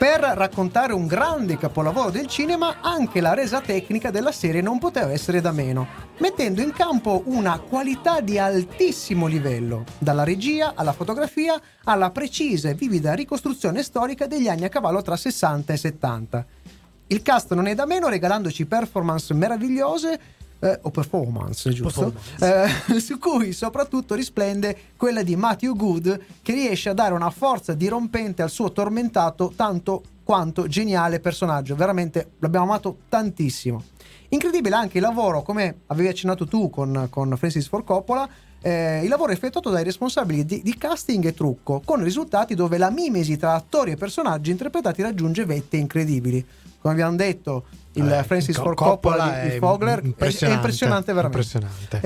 Per 0.00 0.18
raccontare 0.18 0.94
un 0.94 1.06
grande 1.06 1.58
capolavoro 1.58 2.08
del 2.08 2.26
cinema, 2.26 2.76
anche 2.80 3.20
la 3.20 3.34
resa 3.34 3.60
tecnica 3.60 4.10
della 4.10 4.32
serie 4.32 4.62
non 4.62 4.78
poteva 4.78 5.12
essere 5.12 5.42
da 5.42 5.52
meno, 5.52 5.86
mettendo 6.20 6.62
in 6.62 6.72
campo 6.72 7.24
una 7.26 7.58
qualità 7.58 8.22
di 8.22 8.38
altissimo 8.38 9.26
livello, 9.26 9.84
dalla 9.98 10.24
regia 10.24 10.72
alla 10.74 10.94
fotografia 10.94 11.60
alla 11.84 12.10
precisa 12.12 12.70
e 12.70 12.74
vivida 12.74 13.12
ricostruzione 13.12 13.82
storica 13.82 14.26
degli 14.26 14.48
anni 14.48 14.64
a 14.64 14.70
cavallo 14.70 15.02
tra 15.02 15.16
60 15.16 15.70
e 15.70 15.76
70. 15.76 16.46
Il 17.08 17.20
cast 17.20 17.52
non 17.52 17.66
è 17.66 17.74
da 17.74 17.84
meno 17.84 18.08
regalandoci 18.08 18.64
performance 18.64 19.34
meravigliose 19.34 20.20
eh, 20.60 20.78
o 20.82 20.90
performance, 20.90 21.70
giusto? 21.70 22.14
Eh, 22.38 23.00
su 23.00 23.18
cui 23.18 23.52
soprattutto 23.52 24.14
risplende 24.14 24.76
quella 24.96 25.22
di 25.22 25.34
Matthew 25.36 25.74
Good 25.74 26.20
che 26.42 26.52
riesce 26.52 26.90
a 26.90 26.94
dare 26.94 27.14
una 27.14 27.30
forza 27.30 27.74
dirompente 27.74 28.42
al 28.42 28.50
suo 28.50 28.70
tormentato 28.70 29.52
tanto 29.56 30.02
quanto 30.22 30.68
geniale 30.68 31.18
personaggio. 31.18 31.74
Veramente 31.74 32.32
l'abbiamo 32.38 32.66
amato 32.66 32.98
tantissimo. 33.08 33.82
Incredibile 34.28 34.76
anche 34.76 34.98
il 34.98 35.02
lavoro, 35.02 35.42
come 35.42 35.80
avevi 35.86 36.08
accennato 36.08 36.46
tu 36.46 36.70
con, 36.70 37.08
con 37.10 37.34
Francis 37.36 37.66
Ford 37.66 37.84
Coppola, 37.84 38.28
eh, 38.62 39.00
il 39.02 39.08
lavoro 39.08 39.32
effettuato 39.32 39.70
dai 39.70 39.82
responsabili 39.82 40.44
di, 40.44 40.62
di 40.62 40.76
casting 40.76 41.24
e 41.24 41.34
trucco, 41.34 41.82
con 41.84 42.02
risultati 42.02 42.54
dove 42.54 42.78
la 42.78 42.90
mimesi 42.90 43.36
tra 43.36 43.54
attori 43.54 43.92
e 43.92 43.96
personaggi 43.96 44.50
interpretati 44.50 45.02
raggiunge 45.02 45.44
vette 45.44 45.78
incredibili. 45.78 46.46
Come 46.80 46.94
abbiamo 46.94 47.16
detto, 47.16 47.64
il 47.94 48.08
Eh, 48.10 48.22
Francis 48.22 48.56
Ford 48.56 48.76
Coppola, 48.76 49.16
Coppola 49.24 49.40
di, 49.44 49.50
di 49.50 49.58
Fogler 49.58 49.98
è- 49.98 50.02
è 50.02 50.06
impressionante, 50.06 50.54
impressionante 50.56 51.12
veramente. 51.12 51.58
impressionante. 51.58 52.00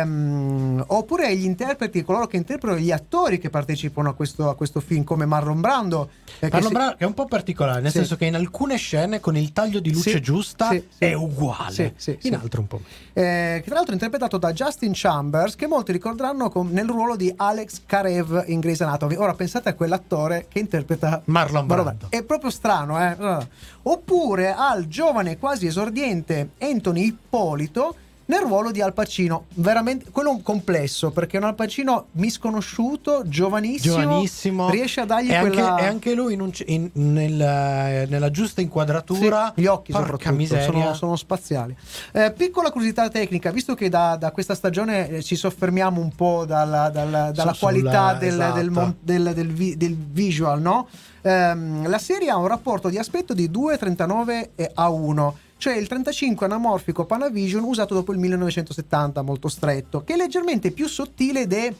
Ehm, 0.00 0.84
oppure 0.88 1.34
gli 1.36 1.44
interpreti, 1.44 2.02
coloro 2.04 2.26
che 2.26 2.36
interpretano 2.36 2.78
gli 2.80 2.90
attori 2.92 3.38
che 3.38 3.48
partecipano 3.50 4.10
a 4.10 4.14
questo, 4.14 4.48
a 4.50 4.54
questo 4.54 4.80
film, 4.80 5.02
come 5.04 5.24
Marlon 5.26 5.60
Brando. 5.60 6.10
eh, 6.40 6.48
Marlon 6.50 6.68
si- 6.68 6.74
Brando 6.74 6.94
è 6.98 7.04
un 7.04 7.14
po' 7.14 7.24
particolare, 7.26 7.80
nel 7.80 7.90
Sì. 7.90 7.98
senso 7.98 8.16
che 8.16 8.26
in 8.26 8.34
alcune 8.34 8.76
scene 8.76 9.20
con 9.20 9.36
il 9.36 9.52
taglio 9.52 9.80
di 9.80 9.92
luce 9.92 10.10
Sì, 10.10 10.20
giusta 10.20 10.68
sì, 10.70 10.86
è 10.98 11.12
uguale, 11.14 11.94
in 12.22 12.34
altre 12.34 12.60
un 12.60 12.66
po' 12.66 12.80
eh, 13.12 13.58
che 13.58 13.64
tra 13.64 13.74
l'altro 13.74 13.90
è 13.90 13.94
interpretato 13.94 14.36
da 14.38 14.52
Justin 14.52 14.92
Chambers, 14.94 15.56
che 15.56 15.66
molti 15.66 15.92
ricorderanno 15.92 16.48
com- 16.50 16.70
nel 16.70 16.86
ruolo 16.86 17.16
di 17.16 17.32
Alex 17.36 17.80
Karev 17.86 18.44
in 18.46 18.60
Grey's 18.60 18.80
Anatomy. 18.82 19.16
Ora 19.16 19.34
pensate 19.34 19.68
a 19.70 19.74
quell'attore 19.74 20.46
che 20.48 20.58
interpreta 20.58 21.20
Marlon 21.26 21.66
Brando. 21.66 22.06
È 22.10 22.22
proprio 22.22 22.50
strano, 22.50 22.98
eh? 23.02 23.46
Oppure 23.82 24.54
al 24.54 24.86
giovane 24.86 25.29
quasi 25.38 25.66
esordiente 25.66 26.50
Anthony 26.60 27.06
Ippolito 27.06 27.94
nel 28.30 28.42
ruolo 28.42 28.70
di 28.70 28.80
Al 28.80 28.92
Pacino. 28.92 29.46
Veramente 29.54 30.10
quello 30.12 30.38
complesso 30.40 31.10
perché 31.10 31.36
è 31.36 31.40
un 31.40 31.46
Al 31.46 31.56
Pacino 31.56 32.06
misconosciuto, 32.12 33.22
giovanissimo, 33.26 33.96
Giovanissimo, 34.00 34.70
riesce 34.70 35.00
a 35.00 35.04
dargli 35.04 35.30
e 35.30 35.34
anche, 35.34 35.50
quella 35.50 35.76
e 35.78 35.86
anche 35.86 36.14
lui 36.14 36.34
in 36.34 36.40
un 36.40 36.52
in- 36.66 36.90
nel- 36.92 38.06
nella 38.08 38.30
giusta 38.30 38.60
inquadratura, 38.60 39.52
Sì, 39.54 39.62
gli 39.62 39.66
occhi 39.66 39.92
soprattutto 39.92 40.32
miseria. 40.32 40.64
sono, 40.64 40.94
sono 40.94 41.16
spaziali. 41.16 41.74
Eh, 42.12 42.32
piccola 42.32 42.70
curiosità 42.70 43.08
tecnica, 43.08 43.50
visto 43.50 43.74
che 43.74 43.88
da, 43.88 44.14
da 44.16 44.30
questa 44.30 44.54
stagione 44.54 45.08
eh, 45.08 45.22
ci 45.24 45.34
soffermiamo 45.34 46.00
un 46.00 46.14
po' 46.14 46.44
dalla, 46.46 46.88
dalla- 46.88 47.32
dalla 47.32 47.56
qualità 47.58 48.14
del, 48.14 48.34
esatto. 48.34 48.94
del 49.00 49.32
del- 49.34 49.76
del 49.76 49.96
visual, 49.96 50.60
no? 50.60 50.86
Ehm, 51.22 51.88
la 51.88 51.98
serie 51.98 52.30
ha 52.30 52.36
un 52.36 52.46
rapporto 52.46 52.88
di 52.88 52.98
aspetto 52.98 53.34
di 53.34 53.48
2,39 53.50 54.70
a 54.74 54.88
1. 54.88 55.38
Cioè 55.56 55.76
il 55.76 55.88
35 55.88 56.46
anamorfico 56.46 57.04
Panavision 57.04 57.62
usato 57.64 57.92
dopo 57.92 58.12
il 58.12 58.18
1970, 58.18 59.20
molto 59.20 59.48
stretto, 59.48 60.02
che 60.04 60.14
è 60.14 60.16
leggermente 60.16 60.70
più 60.70 60.88
sottile 60.88 61.46
è. 61.46 61.74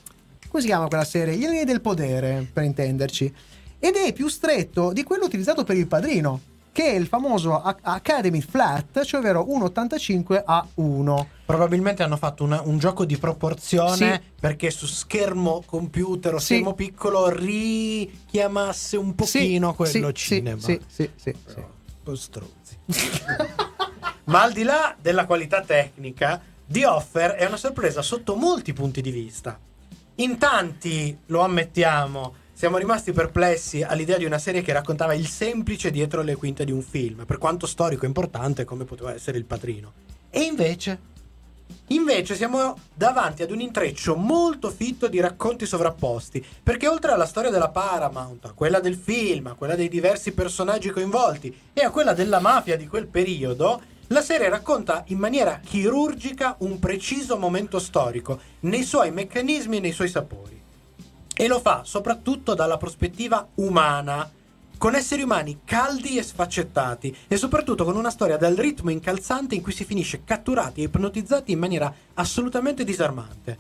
come 0.48 0.60
si 0.60 0.68
chiama 0.68 0.86
quella 0.86 1.04
serie? 1.04 1.36
Gli 1.36 1.44
anelli 1.44 1.64
del 1.64 1.80
podere, 1.80 2.46
per 2.52 2.64
intenderci. 2.64 3.34
Ed 3.78 3.94
è 3.94 4.12
più 4.12 4.28
stretto 4.28 4.92
di 4.92 5.02
quello 5.02 5.24
utilizzato 5.24 5.64
per 5.64 5.76
il 5.76 5.86
padrino, 5.86 6.40
che 6.72 6.84
è 6.84 6.94
il 6.94 7.06
famoso 7.06 7.60
Academy 7.60 8.40
Flat, 8.40 9.02
cioè 9.04 9.20
ovvero 9.20 9.44
1,85 9.48 10.42
a 10.44 10.64
1. 10.74 11.28
Probabilmente 11.44 12.02
hanno 12.04 12.16
fatto 12.16 12.44
una- 12.44 12.62
un 12.64 12.78
gioco 12.78 13.04
di 13.04 13.16
proporzione 13.18 14.20
Sì. 14.22 14.30
perché 14.40 14.70
su 14.70 14.86
schermo 14.86 15.62
computer 15.66 16.34
o 16.34 16.38
Sì. 16.38 16.44
schermo 16.54 16.74
piccolo 16.74 17.28
richiamasse 17.28 18.96
un 18.96 19.14
pochino 19.14 19.70
Sì, 19.70 19.76
quello 19.76 20.12
cinema. 20.12 20.60
Sì, 20.60 20.80
sì, 20.86 21.10
sì. 21.16 21.34
Però, 21.44 21.60
un 21.60 22.02
po' 22.04 22.14
stronzi. 22.14 22.76
Ma 24.24 24.42
al 24.42 24.52
di 24.52 24.62
là 24.62 24.94
della 25.00 25.26
qualità 25.26 25.62
tecnica, 25.62 26.40
The 26.66 26.86
Offer 26.86 27.32
è 27.32 27.46
una 27.46 27.56
sorpresa 27.56 28.00
sotto 28.00 28.36
molti 28.36 28.72
punti 28.72 29.00
di 29.00 29.10
vista. 29.10 29.58
In 30.16 30.38
tanti, 30.38 31.16
lo 31.26 31.40
ammettiamo, 31.40 32.34
siamo 32.60 32.76
rimasti 32.76 33.12
perplessi 33.12 33.80
all'idea 33.80 34.18
di 34.18 34.26
una 34.26 34.36
serie 34.36 34.60
che 34.60 34.74
raccontava 34.74 35.14
il 35.14 35.26
semplice 35.26 35.90
dietro 35.90 36.20
le 36.20 36.36
quinte 36.36 36.66
di 36.66 36.72
un 36.72 36.82
film, 36.82 37.24
per 37.24 37.38
quanto 37.38 37.66
storico 37.66 38.04
e 38.04 38.08
importante 38.08 38.66
come 38.66 38.84
poteva 38.84 39.14
essere 39.14 39.38
Il 39.38 39.46
Padrino. 39.46 39.94
E 40.28 40.42
invece, 40.42 40.98
invece 41.86 42.34
siamo 42.34 42.78
davanti 42.92 43.42
ad 43.42 43.50
un 43.50 43.62
intreccio 43.62 44.14
molto 44.14 44.68
fitto 44.68 45.08
di 45.08 45.20
racconti 45.20 45.64
sovrapposti, 45.64 46.44
perché 46.62 46.86
oltre 46.86 47.12
alla 47.12 47.24
storia 47.24 47.48
della 47.48 47.70
Paramount, 47.70 48.44
a 48.44 48.52
quella 48.52 48.80
del 48.80 48.96
film, 48.96 49.46
a 49.46 49.54
quella 49.54 49.74
dei 49.74 49.88
diversi 49.88 50.32
personaggi 50.32 50.90
coinvolti 50.90 51.58
e 51.72 51.80
a 51.80 51.88
quella 51.88 52.12
della 52.12 52.40
mafia 52.40 52.76
di 52.76 52.86
quel 52.86 53.06
periodo, 53.06 53.80
la 54.08 54.20
serie 54.20 54.50
racconta 54.50 55.04
in 55.06 55.16
maniera 55.16 55.60
chirurgica 55.64 56.56
un 56.58 56.78
preciso 56.78 57.38
momento 57.38 57.78
storico, 57.78 58.38
nei 58.60 58.82
suoi 58.82 59.12
meccanismi 59.12 59.78
e 59.78 59.80
nei 59.80 59.92
suoi 59.92 60.10
sapori. 60.10 60.59
E 61.40 61.48
lo 61.48 61.58
fa 61.58 61.84
soprattutto 61.84 62.52
dalla 62.52 62.76
prospettiva 62.76 63.48
umana, 63.54 64.30
con 64.76 64.94
esseri 64.94 65.22
umani 65.22 65.60
caldi 65.64 66.18
e 66.18 66.22
sfaccettati 66.22 67.16
e 67.26 67.38
soprattutto 67.38 67.82
con 67.86 67.96
una 67.96 68.10
storia 68.10 68.36
dal 68.36 68.54
ritmo 68.54 68.90
incalzante 68.90 69.54
in 69.54 69.62
cui 69.62 69.72
si 69.72 69.86
finisce 69.86 70.22
catturati 70.22 70.82
e 70.82 70.84
ipnotizzati 70.84 71.50
in 71.50 71.58
maniera 71.58 71.90
assolutamente 72.12 72.84
disarmante. 72.84 73.56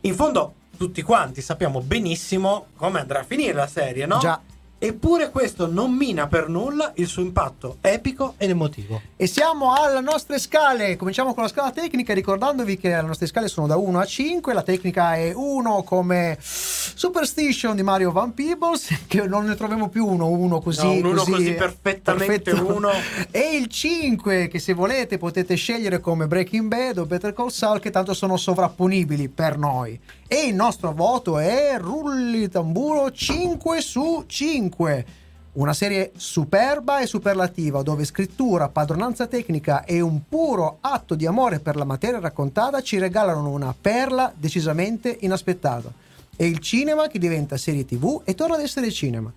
In 0.00 0.16
fondo, 0.16 0.54
tutti 0.76 1.00
quanti 1.02 1.42
sappiamo 1.42 1.80
benissimo 1.80 2.66
come 2.74 2.98
andrà 2.98 3.20
a 3.20 3.24
finire 3.24 3.52
la 3.52 3.68
serie, 3.68 4.04
no? 4.04 4.18
Già. 4.18 4.40
Eppure 4.84 5.30
questo 5.30 5.70
non 5.70 5.92
mina 5.94 6.26
per 6.26 6.48
nulla 6.48 6.90
il 6.96 7.06
suo 7.06 7.22
impatto 7.22 7.76
epico 7.82 8.34
ed 8.36 8.50
emotivo. 8.50 9.00
E 9.14 9.28
siamo 9.28 9.72
alle 9.72 10.00
nostre 10.00 10.40
scale. 10.40 10.96
Cominciamo 10.96 11.34
con 11.34 11.44
la 11.44 11.48
scala 11.48 11.70
tecnica, 11.70 12.12
ricordandovi 12.12 12.76
che 12.76 12.88
le 12.88 13.02
nostre 13.02 13.28
scale 13.28 13.46
sono 13.46 13.68
da 13.68 13.76
1 13.76 14.00
a 14.00 14.04
5. 14.04 14.52
La 14.52 14.64
tecnica 14.64 15.14
è 15.14 15.32
1 15.32 15.84
come 15.84 16.36
Superstition 16.40 17.76
di 17.76 17.84
Mario 17.84 18.10
Van 18.10 18.34
Peebles, 18.34 18.88
che 19.06 19.24
non 19.24 19.44
ne 19.44 19.54
troviamo 19.54 19.88
più 19.88 20.04
uno, 20.04 20.26
uno 20.26 20.60
così. 20.60 20.84
No, 20.84 20.90
un 20.94 21.04
uno 21.12 21.22
così 21.22 21.52
perfettamente 21.52 22.50
perfetto. 22.50 22.74
uno. 22.74 22.90
E 23.30 23.56
il 23.56 23.68
5, 23.68 24.48
che 24.48 24.58
se 24.58 24.72
volete 24.72 25.16
potete 25.16 25.54
scegliere 25.54 26.00
come 26.00 26.26
Breaking 26.26 26.66
Bad 26.66 26.98
o 26.98 27.06
Better 27.06 27.32
Call 27.32 27.50
Saul, 27.50 27.78
che 27.78 27.90
tanto 27.90 28.14
sono 28.14 28.36
sovrapponibili 28.36 29.28
per 29.28 29.56
noi. 29.56 29.96
E 30.32 30.46
il 30.46 30.54
nostro 30.54 30.94
voto 30.94 31.38
è 31.38 31.76
Rulli 31.76 32.48
tamburo 32.48 33.12
5 33.12 33.82
su 33.82 34.24
5. 34.26 35.06
Una 35.52 35.74
serie 35.74 36.12
superba 36.16 37.00
e 37.00 37.06
superlativa 37.06 37.82
dove 37.82 38.06
scrittura, 38.06 38.70
padronanza 38.70 39.26
tecnica 39.26 39.84
e 39.84 40.00
un 40.00 40.22
puro 40.26 40.78
atto 40.80 41.16
di 41.16 41.26
amore 41.26 41.60
per 41.60 41.76
la 41.76 41.84
materia 41.84 42.18
raccontata 42.18 42.80
ci 42.80 42.98
regalano 42.98 43.50
una 43.50 43.74
perla 43.78 44.32
decisamente 44.34 45.18
inaspettata. 45.20 45.92
E 46.34 46.46
il 46.46 46.60
cinema 46.60 47.08
che 47.08 47.18
diventa 47.18 47.58
serie 47.58 47.84
tv 47.84 48.22
e 48.24 48.34
torna 48.34 48.54
ad 48.54 48.62
essere 48.62 48.90
cinema. 48.90 49.30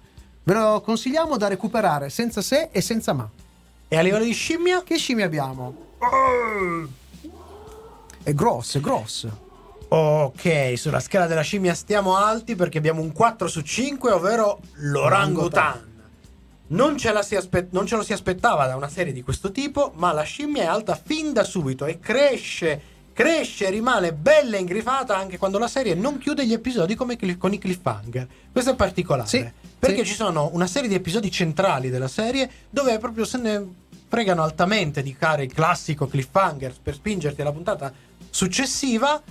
Ve 0.43 0.53
lo 0.53 0.79
consigliamo 0.79 1.35
da 1.35 1.49
recuperare 1.49 2.09
senza 2.09 2.41
se 2.41 2.69
e 2.71 2.79
senza 2.79 3.11
ma. 3.11 3.29
E 3.89 3.97
a 3.97 4.01
livello 4.01 4.23
di 4.23 4.31
scimmia? 4.31 4.81
Che 4.81 4.95
scimmie 4.95 5.25
abbiamo? 5.25 5.75
È 8.23 8.33
grosso, 8.33 8.77
è 8.77 8.79
grosso. 8.79 9.43
Ok, 9.87 10.73
sulla 10.75 10.99
scala 10.99 11.27
della 11.27 11.41
scimmia 11.41 11.73
stiamo 11.73 12.17
alti 12.17 12.55
perché 12.55 12.77
abbiamo 12.77 13.01
un 13.01 13.11
4 13.11 13.47
su 13.47 13.61
5, 13.61 14.11
ovvero 14.11 14.59
l'orangutan. 14.75 15.93
Non 16.67 16.97
ce, 16.97 17.11
la 17.11 17.21
si 17.21 17.35
aspe- 17.35 17.67
non 17.71 17.85
ce 17.85 17.95
lo 17.95 18.01
si 18.01 18.11
aspettava 18.11 18.65
da 18.65 18.75
una 18.75 18.89
serie 18.89 19.13
di 19.13 19.21
questo 19.21 19.51
tipo, 19.51 19.91
ma 19.95 20.11
la 20.11 20.23
scimmia 20.23 20.63
è 20.63 20.65
alta 20.65 20.95
fin 20.95 21.31
da 21.31 21.43
subito 21.43 21.85
e 21.85 21.99
cresce, 21.99 22.81
cresce, 23.13 23.69
rimane 23.69 24.13
bella 24.13 24.57
e 24.57 24.61
ingrifata 24.61 25.15
anche 25.15 25.37
quando 25.37 25.59
la 25.59 25.67
serie 25.67 25.93
non 25.93 26.17
chiude 26.17 26.45
gli 26.45 26.53
episodi 26.53 26.95
come 26.95 27.17
cli- 27.17 27.37
con 27.37 27.53
i 27.53 27.59
cliffhanger. 27.59 28.27
Questo 28.51 28.71
è 28.71 28.75
particolare. 28.75 29.29
Sì, 29.29 29.47
perché 29.77 30.03
sì. 30.03 30.11
ci 30.11 30.15
sono 30.15 30.49
una 30.53 30.65
serie 30.65 30.89
di 30.89 30.95
episodi 30.95 31.29
centrali 31.29 31.91
della 31.91 32.07
serie 32.07 32.49
dove 32.71 32.97
proprio 32.97 33.25
se 33.25 33.37
ne 33.37 33.67
fregano 34.07 34.41
altamente 34.41 35.03
di 35.03 35.15
fare 35.17 35.43
il 35.43 35.53
classico 35.53 36.07
cliffhanger 36.07 36.73
per 36.81 36.95
spingerti 36.95 37.41
alla 37.41 37.51
puntata 37.51 37.93
successiva. 38.31 39.21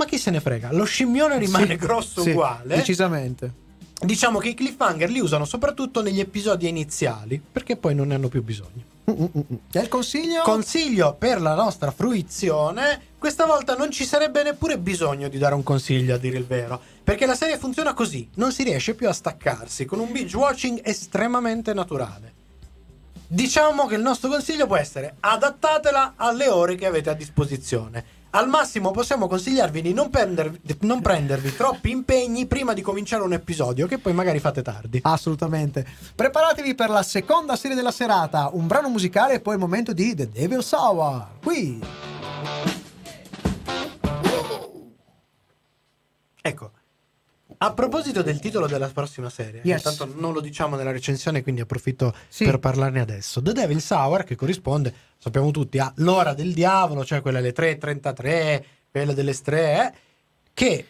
Ma 0.00 0.06
chi 0.06 0.16
se 0.16 0.30
ne 0.30 0.40
frega? 0.40 0.72
Lo 0.72 0.84
scimmione 0.84 1.36
rimane 1.36 1.66
Sì, 1.66 1.76
grosso 1.76 2.22
sì, 2.22 2.30
uguale. 2.30 2.76
Decisamente. 2.76 3.52
Diciamo 4.00 4.38
che 4.38 4.48
i 4.48 4.54
cliffhanger 4.54 5.10
li 5.10 5.20
usano 5.20 5.44
soprattutto 5.44 6.00
negli 6.00 6.20
episodi 6.20 6.66
iniziali, 6.66 7.38
perché 7.52 7.76
poi 7.76 7.94
non 7.94 8.08
ne 8.08 8.14
hanno 8.14 8.28
più 8.28 8.42
bisogno. 8.42 8.82
E 9.04 9.78
il 9.78 9.88
consiglio? 9.88 10.40
Consiglio 10.40 11.16
per 11.18 11.42
la 11.42 11.54
nostra 11.54 11.90
fruizione, 11.90 12.98
questa 13.18 13.44
volta 13.44 13.76
non 13.76 13.90
ci 13.90 14.06
sarebbe 14.06 14.42
neppure 14.42 14.78
bisogno 14.78 15.28
di 15.28 15.36
dare 15.36 15.54
un 15.54 15.62
consiglio 15.62 16.14
a 16.14 16.18
dire 16.18 16.38
il 16.38 16.46
vero, 16.46 16.80
perché 17.04 17.26
la 17.26 17.34
serie 17.34 17.58
funziona 17.58 17.92
così, 17.92 18.26
non 18.36 18.52
si 18.52 18.62
riesce 18.62 18.94
più 18.94 19.06
a 19.06 19.12
staccarsi, 19.12 19.84
con 19.84 19.98
un 19.98 20.10
binge 20.10 20.34
watching 20.34 20.80
estremamente 20.82 21.74
naturale. 21.74 22.32
Diciamo 23.26 23.84
che 23.84 23.96
il 23.96 24.00
nostro 24.00 24.30
consiglio 24.30 24.66
può 24.66 24.76
essere 24.76 25.16
adattatela 25.20 26.14
alle 26.16 26.48
ore 26.48 26.76
che 26.76 26.86
avete 26.86 27.10
a 27.10 27.14
disposizione. 27.14 28.18
Al 28.32 28.48
massimo 28.48 28.92
possiamo 28.92 29.26
consigliarvi 29.26 29.82
di 29.82 29.92
non, 29.92 30.08
prendervi- 30.08 30.76
non 30.82 31.00
prendervi 31.00 31.56
troppi 31.56 31.90
impegni 31.90 32.46
prima 32.46 32.74
di 32.74 32.80
cominciare 32.80 33.24
un 33.24 33.32
episodio, 33.32 33.88
che 33.88 33.98
poi 33.98 34.12
magari 34.12 34.38
fate 34.38 34.62
tardi. 34.62 35.00
Assolutamente. 35.02 35.84
Preparatevi 36.14 36.76
per 36.76 36.90
la 36.90 37.02
seconda 37.02 37.56
serie 37.56 37.76
della 37.76 37.90
serata, 37.90 38.50
un 38.52 38.68
brano 38.68 38.88
musicale 38.88 39.34
e 39.34 39.40
poi 39.40 39.54
il 39.54 39.60
momento 39.60 39.92
di 39.92 40.14
The 40.14 40.28
Devil's 40.28 40.70
Hour. 40.70 41.26
Qui. 41.42 41.80
Ecco, 46.42 46.70
a 47.62 47.72
proposito 47.74 48.22
del 48.22 48.40
titolo 48.40 48.66
della 48.66 48.88
prossima 48.88 49.28
serie, 49.28 49.60
Yes. 49.64 49.84
intanto 49.84 50.14
non 50.18 50.32
lo 50.32 50.40
diciamo 50.40 50.76
nella 50.76 50.92
recensione, 50.92 51.42
quindi 51.42 51.60
approfitto 51.60 52.14
Sì. 52.28 52.44
per 52.44 52.58
parlarne 52.58 53.00
adesso. 53.00 53.42
The 53.42 53.52
Devil's 53.52 53.90
Hour, 53.90 54.24
che 54.24 54.34
corrisponde, 54.34 54.94
sappiamo 55.18 55.50
tutti, 55.50 55.78
a 55.78 55.92
L'ora 55.96 56.32
del 56.32 56.54
diavolo, 56.54 57.04
cioè 57.04 57.20
quella 57.20 57.38
alle 57.38 57.52
3.33, 57.52 58.64
quella 58.90 59.12
delle 59.12 59.34
streghe, 59.34 59.94
che 60.54 60.86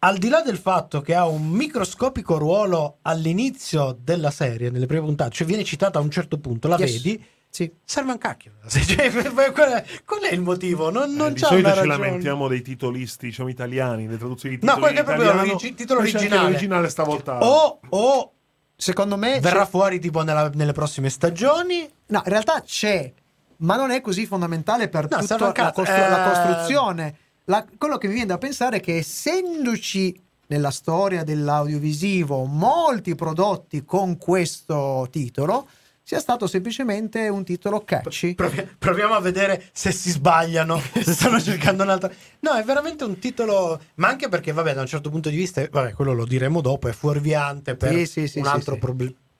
al 0.00 0.18
di 0.18 0.28
là 0.28 0.42
del 0.42 0.58
fatto 0.58 1.00
che 1.00 1.14
ha 1.14 1.26
un 1.26 1.48
microscopico 1.48 2.36
ruolo 2.36 2.98
all'inizio 3.02 3.96
della 3.98 4.30
serie, 4.30 4.68
nelle 4.68 4.84
prime 4.84 5.06
puntate, 5.06 5.30
cioè 5.30 5.46
viene 5.46 5.64
citata 5.64 5.98
a 5.98 6.02
un 6.02 6.10
certo 6.10 6.38
punto, 6.38 6.68
la 6.68 6.76
Yes. 6.76 6.92
vedi, 7.02 7.24
Sì. 7.54 7.72
serve 7.84 8.10
un 8.10 8.18
cacchio. 8.18 8.52
Cioè, 8.68 9.12
qual, 9.52 9.70
è, 9.70 9.84
qual 10.04 10.22
è 10.22 10.32
il 10.32 10.40
motivo? 10.40 10.90
Non, 10.90 11.12
non 11.14 11.28
Eh, 11.30 11.32
di 11.34 11.38
solito 11.38 11.68
una 11.68 11.80
ci 11.82 11.86
lamentiamo 11.86 12.48
dei 12.48 12.62
titolisti, 12.62 13.26
diciamo 13.26 13.48
italiani, 13.48 14.08
le 14.08 14.16
traduzioni 14.18 14.58
di 14.58 14.66
No, 14.66 14.74
titoli 14.74 14.92
quello 14.94 15.06
che 15.06 15.12
è 15.12 15.16
proprio 15.16 15.40
l'origi- 15.44 15.74
titolo 15.74 16.00
originale. 16.00 16.42
l'originale 16.42 16.88
stavolta. 16.88 17.38
O, 17.44 17.78
o 17.90 18.32
Secondo 18.76 19.16
me 19.16 19.38
verrà 19.38 19.62
c'è- 19.62 19.70
fuori 19.70 20.00
tipo 20.00 20.22
nella- 20.22 20.50
nelle 20.52 20.72
prossime 20.72 21.08
stagioni. 21.10 21.88
No, 22.06 22.22
in 22.24 22.30
realtà 22.30 22.60
c'è, 22.60 23.12
ma 23.58 23.76
non 23.76 23.92
è 23.92 24.00
così 24.00 24.26
fondamentale 24.26 24.88
per 24.88 25.08
No, 25.08 25.18
tutta 25.18 25.36
la, 25.38 25.52
costru- 25.70 25.86
la 25.96 26.24
Eh. 26.26 26.28
costruzione. 26.28 27.16
La- 27.44 27.64
quello 27.78 27.98
che 27.98 28.08
mi 28.08 28.14
viene 28.14 28.28
da 28.30 28.38
pensare 28.38 28.78
è 28.78 28.80
che 28.80 28.96
essendoci 28.96 30.20
nella 30.48 30.72
storia 30.72 31.22
dell'audiovisivo 31.22 32.44
molti 32.46 33.14
prodotti 33.14 33.84
con 33.84 34.18
questo 34.18 35.06
titolo, 35.10 35.68
sia 36.06 36.20
stato 36.20 36.46
semplicemente 36.46 37.28
un 37.28 37.44
titolo 37.44 37.82
catchy. 37.82 38.34
Provi- 38.34 38.68
proviamo 38.78 39.14
a 39.14 39.20
vedere 39.20 39.70
se 39.72 39.90
si 39.90 40.10
sbagliano, 40.10 40.78
se 40.78 41.02
stanno 41.14 41.40
cercando 41.40 41.82
un'altra. 41.82 42.12
No, 42.40 42.52
è 42.52 42.62
veramente 42.62 43.04
un 43.04 43.18
titolo. 43.18 43.80
Ma 43.94 44.08
anche 44.08 44.28
perché, 44.28 44.52
vabbè, 44.52 44.74
da 44.74 44.82
un 44.82 44.86
certo 44.86 45.08
punto 45.08 45.30
di 45.30 45.36
vista, 45.36 45.66
vabbè, 45.68 45.94
quello 45.94 46.12
lo 46.12 46.26
diremo 46.26 46.60
dopo, 46.60 46.88
è 46.88 46.92
fuorviante 46.92 47.74
per 47.74 47.94
Sì, 47.94 48.04
sì, 48.04 48.28
sì, 48.28 48.38
un 48.40 48.46
altro 48.46 48.74
sì. 48.74 48.80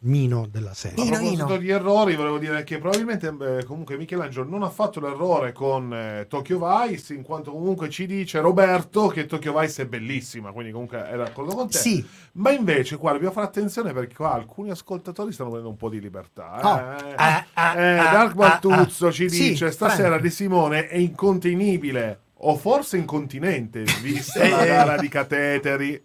Problemino 0.05 0.47
della 0.51 0.75
serie. 0.75 1.03
A 1.03 1.07
Ino, 1.07 1.17
proposito 1.17 1.45
Ino. 1.47 1.57
di 1.57 1.71
errori, 1.71 2.15
volevo 2.15 2.39
dire 2.39 2.63
che 2.63 2.79
probabilmente 2.79 3.35
eh, 3.59 3.65
comunque 3.65 3.97
Michelangelo 3.97 4.47
non 4.49 4.63
ha 4.63 4.69
fatto 4.69 5.01
l'errore 5.01 5.53
con 5.53 5.93
eh, 5.93 6.27
Tokyo 6.29 6.59
Vice, 6.61 7.15
in 7.15 7.23
quanto 7.23 7.51
comunque 7.53 7.89
ci 7.89 8.07
dice 8.07 8.41
Roberto 8.41 9.07
che 9.09 9.25
Tokyo 9.27 9.59
Vice 9.59 9.83
è 9.83 9.87
bellissima, 9.87 10.53
quindi 10.53 10.73
comunque 10.73 11.09
è 11.09 11.17
d'accordo 11.17 11.55
con 11.55 11.69
te. 11.71 11.79
Sì, 11.79 12.05
Ma 12.33 12.51
invece 12.51 12.97
qua 12.97 13.13
dobbiamo 13.13 13.33
fare 13.33 13.47
attenzione 13.47 13.93
perché 13.93 14.15
qua 14.15 14.35
alcuni 14.35 14.71
ascoltatori 14.71 15.33
stanno 15.33 15.51
prendendo 15.51 15.75
un 15.75 15.81
po' 15.81 15.89
di 15.89 16.01
libertà. 16.01 16.59
eh. 16.59 16.67
Oh. 16.67 17.15
Ah, 17.17 17.47
ah, 17.55 17.79
Eh, 17.81 17.99
ah, 17.99 18.13
Dark 18.13 18.31
ah, 18.33 18.35
Baltuzzo 18.35 19.11
ci 19.11 19.29
Sì, 19.31 19.51
dice 19.51 19.71
stasera 19.71 20.09
prego. 20.09 20.23
De 20.23 20.31
Simone 20.31 20.89
è 20.89 20.97
incontenibile 20.97 22.19
o 22.39 22.57
forse 22.57 22.99
incontinente 22.99 23.85
vista 24.03 24.41
Eh, 24.41 24.49
la 24.51 24.63
eh. 24.65 24.67
gara 24.67 24.97
di 24.99 25.09
cateteri. 25.09 26.03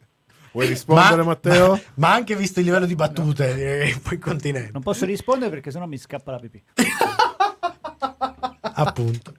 Vuoi 0.51 0.67
rispondere 0.67 1.23
Matteo? 1.23 1.71
Ma, 1.71 1.81
ma 1.95 2.13
anche 2.13 2.35
visto 2.35 2.59
il 2.59 2.65
livello 2.65 2.85
di 2.85 2.95
battute, 2.95 3.53
direi 3.53 3.93
che 3.93 3.99
poi 3.99 4.17
continente. 4.17 4.71
Non 4.71 4.81
posso 4.81 5.05
rispondere 5.05 5.49
perché 5.49 5.71
sennò 5.71 5.85
mi 5.85 5.97
scappa 5.97 6.31
la 6.31 6.39
pipì. 6.39 6.63
Appunto. 8.61 9.33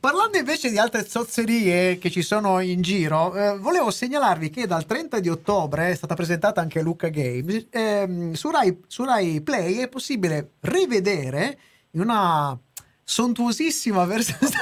Parlando 0.00 0.38
invece 0.38 0.70
di 0.70 0.78
altre 0.78 1.06
zozzerie 1.06 1.98
che 1.98 2.10
ci 2.10 2.22
sono 2.22 2.60
in 2.60 2.82
giro, 2.82 3.34
eh, 3.34 3.58
volevo 3.58 3.90
segnalarvi 3.90 4.50
che 4.50 4.66
dal 4.66 4.84
30 4.84 5.20
di 5.20 5.28
ottobre 5.28 5.90
è 5.90 5.94
stata 5.94 6.14
presentata 6.14 6.60
anche 6.60 6.82
Luca 6.82 7.08
Games. 7.08 7.66
ehm, 7.70 8.32
su, 8.32 8.50
Rai, 8.50 8.82
su 8.86 9.04
Rai 9.04 9.40
Play 9.40 9.76
è 9.76 9.88
possibile 9.88 10.52
rivedere 10.60 11.58
in 11.92 12.00
una 12.00 12.58
sontuosissima 13.08 14.04
versione. 14.04 14.50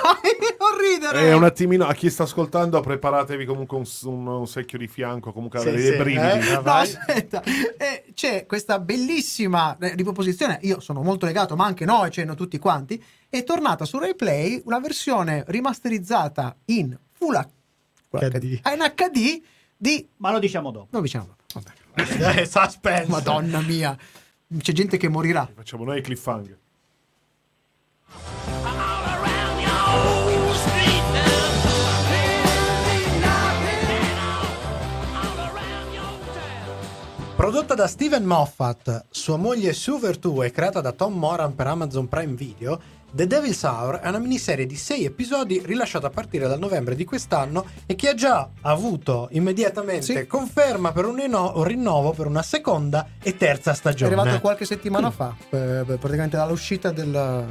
Non 0.65 0.79
ridere! 0.81 1.29
Eh, 1.29 1.33
un 1.33 1.45
attimino, 1.45 1.87
a 1.87 1.93
chi 1.95 2.09
sta 2.11 2.23
ascoltando, 2.23 2.81
preparatevi 2.81 3.45
comunque 3.45 3.77
un, 3.77 3.85
un- 4.05 4.27
un 4.27 4.47
secchio 4.47 4.79
di 4.79 4.87
fianco, 4.87 5.33
comunque 5.33 5.59
Sì, 5.61 5.69
avere 5.69 5.83
sì, 5.93 5.97
brividi. 5.97 6.49
eh. 6.49 6.53
No, 6.55 6.63
Vai. 6.63 6.83
aspetta, 6.83 7.43
Eh, 7.43 8.05
c'è 8.15 8.47
questa 8.47 8.79
bellissima 8.79 9.77
eh, 9.79 9.95
riproposizione. 9.95 10.59
Io 10.63 10.81
sono 10.81 11.03
molto 11.03 11.27
legato, 11.27 11.57
ma 11.57 11.65
anche 11.67 11.85
noi, 11.85 12.11
cioè 12.11 12.25
noi 12.25 12.37
tutti 12.37 12.59
quanti. 12.59 13.03
È 13.29 13.43
tornata 13.45 13.85
su 13.85 13.99
Rai 13.99 14.15
Play 14.15 14.63
una 14.65 14.79
versione 14.79 15.45
rimasterizzata 15.49 16.57
in 16.67 16.97
Full 17.13 17.47
HD. 18.11 18.61
in 18.65 18.93
HD 18.95 19.43
di. 19.77 20.09
Ma 20.19 20.31
lo 20.33 20.39
diciamo 20.39 20.71
dopo. 20.71 20.89
No, 20.91 21.01
diciamo. 21.01 21.37
Vabbè. 21.55 21.73
Eh, 22.41 22.47
suspense. 22.47 23.09
Madonna 23.11 23.61
mia, 23.61 23.97
c'è 24.59 24.73
gente 24.73 24.97
che 24.97 25.09
morirà. 25.09 25.49
Facciamo 25.55 25.85
noi 25.85 25.99
i 25.99 26.03
cliffhanger. 26.03 26.59
Prodotta 37.45 37.75
da 37.75 37.87
Steven 37.87 38.25
Moffat, 38.25 39.07
sua 39.11 39.37
moglie 39.37 39.75
Sue 39.75 39.99
Vertue 39.99 40.47
e 40.47 40.51
creata 40.51 40.81
da 40.81 40.93
Tom 40.93 41.13
Moran 41.19 41.55
per 41.55 41.67
Amazon 41.67 42.09
Prime 42.09 42.33
Video, 42.33 42.81
The 43.15 43.29
Devil's 43.29 43.63
Hour 43.63 43.99
è 44.01 44.09
una 44.09 44.19
miniserie 44.19 44.67
di 44.67 44.75
6 44.75 45.05
episodi 45.05 45.63
rilasciata 45.65 46.09
a 46.09 46.11
partire 46.11 46.49
dal 46.49 46.59
novembre 46.59 46.97
di 46.97 47.05
quest'anno 47.05 47.65
e 47.87 47.95
che 47.95 48.09
ha 48.09 48.15
già 48.15 48.49
avuto 48.63 49.29
immediatamente 49.31 50.03
Sì. 50.23 50.27
conferma 50.27 50.91
per 50.91 51.05
un, 51.07 51.15
rinno- 51.15 51.53
un 51.55 51.63
rinnovo 51.63 52.11
per 52.11 52.27
una 52.27 52.43
seconda 52.43 53.07
e 53.23 53.37
terza 53.37 53.71
È 53.71 53.75
stagione. 53.77 54.15
arrivato 54.17 54.41
qualche 54.41 54.65
settimana 54.65 55.13
fa, 55.13 55.33
eh, 55.51 55.85
praticamente 55.85 56.37
dall'uscita 56.37 56.91
del. 56.91 57.47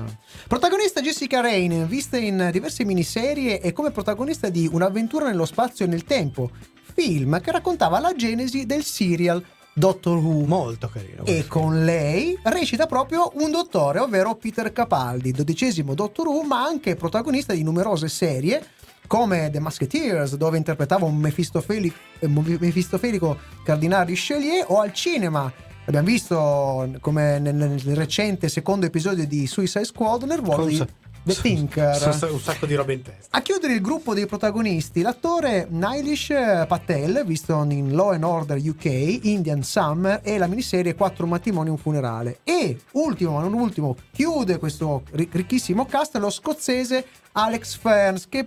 Protagonista 0.49 0.99
Jessica 0.99 1.39
Rain, 1.39 1.87
vista 1.87 2.17
in 2.17 2.49
diverse 2.51 2.83
miniserie 2.83 3.61
e 3.61 3.71
come 3.71 3.91
protagonista 3.91 4.49
di 4.49 4.69
Un'avventura 4.69 5.27
nello 5.29 5.45
spazio 5.45 5.85
e 5.85 5.87
nel 5.87 6.03
tempo, 6.03 6.49
film 6.93 7.39
che 7.39 7.51
raccontava 7.53 7.99
la 8.01 8.13
genesi 8.13 8.65
del 8.65 8.83
serial 8.83 9.41
Doctor 9.73 10.17
Who. 10.17 10.45
Molto 10.45 10.87
carino. 10.87 11.25
E 11.25 11.47
con 11.47 11.83
lei 11.83 12.37
recita 12.43 12.85
proprio 12.85 13.31
un 13.35 13.51
dottore, 13.51 13.99
ovvero 13.99 14.35
Peter 14.35 14.71
Capaldi, 14.71 15.31
dodicesimo 15.31 15.95
Doctor 15.95 16.27
Who, 16.27 16.43
ma 16.43 16.63
anche 16.63 16.95
protagonista 16.95 17.53
di 17.53 17.63
numerose 17.63 18.07
serie 18.07 18.63
come 19.07 19.49
The 19.51 19.59
Musketeers, 19.59 20.35
dove 20.35 20.57
interpretava 20.57 21.05
un 21.05 21.17
mefistofelico, 21.17 21.95
eh, 22.19 22.27
mefistofelico 22.27 23.37
cardinale 23.63 24.05
Richelieu, 24.05 24.65
o 24.67 24.79
al 24.79 24.93
cinema. 24.93 25.51
Abbiamo 25.85 26.07
visto 26.07 26.95
come 27.01 27.39
nel, 27.39 27.53
nel 27.55 27.95
recente 27.95 28.47
secondo 28.47 28.85
episodio 28.85 29.27
di 29.27 29.45
Suicide 29.47 29.83
Squad 29.83 30.23
nel 30.23 30.37
ruolo 30.37 30.61
Con 30.61 30.67
di 30.69 30.85
The 31.23 31.35
Thinker. 31.35 32.17
Un 32.29 32.39
sacco 32.39 32.65
di 32.65 32.75
roba 32.75 32.91
in 32.91 33.01
testa. 33.01 33.37
A 33.37 33.41
chiudere 33.41 33.73
il 33.73 33.81
gruppo 33.81 34.13
dei 34.13 34.25
protagonisti, 34.25 35.01
l'attore 35.01 35.67
Nailish 35.69 36.33
Patel, 36.67 37.23
visto 37.25 37.65
in 37.69 37.93
Law 37.93 38.11
and 38.11 38.23
Order 38.23 38.57
UK, 38.57 39.19
Indian 39.23 39.63
Summer 39.63 40.19
e 40.21 40.37
la 40.37 40.47
miniserie 40.47 40.95
Quattro 40.95 41.25
matrimoni 41.25 41.69
e 41.69 41.71
un 41.71 41.77
funerale. 41.77 42.39
E, 42.43 42.77
ultimo 42.91 43.31
ma 43.33 43.41
non 43.41 43.53
ultimo, 43.53 43.95
chiude 44.11 44.59
questo 44.59 45.03
ri- 45.11 45.29
ricchissimo 45.31 45.85
cast 45.85 46.17
lo 46.17 46.29
scozzese 46.29 47.05
Alex 47.33 47.77
Ferns, 47.77 48.27
che 48.27 48.45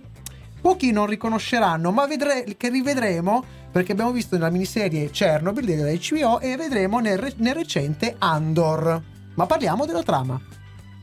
pochi 0.61 0.91
non 0.91 1.07
riconosceranno, 1.07 1.91
ma 1.91 2.05
vedre- 2.05 2.45
che 2.57 2.69
rivedremo 2.69 3.43
perché 3.71 3.91
abbiamo 3.91 4.11
visto 4.11 4.35
nella 4.35 4.49
miniserie 4.49 5.09
Chernobyl 5.09 5.65
della 5.65 5.91
HBO 5.91 6.39
e 6.39 6.55
vedremo 6.55 6.99
nel, 6.99 7.17
re- 7.17 7.33
nel 7.37 7.55
recente 7.55 8.15
Andor. 8.19 9.01
Ma 9.33 9.45
parliamo 9.45 9.85
della 9.85 10.03
trama. 10.03 10.39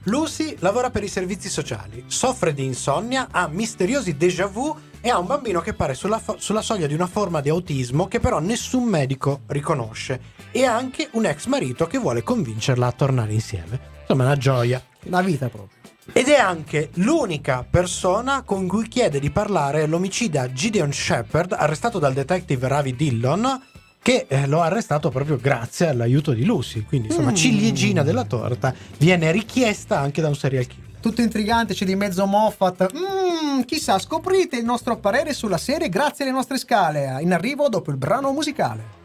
Lucy 0.05 0.57
lavora 0.59 0.91
per 0.91 1.03
i 1.03 1.09
servizi 1.09 1.49
sociali, 1.49 2.05
soffre 2.09 2.53
di 2.53 2.65
insonnia, 2.65 3.29
ha 3.31 3.49
misteriosi 3.49 4.17
déjà 4.17 4.47
vu 4.47 4.77
e 5.01 5.09
ha 5.09 5.19
un 5.19 5.27
bambino 5.27 5.61
che 5.61 5.73
pare 5.73 5.95
sulla, 5.95 6.19
fo- 6.19 6.37
sulla 6.39 6.61
soglia 6.61 6.87
di 6.87 6.93
una 6.93 7.07
forma 7.07 7.41
di 7.41 7.49
autismo 7.49 8.07
che 8.07 8.21
però 8.21 8.39
nessun 8.39 8.85
medico 8.85 9.41
riconosce 9.47 10.21
e 10.51 10.65
ha 10.65 10.77
anche 10.77 11.09
un 11.13 11.25
ex 11.25 11.47
marito 11.47 11.87
che 11.87 11.99
vuole 11.99 12.23
convincerla 12.23 12.87
a 12.87 12.93
tornare 12.93 13.33
insieme. 13.33 13.81
Insomma, 14.01 14.25
una 14.25 14.37
gioia. 14.37 14.83
La 15.05 15.23
vita 15.23 15.49
proprio. 15.49 15.79
Ed 16.13 16.29
è 16.29 16.37
anche 16.37 16.91
l'unica 16.95 17.67
persona 17.69 18.43
con 18.43 18.67
cui 18.67 18.89
chiede 18.89 19.19
di 19.19 19.31
parlare 19.31 19.87
l'omicida 19.87 20.53
Gideon 20.53 20.93
Shepard, 20.93 21.53
arrestato 21.53 21.99
dal 21.99 22.13
detective 22.13 22.69
Ravi 22.69 22.95
Dillon, 22.95 23.63
che 24.05 24.27
eh, 24.29 24.47
lo 24.47 24.61
ha 24.61 24.67
arrestato 24.67 25.09
proprio 25.09 25.39
grazie 25.39 25.89
all'aiuto 25.89 26.33
di 26.35 26.45
Lucy. 26.45 26.83
Quindi, 26.85 27.09
insomma, 27.09 27.31
Mm. 27.31 27.35
ciliegina 27.35 28.03
della 28.03 28.25
torta 28.25 28.75
viene 28.99 29.33
richiesta 29.33 29.99
anche 29.99 30.21
da 30.21 30.29
un 30.29 30.35
serial 30.37 30.67
killer. 30.67 30.91
Tutto 31.01 31.23
intrigante, 31.23 31.73
c'è 31.73 31.87
di 31.87 31.95
mezzo 31.97 32.27
Moffat. 32.27 32.93
Mm, 32.95 33.63
chissà, 33.63 33.99
scoprite 33.99 34.57
il 34.59 34.65
nostro 34.67 34.99
parere 34.99 35.33
sulla 35.33 35.57
serie 35.57 35.89
grazie 35.89 36.25
alle 36.27 36.35
nostre 36.35 36.59
scale. 36.59 37.17
In 37.21 37.33
arrivo 37.33 37.71
dopo 37.71 37.91
il 37.91 37.97
brano 37.97 38.31
musicale. 38.33 39.03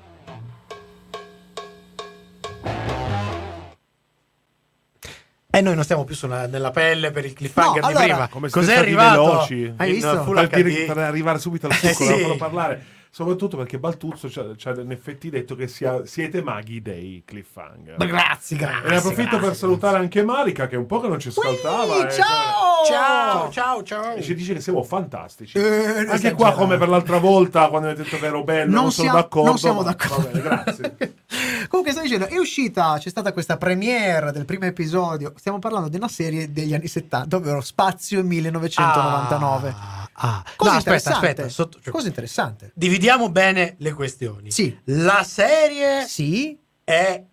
E 5.51 5.62
noi 5.62 5.73
non 5.73 5.83
stiamo 5.83 6.03
più 6.03 6.13
sulla- 6.15 6.45
nella 6.45 6.69
pelle 6.71 7.09
per 7.12 7.25
il 7.25 7.33
cliffhanger 7.33 7.81
No, 7.81 7.88
di 7.88 7.93
allora- 7.95 8.13
prima. 8.13 8.27
Come 8.27 8.49
Cos'è 8.49 8.77
arrivato? 8.77 9.23
veloci. 9.25 9.73
Hai 9.77 9.88
in 9.88 9.93
visto? 9.95 10.23
Per, 10.23 10.47
dire- 10.63 10.85
per 10.85 10.97
arrivare 10.99 11.39
subito 11.39 11.65
al 11.67 11.71
Eh, 11.71 11.93
succo, 11.93 12.03
sì. 12.05 12.19
farlo 12.19 12.35
parlare. 12.35 12.85
Soprattutto 13.12 13.58
perché 13.58 13.80
Baltuzzo 13.80 14.30
ci 14.30 14.39
ha, 14.39 14.72
in 14.80 14.91
effetti 14.91 15.30
detto 15.32 15.56
che 15.56 15.67
sia- 15.67 16.06
siete 16.06 16.43
maghi 16.43 16.80
dei 16.82 17.24
cliffhanger. 17.26 17.98
Grazie, 17.98 18.56
grazie. 18.56 18.86
E 18.86 18.89
ne 18.89 18.95
approfitto 18.98 19.30
grazie, 19.30 19.48
per 19.48 19.56
salutare 19.56 19.98
anche 19.98 20.24
Marica 20.24 20.67
che 20.67 20.76
un 20.76 20.86
po' 20.86 21.00
che 21.00 21.08
non 21.08 21.19
ci 21.19 21.30
ascoltava. 21.30 21.95
Ui, 21.95 22.06
e- 22.06 22.12
ciao! 22.12 22.67
Ciao, 22.88 23.52
ciao, 23.52 23.84
ciao. 23.84 24.13
E 24.13 24.22
ci 24.22 24.34
dice 24.36 24.54
che 24.54 24.62
siamo 24.62 24.84
fantastici. 24.84 25.58
Eh, 25.58 26.06
Anche 26.08 26.32
qua, 26.34 26.54
come 26.54 26.78
per 26.78 26.88
l'altra 26.88 27.17
volta, 27.17 27.67
quando 27.67 27.88
avete 27.88 28.04
detto 28.04 28.17
che 28.19 28.26
ero 28.28 28.43
bello, 28.43 28.72
non, 28.72 28.91
sono 28.91 29.10
siamo- 29.10 29.19
d'accordo. 29.22 29.50
Non 29.50 29.58
siamo 29.58 29.82
ma- 29.82 29.84
d'accordo. 29.84 30.15
Va 30.24 30.28
bene, 30.30 30.41
grazie. 30.41 31.13
Comunque, 31.67 31.93
sto 31.93 32.02
dicendo, 32.02 32.28
è 32.28 32.38
uscita, 32.38 32.95
c'è 33.00 33.10
stata 33.10 33.34
questa 33.34 33.58
premiere 33.58 34.32
del 34.32 34.45
primo 34.45 34.65
episodio. 34.65 35.34
Stiamo 35.36 35.60
parlando 35.60 35.89
di 35.89 35.98
una 35.98 36.08
serie 36.08 36.52
degli 36.54 36.74
anni 36.74 36.88
70, 36.88 37.36
ovvero 37.36 37.60
Spazio 37.62 38.24
1999. 38.24 39.76
Ah, 39.78 40.10
ah. 40.13 40.43
Cosa 40.56 40.72
No, 40.72 40.78
aspetta, 40.78 40.95
interessante. 40.95 41.28
aspetta. 41.28 41.50
sotto- 41.50 41.80
cioè, 41.82 41.91
Cosa 41.93 42.08
interessante. 42.08 42.72
Dividiamo 42.99 43.29
bene 43.29 43.75
le 43.77 43.93
questioni. 43.93 44.51
Sì. 44.51 44.77
La 44.88 45.23
serie 45.23 46.05
Sì, 46.05 46.59
è 46.83 47.23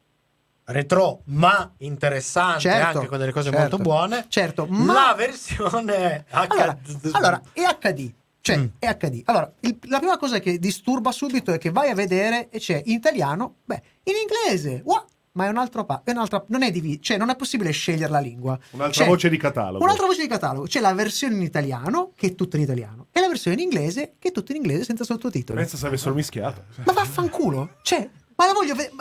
retro 0.68 1.22
ma 1.24 1.72
interessante 1.79 2.61
Certo, 2.61 2.98
anche 2.98 3.09
con 3.09 3.18
delle 3.18 3.33
cose 3.33 3.50
certo. 3.50 3.59
molto 3.61 3.76
buone. 3.79 4.26
Certo, 4.29 4.66
ma- 4.66 4.92
la 4.92 5.14
versione 5.16 6.24
allora, 6.31 6.79
HD. 6.81 7.11
allora, 7.12 7.42
è 7.52 7.62
HD. 7.81 8.12
Cioè, 8.40 8.59
Mm. 8.59 8.66
è 8.79 8.87
HD. 8.96 9.22
Allora, 9.24 9.52
il- 9.62 9.76
la 9.88 9.98
prima 9.98 10.16
cosa 10.18 10.38
che 10.38 10.57
disturba 10.61 11.11
subito 11.11 11.52
è 11.52 11.59
che 11.59 11.70
vai 11.72 11.90
a 11.90 11.94
vedere 11.96 12.48
e 12.48 12.61
c'è 12.61 12.81
in 12.85 12.92
italiano, 12.94 13.57
beh, 13.64 13.83
in 14.05 14.14
inglese, 14.22 14.83
Wha- 14.85 15.05
ma 15.37 15.46
è 15.46 15.49
un 15.49 15.59
altro 15.59 15.85
pa- 15.85 16.01
è 16.03 16.11
un'altra, 16.11 16.42
non 16.49 16.62
è 16.62 16.70
divi- 16.70 17.01
cioè 17.01 17.16
non 17.18 17.29
è 17.31 17.37
possibile 17.37 17.70
scegliere 17.70 18.11
la 18.11 18.18
lingua. 18.18 18.59
Un'altra 18.70 19.05
C'è 19.05 19.09
voce 19.09 19.29
di 19.29 19.37
catalogo. 19.37 19.85
Un'altra 19.85 20.07
voce 20.07 20.22
di 20.22 20.29
catalogo, 20.29 20.66
c'è 20.66 20.81
la 20.81 20.94
versione 20.94 21.35
in 21.37 21.42
italiano 21.42 22.12
che 22.16 22.29
è 22.29 22.35
tutta 22.35 22.57
in 22.57 22.62
italiano 22.62 23.07
e 23.12 23.20
la 23.20 23.29
versione 23.29 23.57
in 23.57 23.62
inglese 23.62 24.14
che 24.18 24.29
è 24.29 24.33
tutta 24.33 24.53
in 24.53 24.59
inglese 24.59 24.85
senza 24.85 25.05
sottotitoli. 25.05 25.59
Pensa 25.59 25.77
se 25.77 25.87
avessero 25.87 26.14
mischiato. 26.14 26.64
Ma 26.85 26.92
vaffanculo, 26.92 27.77
cioè, 27.83 28.09
ma 28.35 28.46
la 28.46 28.53
voglio 28.53 28.75
vedere, 28.75 28.94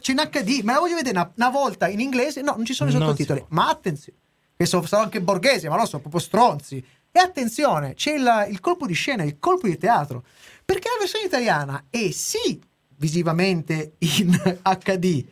c'è 0.00 0.12
in 0.12 0.28
HD, 0.30 0.62
ma 0.62 0.74
la 0.74 0.78
voglio 0.78 0.94
vedere 0.94 1.16
una, 1.18 1.32
una 1.36 1.50
volta 1.50 1.88
in 1.88 2.00
inglese, 2.00 2.40
no, 2.42 2.54
non 2.56 2.64
ci 2.64 2.72
sono 2.72 2.88
i 2.88 2.92
sottotitoli. 2.92 3.44
Ma 3.48 3.68
attenzione, 3.68 4.18
che 4.56 4.66
so- 4.66 4.86
sono 4.86 5.02
anche 5.02 5.20
borghesi, 5.20 5.68
ma 5.68 5.76
no, 5.76 5.86
sono 5.86 6.02
proprio 6.02 6.20
stronzi. 6.20 6.84
E 7.12 7.18
attenzione, 7.18 7.94
c'è 7.94 8.14
il, 8.14 8.46
il 8.50 8.60
colpo 8.60 8.86
di 8.86 8.94
scena, 8.94 9.24
il 9.24 9.38
colpo 9.40 9.66
di 9.66 9.76
teatro, 9.76 10.22
perché 10.64 10.88
la 10.88 10.98
versione 11.00 11.24
italiana 11.24 11.86
è 11.90 12.10
sì 12.12 12.60
visivamente 12.96 13.94
in 13.98 14.30
HD, 14.62 15.24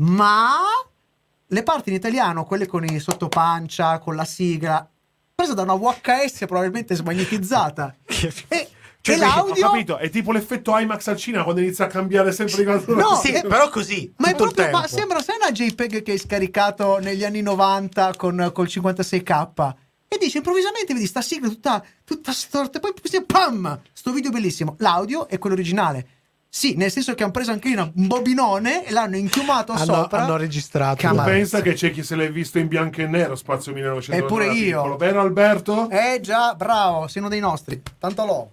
ma 0.00 0.58
le 1.46 1.62
parti 1.62 1.88
in 1.88 1.96
italiano, 1.96 2.44
quelle 2.44 2.66
con 2.66 2.84
i 2.84 3.00
sottopancia, 3.00 3.98
con 3.98 4.14
la 4.14 4.24
sigla, 4.24 4.88
presa 5.34 5.54
da 5.54 5.62
una 5.62 5.74
VHS 5.74 6.44
probabilmente 6.46 6.94
smagnetizzata. 6.94 7.94
e, 8.48 8.68
Cioè, 9.00 9.14
e 9.14 9.18
Ho 9.18 9.20
l'audio... 9.20 9.66
capito, 9.66 9.96
è 9.96 10.10
tipo 10.10 10.32
l'effetto 10.32 10.76
IMAX 10.76 11.08
al 11.08 11.16
cinema 11.16 11.42
quando 11.42 11.62
inizia 11.62 11.86
a 11.86 11.88
cambiare 11.88 12.32
sempre 12.32 12.56
di 12.58 12.64
cosa. 12.64 12.92
No, 12.94 13.14
sì, 13.16 13.32
però 13.40 13.68
così. 13.70 14.12
Ma, 14.18 14.28
è 14.28 14.34
proprio, 14.34 14.70
ma 14.70 14.86
sembra, 14.86 15.20
sai 15.22 15.36
una 15.40 15.50
JPEG 15.50 16.02
che 16.02 16.12
hai 16.12 16.18
scaricato 16.18 16.98
negli 16.98 17.24
anni 17.24 17.40
90 17.40 18.14
con, 18.16 18.50
col 18.52 18.66
56k? 18.66 19.74
E 20.06 20.18
dice 20.18 20.38
improvvisamente 20.38 20.92
vedi 20.92 21.06
sta 21.06 21.22
sigla 21.22 21.48
tutta, 21.48 21.82
tutta 22.04 22.32
storta, 22.32 22.78
e 22.78 22.80
poi 22.80 22.92
così, 23.00 23.22
pam! 23.22 23.80
Sto 23.92 24.12
video 24.12 24.30
bellissimo. 24.30 24.74
L'audio 24.78 25.28
è 25.28 25.38
quello 25.38 25.54
originale. 25.54 26.19
Sì, 26.52 26.74
nel 26.74 26.90
senso 26.90 27.14
che 27.14 27.22
hanno 27.22 27.30
preso 27.30 27.52
anche 27.52 27.68
lì 27.68 27.74
una- 27.74 27.90
un 27.94 28.06
bobinone 28.08 28.84
e 28.84 28.90
l'hanno 28.90 29.16
inchiumato 29.16 29.70
hanno, 29.70 29.84
sopra. 29.84 30.24
hanno 30.24 30.36
registrato. 30.36 30.96
Cama- 31.00 31.22
Tu 31.22 31.28
pensa 31.30 31.60
che 31.62 31.74
c'è 31.74 31.92
chi 31.92 32.02
se 32.02 32.16
l'è 32.16 32.30
visto 32.32 32.58
in 32.58 32.66
bianco 32.66 33.00
e 33.02 33.06
nero 33.06 33.36
Spazio 33.36 33.72
1900 33.72 34.24
Eppure 34.24 34.46
io. 34.48 34.78
piccolo, 34.82 34.96
Vero 34.96 35.20
Alberto? 35.20 35.88
Eh 35.90 36.18
già, 36.20 36.54
bravo, 36.56 37.06
sei 37.06 37.22
uno 37.22 37.30
dei 37.30 37.38
nostri. 37.38 37.80
Tanto 37.98 38.24
love. 38.24 38.48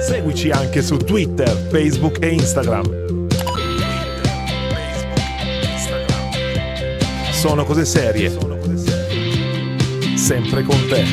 Seguici 0.00 0.50
anche 0.50 0.82
su 0.82 0.96
Twitter, 0.96 1.48
Facebook 1.70 2.18
e 2.22 2.28
Instagram. 2.34 3.21
Sono 7.42 7.64
cose 7.64 7.84
serie. 7.84 8.30
Sempre 10.14 10.62
con 10.62 10.76
te. 10.88 11.04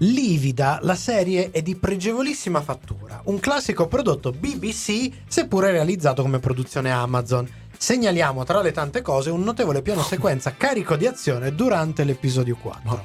Livida, 0.00 0.80
la 0.82 0.94
serie 0.94 1.50
è 1.50 1.62
di 1.62 1.74
pregevolissima 1.76 2.60
fattura, 2.60 3.22
un 3.24 3.40
classico 3.40 3.88
prodotto 3.88 4.32
BBC 4.32 5.10
seppure 5.26 5.70
realizzato 5.70 6.20
come 6.20 6.40
produzione 6.40 6.92
Amazon. 6.92 7.48
Segnaliamo 7.74 8.44
tra 8.44 8.60
le 8.60 8.72
tante 8.72 9.00
cose 9.00 9.30
un 9.30 9.42
notevole 9.42 9.80
piano 9.80 10.02
sequenza 10.02 10.52
carico 10.54 10.96
di 10.96 11.06
azione 11.06 11.54
durante 11.54 12.04
l'episodio 12.04 12.58
4. 12.60 13.02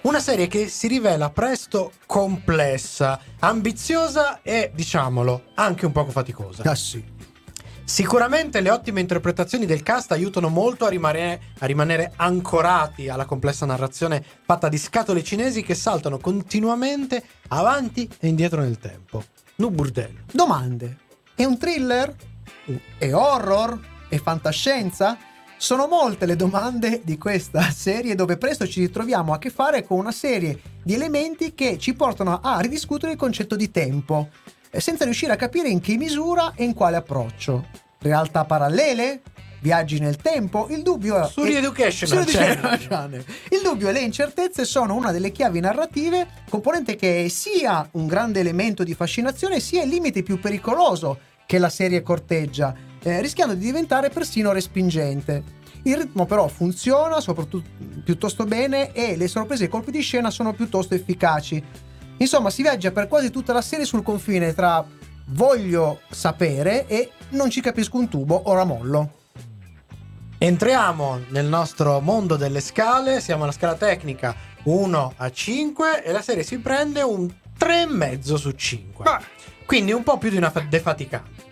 Una 0.00 0.18
serie 0.18 0.46
che 0.46 0.68
si 0.68 0.88
rivela 0.88 1.28
presto 1.28 1.92
complessa, 2.06 3.20
ambiziosa 3.40 4.40
e, 4.40 4.72
diciamolo, 4.74 5.42
anche 5.56 5.84
un 5.84 5.92
poco 5.92 6.10
faticosa. 6.10 6.62
Ah 6.64 6.74
sì. 6.74 7.19
Sicuramente 7.90 8.60
le 8.60 8.70
ottime 8.70 9.00
interpretazioni 9.00 9.66
del 9.66 9.82
cast 9.82 10.12
aiutano 10.12 10.48
molto 10.48 10.84
a 10.84 10.88
rimanere, 10.88 11.40
a 11.58 11.66
rimanere 11.66 12.12
ancorati 12.14 13.08
alla 13.08 13.24
complessa 13.24 13.66
narrazione 13.66 14.24
fatta 14.44 14.68
di 14.68 14.78
scatole 14.78 15.24
cinesi 15.24 15.64
che 15.64 15.74
saltano 15.74 16.18
continuamente 16.18 17.20
avanti 17.48 18.08
e 18.20 18.28
indietro 18.28 18.60
nel 18.60 18.78
tempo. 18.78 19.24
Nu 19.56 19.70
burdello. 19.70 20.20
Domande. 20.30 20.98
È 21.34 21.44
un 21.44 21.58
thriller? 21.58 22.14
È 22.96 23.12
horror? 23.12 23.80
È 24.08 24.16
fantascienza? 24.18 25.18
Sono 25.56 25.88
molte 25.88 26.26
le 26.26 26.36
domande 26.36 27.00
di 27.02 27.18
questa 27.18 27.70
serie 27.72 28.14
dove 28.14 28.38
presto 28.38 28.68
ci 28.68 28.80
ritroviamo 28.80 29.32
a 29.32 29.38
che 29.38 29.50
fare 29.50 29.84
con 29.84 29.98
una 29.98 30.12
serie 30.12 30.60
di 30.80 30.94
elementi 30.94 31.54
che 31.54 31.76
ci 31.76 31.92
portano 31.94 32.38
a 32.40 32.60
ridiscutere 32.60 33.12
il 33.12 33.18
concetto 33.18 33.56
di 33.56 33.70
tempo, 33.72 34.28
senza 34.78 35.04
riuscire 35.04 35.32
a 35.32 35.36
capire 35.36 35.68
in 35.68 35.80
che 35.80 35.96
misura 35.96 36.52
e 36.54 36.64
in 36.64 36.74
quale 36.74 36.96
approccio. 36.96 37.66
Realtà 37.98 38.44
parallele? 38.44 39.22
Viaggi 39.60 39.98
nel 39.98 40.16
tempo? 40.16 40.68
Il 40.70 40.82
dubbio 40.82 41.16
è... 41.16 41.28
Channel. 42.06 42.22
Educational 42.22 42.78
Channel. 42.78 43.24
Il 43.50 43.60
dubbio 43.62 43.88
e 43.88 43.92
le 43.92 44.00
incertezze 44.00 44.64
sono 44.64 44.94
una 44.94 45.12
delle 45.12 45.32
chiavi 45.32 45.60
narrative, 45.60 46.26
componente 46.48 46.96
che 46.96 47.24
è 47.24 47.28
sia 47.28 47.86
un 47.92 48.06
grande 48.06 48.40
elemento 48.40 48.84
di 48.84 48.94
fascinazione 48.94 49.60
sia 49.60 49.82
il 49.82 49.90
limite 49.90 50.22
più 50.22 50.40
pericoloso 50.40 51.18
che 51.44 51.58
la 51.58 51.68
serie 51.68 52.02
corteggia, 52.02 52.74
eh, 53.02 53.20
rischiando 53.20 53.54
di 53.54 53.64
diventare 53.64 54.08
persino 54.08 54.52
respingente. 54.52 55.58
Il 55.82 55.96
ritmo 55.96 56.24
però 56.24 56.48
funziona 56.48 57.20
soprattutto 57.20 57.68
piuttosto 58.04 58.44
bene 58.44 58.92
e 58.92 59.16
le 59.16 59.28
sorprese 59.28 59.64
e 59.64 59.66
i 59.66 59.70
colpi 59.70 59.90
di 59.90 60.00
scena 60.00 60.30
sono 60.30 60.52
piuttosto 60.54 60.94
efficaci. 60.94 61.62
Insomma, 62.20 62.50
si 62.50 62.60
viaggia 62.60 62.90
per 62.90 63.08
quasi 63.08 63.30
tutta 63.30 63.54
la 63.54 63.62
serie 63.62 63.86
sul 63.86 64.02
confine 64.02 64.54
tra 64.54 64.84
voglio 65.28 66.00
sapere 66.10 66.86
e 66.86 67.12
non 67.30 67.48
ci 67.48 67.62
capisco 67.62 67.96
un 67.96 68.08
tubo, 68.08 68.42
ora 68.50 68.64
mollo. 68.64 69.18
Entriamo 70.36 71.20
nel 71.28 71.46
nostro 71.46 72.00
mondo 72.00 72.36
delle 72.36 72.60
scale, 72.60 73.20
siamo 73.20 73.44
alla 73.44 73.52
scala 73.52 73.74
tecnica 73.74 74.34
1 74.64 75.14
a 75.16 75.30
5 75.30 76.04
e 76.04 76.12
la 76.12 76.20
serie 76.20 76.42
si 76.42 76.58
prende 76.58 77.00
un 77.00 77.26
3,5 77.58 78.34
su 78.34 78.50
5. 78.50 79.04
Quindi 79.64 79.92
un 79.92 80.02
po' 80.02 80.18
più 80.18 80.28
di 80.28 80.36
una 80.36 80.50
fa- 80.50 80.60
defaticante. 80.60 81.48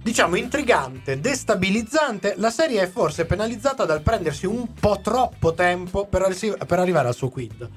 Diciamo 0.00 0.36
intrigante, 0.36 1.18
destabilizzante, 1.18 2.34
la 2.36 2.50
serie 2.50 2.82
è 2.82 2.88
forse 2.88 3.24
penalizzata 3.24 3.84
dal 3.84 4.02
prendersi 4.02 4.46
un 4.46 4.74
po' 4.74 5.00
troppo 5.02 5.54
tempo 5.54 6.06
per, 6.06 6.22
arri- 6.22 6.56
per 6.66 6.78
arrivare 6.78 7.08
al 7.08 7.14
suo 7.14 7.30
quid. 7.30 7.68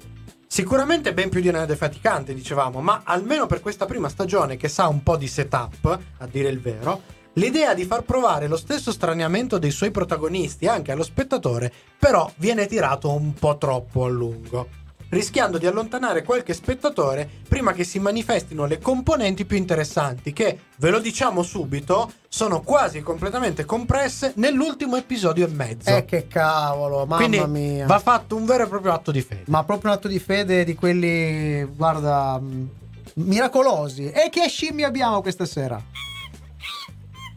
Sicuramente 0.49 1.13
ben 1.13 1.27
più 1.29 1.41
di 1.41 1.49
una 1.49 1.65
defaticante, 1.65 2.33
dicevamo, 2.33 2.79
ma 2.79 3.01
almeno 3.03 3.47
per 3.47 3.59
questa 3.59 3.85
prima 3.85 4.07
stagione 4.07 4.55
che 4.55 4.69
sa 4.69 4.87
un 4.87 5.03
po' 5.03 5.17
di 5.17 5.27
setup, 5.27 5.99
a 6.19 6.25
dire 6.25 6.47
il 6.47 6.61
vero, 6.61 7.01
l'idea 7.33 7.73
di 7.73 7.83
far 7.83 8.03
provare 8.03 8.47
lo 8.47 8.55
stesso 8.55 8.93
straniamento 8.93 9.57
dei 9.57 9.71
suoi 9.71 9.91
protagonisti 9.91 10.65
anche 10.65 10.93
allo 10.93 11.03
spettatore, 11.03 11.71
però 11.99 12.31
viene 12.37 12.65
tirato 12.65 13.11
un 13.11 13.33
po' 13.33 13.57
troppo 13.57 14.05
a 14.05 14.09
lungo, 14.09 14.69
rischiando 15.09 15.57
di 15.57 15.65
allontanare 15.65 16.23
qualche 16.23 16.53
spettatore 16.53 17.29
prima 17.47 17.73
che 17.73 17.83
si 17.83 17.99
manifestino 17.99 18.65
le 18.65 18.79
componenti 18.79 19.45
più 19.45 19.57
interessanti 19.57 20.33
che, 20.33 20.59
ve 20.75 20.89
lo 20.89 20.99
diciamo 20.99 21.43
subito, 21.43 22.11
sono 22.27 22.61
quasi 22.61 23.01
completamente 23.01 23.65
compresse 23.65 24.33
nell'ultimo 24.35 24.95
episodio 24.97 25.45
e 25.45 25.49
mezzo. 25.49 25.89
Eh 25.89 26.05
che 26.05 26.27
cavolo, 26.27 27.05
mamma 27.05 27.15
Quindi 27.15 27.45
mia. 27.47 27.85
va 27.85 27.99
fatto 27.99 28.35
un 28.35 28.45
vero 28.45 28.63
e 28.63 28.67
proprio 28.67 28.93
atto 28.93 29.11
di 29.11 29.21
fede. 29.21 29.43
Ma 29.47 29.63
proprio 29.63 29.91
un 29.91 29.97
atto 29.97 30.07
di 30.07 30.19
fede 30.19 30.63
di 30.63 30.75
quelli, 30.75 31.63
guarda, 31.63 32.39
mh, 32.39 32.69
miracolosi. 33.15 34.09
E 34.11 34.29
che 34.29 34.47
scimmie 34.47 34.85
abbiamo 34.85 35.21
questa 35.21 35.45
sera? 35.45 35.81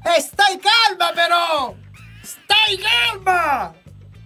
E 0.03 0.21
stai 0.21 0.59
calma 0.59 1.13
però! 1.15 1.75
Stai 2.23 2.79
calma! 2.79 3.75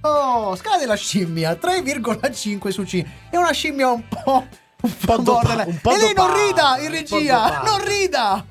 Oh, 0.06 0.54
scala 0.54 0.76
della 0.76 0.96
scimmia, 0.96 1.52
3,5 1.52 2.68
su 2.68 2.84
5. 2.84 3.12
È 3.30 3.36
una 3.36 3.52
scimmia 3.52 3.88
un 3.90 4.06
po'... 4.06 4.46
Un 4.84 4.96
po' 5.02 5.16
dopa- 5.16 5.64
un 5.66 5.78
po' 5.80 5.92
e 5.94 5.96
lei 5.98 6.12
non 6.12 6.30
rida 6.34 6.76
in 6.78 6.90
regia, 6.90 7.62
non 7.62 7.82
rida. 7.82 8.44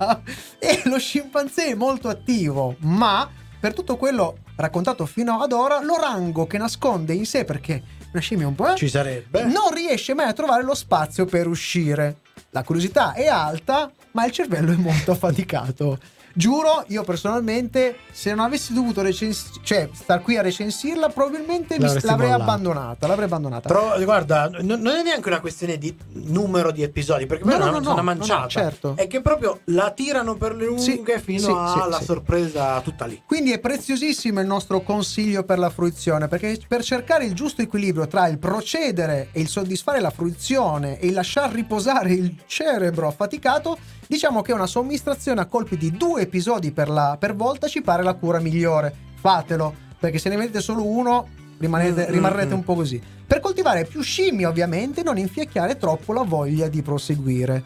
E 0.57 0.81
lo 0.85 0.97
scimpanzé 0.97 1.67
è 1.67 1.73
molto 1.75 2.09
attivo, 2.09 2.75
ma 2.79 3.29
per 3.59 3.75
tutto 3.75 3.97
quello 3.97 4.37
raccontato 4.55 5.05
fino 5.05 5.41
ad 5.41 5.51
ora, 5.51 5.79
l'orango 5.83 6.47
che 6.47 6.57
nasconde 6.57 7.13
in 7.13 7.27
sé 7.27 7.45
perché 7.45 7.83
una 8.11 8.19
scimmia 8.21 8.47
un 8.47 8.55
po' 8.55 8.71
eh, 8.73 8.75
Ci 8.75 8.89
sarebbe. 8.89 9.43
non 9.43 9.71
riesce 9.71 10.15
mai 10.15 10.25
a 10.27 10.33
trovare 10.33 10.63
lo 10.63 10.73
spazio 10.73 11.25
per 11.25 11.45
uscire. 11.47 12.21
La 12.49 12.63
curiosità 12.63 13.13
è 13.13 13.27
alta, 13.27 13.91
ma 14.13 14.25
il 14.25 14.31
cervello 14.31 14.71
è 14.71 14.75
molto 14.75 15.11
affaticato. 15.13 15.99
Giuro, 16.35 16.83
io 16.87 17.03
personalmente, 17.03 17.97
se 18.11 18.31
non 18.33 18.39
avessi 18.45 18.73
dovuto 18.73 19.01
recens- 19.03 19.59
cioè, 19.61 19.87
star 19.93 20.21
qui 20.21 20.35
a 20.35 20.41
recensirla, 20.41 21.09
probabilmente 21.09 21.77
l'avrei 21.77 22.01
mollata. 22.29 22.35
abbandonata. 22.43 23.07
L'avrei 23.07 23.25
abbandonata. 23.27 23.69
Tro- 23.69 24.03
guarda, 24.03 24.49
n- 24.49 24.65
non 24.79 24.87
è 24.95 25.03
neanche 25.03 25.27
una 25.27 25.39
questione 25.39 25.77
di 25.77 25.95
numero 26.13 26.71
di 26.71 26.81
episodi, 26.81 27.27
perché 27.27 27.43
poi 27.43 27.53
No, 27.53 27.57
è 27.59 27.59
no, 27.59 27.69
una, 27.69 27.79
no, 27.79 27.91
una 27.91 27.95
no, 27.97 28.03
manciata. 28.03 28.33
no, 28.35 28.41
no, 28.41 28.49
certo. 28.49 28.93
È 28.95 29.05
che 29.05 29.21
proprio 29.21 29.59
la 29.65 29.91
tirano 29.91 30.35
per 30.35 30.55
le 30.55 30.65
lunghe 30.65 30.81
Sì, 30.81 31.21
fino 31.23 31.39
sì, 31.39 31.79
alla 31.79 31.99
sì. 31.99 32.05
sorpresa 32.05 32.81
tutta 32.81 33.05
lì. 33.05 33.21
Quindi 33.25 33.51
è 33.51 33.59
preziosissimo 33.59 34.39
il 34.41 34.47
nostro 34.47 34.81
consiglio 34.81 35.43
per 35.43 35.59
la 35.59 35.69
fruizione, 35.69 36.27
perché 36.27 36.59
per 36.67 36.83
cercare 36.83 37.25
il 37.25 37.33
giusto 37.33 37.61
equilibrio 37.61 38.07
tra 38.07 38.27
il 38.27 38.39
procedere 38.39 39.29
e 39.33 39.39
il 39.41 39.47
soddisfare 39.47 39.99
la 39.99 40.09
fruizione 40.09 40.99
e 40.99 41.07
il 41.07 41.13
lasciar 41.13 41.51
riposare 41.51 42.11
il 42.13 42.35
cerebro 42.47 43.07
affaticato, 43.07 43.77
diciamo 44.07 44.41
che 44.41 44.53
una 44.53 44.67
somministrazione 44.67 45.41
a 45.41 45.45
colpi 45.45 45.77
di 45.77 45.91
due 45.91 46.21
episodi 46.21 46.71
per, 46.71 46.89
la- 46.89 47.17
per 47.19 47.35
volta 47.35 47.67
ci 47.67 47.81
pare 47.81 48.03
la 48.03 48.13
cura 48.13 48.39
migliore. 48.39 48.93
Fatelo, 49.15 49.73
perché 49.99 50.17
se 50.19 50.29
ne 50.29 50.35
vedete 50.37 50.59
solo 50.61 50.85
uno 50.85 51.27
rimanete- 51.57 52.05
Mm, 52.05 52.09
mm, 52.09 52.13
rimarrete 52.13 52.53
mm. 52.53 52.57
un 52.57 52.63
po' 52.63 52.75
così. 52.75 53.01
Per 53.25 53.39
coltivare 53.39 53.85
più 53.85 54.01
scimmie, 54.01 54.45
ovviamente, 54.45 55.01
non 55.03 55.17
infiacchiare 55.17 55.77
troppo 55.77 56.13
la 56.13 56.23
voglia 56.23 56.67
di 56.67 56.81
proseguire. 56.81 57.63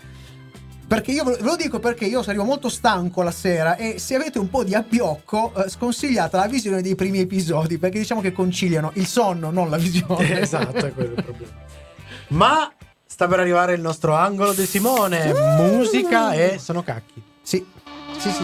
Perché 0.87 1.11
io 1.11 1.25
ve 1.25 1.31
lo- 1.31 1.37
ve 1.37 1.43
lo 1.43 1.55
dico 1.57 1.79
perché 1.79 2.05
io 2.05 2.21
arrivo 2.25 2.45
molto 2.45 2.69
stanco 2.69 3.21
la 3.21 3.31
sera 3.31 3.75
e 3.75 3.99
se 3.99 4.15
avete 4.15 4.39
un 4.39 4.49
po' 4.49 4.63
di 4.63 4.73
abbiocco 4.73 5.51
eh, 5.53 5.69
sconsigliata 5.69 6.37
la 6.37 6.47
visione 6.47 6.81
dei 6.81 6.95
primi 6.95 7.19
episodi 7.19 7.77
perché 7.77 7.97
diciamo 7.99 8.21
che 8.21 8.31
conciliano 8.31 8.91
il 8.93 9.05
sonno, 9.05 9.51
non 9.51 9.69
la 9.69 9.75
visione. 9.75 10.39
esatto, 10.39 10.85
è 10.85 10.93
quello 10.93 11.15
il 11.15 11.23
problema. 11.23 11.51
Ma 12.29 12.71
sta 13.17 13.27
per 13.27 13.39
arrivare 13.39 13.73
il 13.73 13.81
nostro 13.81 14.13
angolo 14.13 14.53
di 14.53 14.67
Simone. 14.67 15.33
Musica 15.57 16.33
e 16.33 16.59
sono 16.59 16.83
cacchi. 16.83 17.19
Sì, 17.41 17.65
sì, 18.19 18.29
sì. 18.29 18.43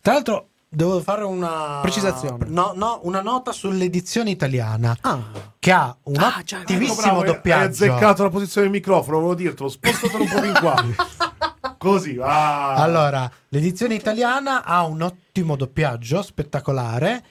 Tra 0.00 0.12
l'altro, 0.12 0.50
devo 0.68 1.00
fare 1.00 1.24
una 1.24 1.80
Precisazione. 1.82 2.46
No, 2.48 2.74
no, 2.76 3.00
una 3.02 3.20
nota 3.22 3.50
sull'edizione 3.50 4.30
italiana 4.30 4.96
Ah, 5.00 5.18
che 5.58 5.72
ha 5.72 5.96
un 6.04 6.14
Ah, 6.18 6.40
già, 6.44 6.58
attivissimo 6.58 6.92
Ecco, 6.92 7.02
bravo, 7.02 7.20
hai- 7.22 7.26
Hai 7.28 7.34
doppiaggio. 7.34 7.66
azzeccato 7.84 8.22
la 8.22 8.30
posizione 8.30 8.68
del 8.68 8.76
microfono, 8.76 9.16
volevo 9.16 9.34
dirtelo, 9.34 9.68
spostatelo 9.68 10.22
un 10.22 10.28
po' 10.28 10.44
in 10.44 10.54
qua. 10.60 11.74
Così, 11.76 12.14
va. 12.14 12.74
Allora, 12.74 13.28
l'edizione 13.48 13.94
italiana 13.94 14.62
ha 14.62 14.84
un 14.84 15.02
ottimo 15.02 15.56
doppiaggio, 15.56 16.22
spettacolare. 16.22 17.24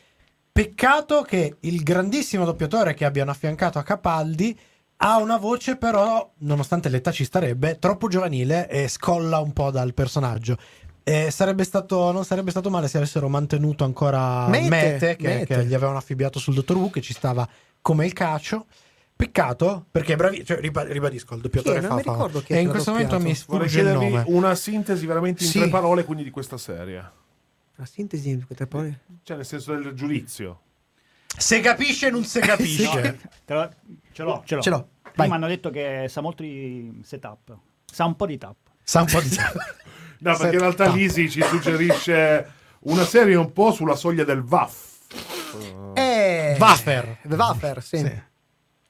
Peccato 0.64 1.24
che 1.24 1.56
il 1.62 1.82
grandissimo 1.82 2.46
doppiatore 2.46 2.94
che 2.94 3.04
abbiano 3.04 3.32
affiancato 3.32 3.80
a 3.80 3.84
Capaldi 3.84 4.56
ha 4.98 5.18
una 5.18 5.38
voce 5.38 5.76
però, 5.76 6.32
nonostante 6.40 6.88
l'età 6.88 7.12
ci 7.12 7.24
starebbe, 7.24 7.80
troppo 7.80 8.08
giovanile 8.08 8.70
e 8.70 8.88
scolla 8.88 9.40
un 9.40 9.54
po' 9.54 9.72
dal 9.72 9.96
personaggio. 9.96 10.56
Eh, 11.02 11.32
sarebbe 11.32 11.64
stato, 11.64 12.12
non 12.12 12.26
sarebbe 12.26 12.52
stato 12.52 12.70
male 12.70 12.88
se 12.88 12.98
avessero 12.98 13.28
mantenuto 13.28 13.86
ancora 13.86 14.48
Mete, 14.50 14.70
Mete, 14.70 15.16
che, 15.16 15.28
Mete. 15.28 15.46
che 15.56 15.66
gli 15.66 15.74
avevano 15.74 15.98
affibbiato 15.98 16.38
sul 16.38 16.54
Dottor 16.54 16.78
Who, 16.78 16.90
che 16.92 17.02
ci 17.02 17.14
stava 17.14 17.48
come 17.82 18.06
il 18.06 18.14
cacio. 18.14 18.68
Peccato, 19.16 19.88
perché 19.90 20.14
è 20.14 20.16
bravi, 20.16 20.46
cioè, 20.46 20.60
riba- 20.60 20.84
ribadisco, 20.84 21.34
il 21.34 21.42
doppiatore 21.42 21.80
Chi 21.80 21.86
è? 21.86 21.88
fa 21.88 21.94
Non 21.96 22.04
fa- 22.04 22.12
ricordo 22.12 22.42
chi 22.42 22.54
è 22.54 22.58
E 22.58 22.60
in 22.62 22.70
questo 22.70 22.92
momento 22.92 23.16
mi 23.18 23.32
doppiato. 23.34 23.46
Vorrei 23.52 23.68
sfugge 23.70 23.82
il 23.90 23.94
nome. 23.96 24.24
una 24.28 24.54
sintesi 24.54 25.06
veramente 25.08 25.44
in 25.44 25.50
Sì. 25.50 25.58
tre 25.60 25.70
parole, 25.70 26.06
quindi 26.06 26.24
di 26.24 26.30
questa 26.30 26.58
serie. 26.58 27.12
La 27.82 27.88
sintesi 27.88 28.36
di 28.38 28.44
queste 28.44 28.68
parole. 28.68 29.00
Cioè, 29.24 29.36
nel 29.38 29.46
senso 29.46 29.74
del 29.76 29.94
giudizio. 29.94 30.62
Se 31.26 31.60
capisce, 31.62 32.10
non 32.12 32.24
si 32.24 32.40
capisce. 32.42 33.20
Lo- 33.48 33.74
ce 34.14 34.24
l'ho, 34.24 34.44
ce 34.46 34.56
l'ho. 34.56 34.62
Ce 34.62 34.70
l'ho. 34.70 34.88
Vai. 35.02 35.12
Prima 35.14 35.36
hanno 35.36 35.48
detto 35.48 35.70
che 35.72 36.06
sa 36.10 36.22
molto 36.22 36.44
di 36.44 37.02
setup. 37.04 37.58
Sa 37.86 38.06
un 38.06 38.16
po' 38.16 38.26
di 38.28 38.38
tap. 38.38 38.56
Sa 38.84 39.02
un 39.02 39.08
po' 39.08 39.20
di 39.20 39.30
No, 40.20 40.38
perché 40.38 40.56
in 40.56 40.62
realtà 40.62 40.88
Lisi 40.90 41.30
ci 41.30 41.42
suggerisce 41.42 42.52
una 42.82 43.04
serie 43.04 43.36
un 43.36 43.52
po' 43.52 43.72
sulla 43.72 43.96
soglia 43.96 44.24
del 44.24 44.44
VAF. 44.44 45.00
Eh, 45.96 46.56
Waffer. 46.60 47.18
Waffer, 47.24 47.82
sì. 47.84 47.98
Sì. 47.98 48.22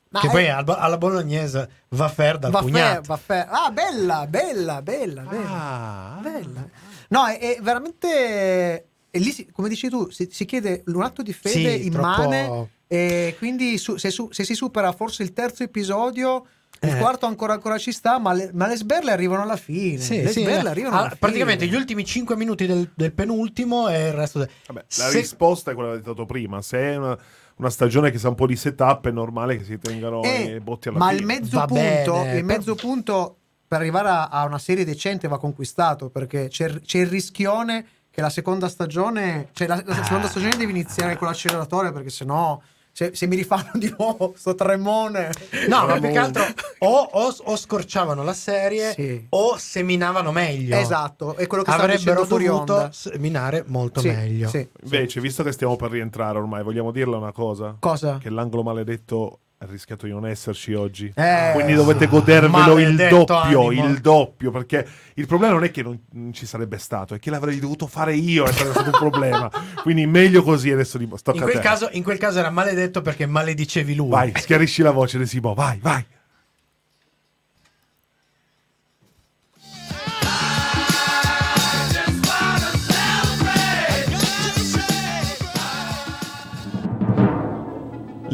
Ma 0.10 0.20
che 0.20 0.28
è- 0.28 0.30
poi 0.32 0.50
al- 0.50 0.66
alla 0.68 0.98
bolognese 0.98 1.70
va 1.90 2.10
fer 2.10 2.38
dal 2.38 2.52
Waffer, 2.52 2.70
pugnato. 2.70 3.12
Waffer. 3.12 3.48
Ah, 3.50 3.72
bella, 3.72 4.28
bella, 4.28 4.82
bella, 4.82 5.22
bella. 5.24 5.48
Ah, 5.48 6.20
Bella. 6.22 6.68
No, 7.12 7.26
è, 7.28 7.38
è 7.40 7.58
veramente. 7.62 8.86
E 9.14 9.20
lì, 9.20 9.32
si- 9.32 9.50
come 9.52 9.68
dici 9.70 9.90
tu, 9.90 10.10
si, 10.10 10.28
si 10.32 10.46
chiede 10.46 10.84
un 10.88 11.02
atto 11.02 11.22
di 11.22 11.34
fede 11.34 11.80
Sì, 11.80 11.86
immane. 11.88 12.44
troppo- 12.46 12.70
E 12.88 13.36
quindi 13.38 13.78
su- 13.78 13.96
se, 13.98 14.10
su- 14.10 14.30
se 14.32 14.44
si 14.44 14.54
supera 14.54 14.92
forse 14.94 15.24
il 15.24 15.32
terzo 15.34 15.64
episodio, 15.64 16.46
il 16.82 16.90
Eh. 16.90 16.98
quarto 16.98 17.26
ancora, 17.26 17.54
ancora 17.54 17.78
ci 17.78 17.92
sta, 17.92 18.20
ma 18.20 18.34
le, 18.34 18.50
ma 18.54 18.68
le 18.68 18.76
sberle 18.76 19.12
arrivano 19.12 19.42
alla 19.44 19.56
fine. 19.58 19.98
Sì, 19.98 20.22
le 20.22 20.30
sì, 20.30 20.42
sberle 20.42 20.68
eh. 20.70 20.72
arrivano 20.72 20.96
Ah, 20.96 21.00
alla 21.00 21.08
fine. 21.08 21.20
praticamente 21.20 21.68
gli 21.68 21.76
ultimi 21.76 22.04
5 22.06 22.36
minuti 22.36 22.66
del, 22.66 22.90
del 22.94 23.14
penultimo 23.14 23.88
e 23.90 24.08
il 24.08 24.14
resto. 24.14 24.40
de- 24.40 24.50
Vabbè, 24.68 24.80
la 24.98 25.10
Se- 25.10 25.18
risposta 25.18 25.72
è 25.72 25.74
quella 25.74 25.90
che 25.90 25.96
avete 25.96 26.10
dato 26.10 26.26
prima. 26.26 26.62
Se 26.62 26.78
è 26.80 26.96
una, 26.98 27.18
una 27.58 27.70
stagione 27.70 28.12
che 28.12 28.18
sa 28.18 28.30
un 28.30 28.36
po' 28.36 28.48
di 28.48 28.56
setup, 28.56 29.08
è 29.08 29.12
normale 29.12 29.58
che 29.58 29.64
si 29.66 29.78
tengano 29.78 30.22
Eh, 30.24 30.56
i 30.56 30.60
botti 30.60 30.88
alla 30.90 30.98
ma 30.98 31.08
fine. 31.10 31.20
il 31.20 31.26
mezzo 31.26 31.58
Va 31.58 31.66
punto, 31.68 32.12
bene, 32.14 32.38
il 32.38 32.44
mezzo 32.46 32.76
punto 32.76 33.36
per 33.72 33.80
arrivare 33.80 34.10
a, 34.10 34.28
a 34.28 34.44
una 34.44 34.60
serie 34.60 34.84
decente 34.84 35.30
va 35.30 35.40
conquistato 35.40 36.10
perché 36.10 36.50
c'è, 36.50 36.82
c'è 36.82 36.98
il 37.00 37.08
rischione 37.08 37.86
che 38.12 38.20
la 38.20 38.30
seconda 38.30 38.68
stagione, 38.68 39.48
cioè 39.54 39.66
la, 39.66 39.82
la 39.86 40.04
seconda 40.04 40.28
stagione 40.28 40.58
devi 40.58 40.72
iniziare 40.72 41.16
con 41.16 41.30
l'acceleratore 41.30 41.94
perché 41.94 42.10
sennò 42.10 42.60
se, 42.92 43.12
se 43.16 43.28
mi 43.28 43.38
rifanno 43.38 43.70
di 43.76 43.90
nuovo 43.98 44.34
sto 44.36 44.56
tremone. 44.56 45.32
No, 45.70 45.86
ma 45.86 45.94
più 46.02 46.10
che 46.10 46.18
altro 46.18 46.44
o, 46.80 47.00
o- 47.14 47.36
o 47.46 47.56
scorciavano 47.56 48.24
la 48.24 48.34
serie 48.34 48.92
Sì. 48.92 49.26
o 49.30 49.56
seminavano 49.58 50.34
meglio. 50.34 50.76
Esatto, 50.76 51.38
è 51.38 51.48
quello 51.48 51.64
che 51.64 51.72
stavo 51.72 51.86
Avrebbero 51.86 52.12
dicendo 52.12 52.26
fuori 52.28 52.46
dovuto 52.48 52.74
onda. 52.74 52.92
seminare 52.92 53.64
molto 53.68 54.02
Sì, 54.02 54.10
meglio. 54.10 54.50
sì. 54.50 54.68
Invece, 54.84 55.22
visto 55.22 55.44
che 55.44 55.54
stiamo 55.54 55.78
per 55.78 55.92
rientrare 55.92 56.38
ormai, 56.38 56.62
vogliamo 56.62 56.92
dirle 56.92 57.16
una 57.16 57.32
cosa? 57.32 57.78
Cosa? 57.80 58.18
Che 58.18 58.30
l'angolo 58.30 58.64
maledetto 58.64 59.40
ha 59.64 59.68
rischiato 59.70 60.08
di 60.08 60.12
non 60.12 60.26
esserci 60.26 60.74
oggi. 60.74 61.14
Eh, 61.16 61.52
Quindi 61.54 61.74
dovete 61.74 62.08
godervelo 62.08 62.80
il 62.80 62.96
doppio, 62.96 63.68
animo. 63.68 63.86
il 63.86 64.00
doppio, 64.00 64.50
perché 64.50 64.88
il 65.14 65.28
problema 65.28 65.54
non 65.54 65.64
è 65.64 65.70
che 65.70 65.84
non, 65.84 66.34
ci 66.34 66.48
sarebbe 66.48 66.80
stato, 66.80 67.14
è 67.14 67.20
che 67.20 67.30
l'avrei 67.30 67.60
dovuto 67.60 67.86
fare 67.86 68.16
io 68.16 68.48
sarebbe 68.48 68.72
stato 68.72 68.90
un 68.90 68.98
problema. 68.98 69.52
Quindi 69.84 70.08
meglio 70.08 70.42
così 70.42 70.72
adesso 70.72 70.98
di 70.98 71.04
In 71.04 71.42
quel, 71.42 71.60
caso, 71.60 71.90
in 71.92 72.02
quel 72.02 72.18
caso 72.18 72.40
era 72.40 72.50
maledetto 72.50 73.02
perché 73.04 73.28
maledicevi 73.28 73.94
lui. 73.94 74.10
Vai, 74.10 74.32
schiarisci 74.36 74.82
la 74.82 74.92
voce 74.92 75.20
De 75.20 75.28
Simo, 75.28 75.54
vai, 75.54 75.78
vai. 75.80 76.04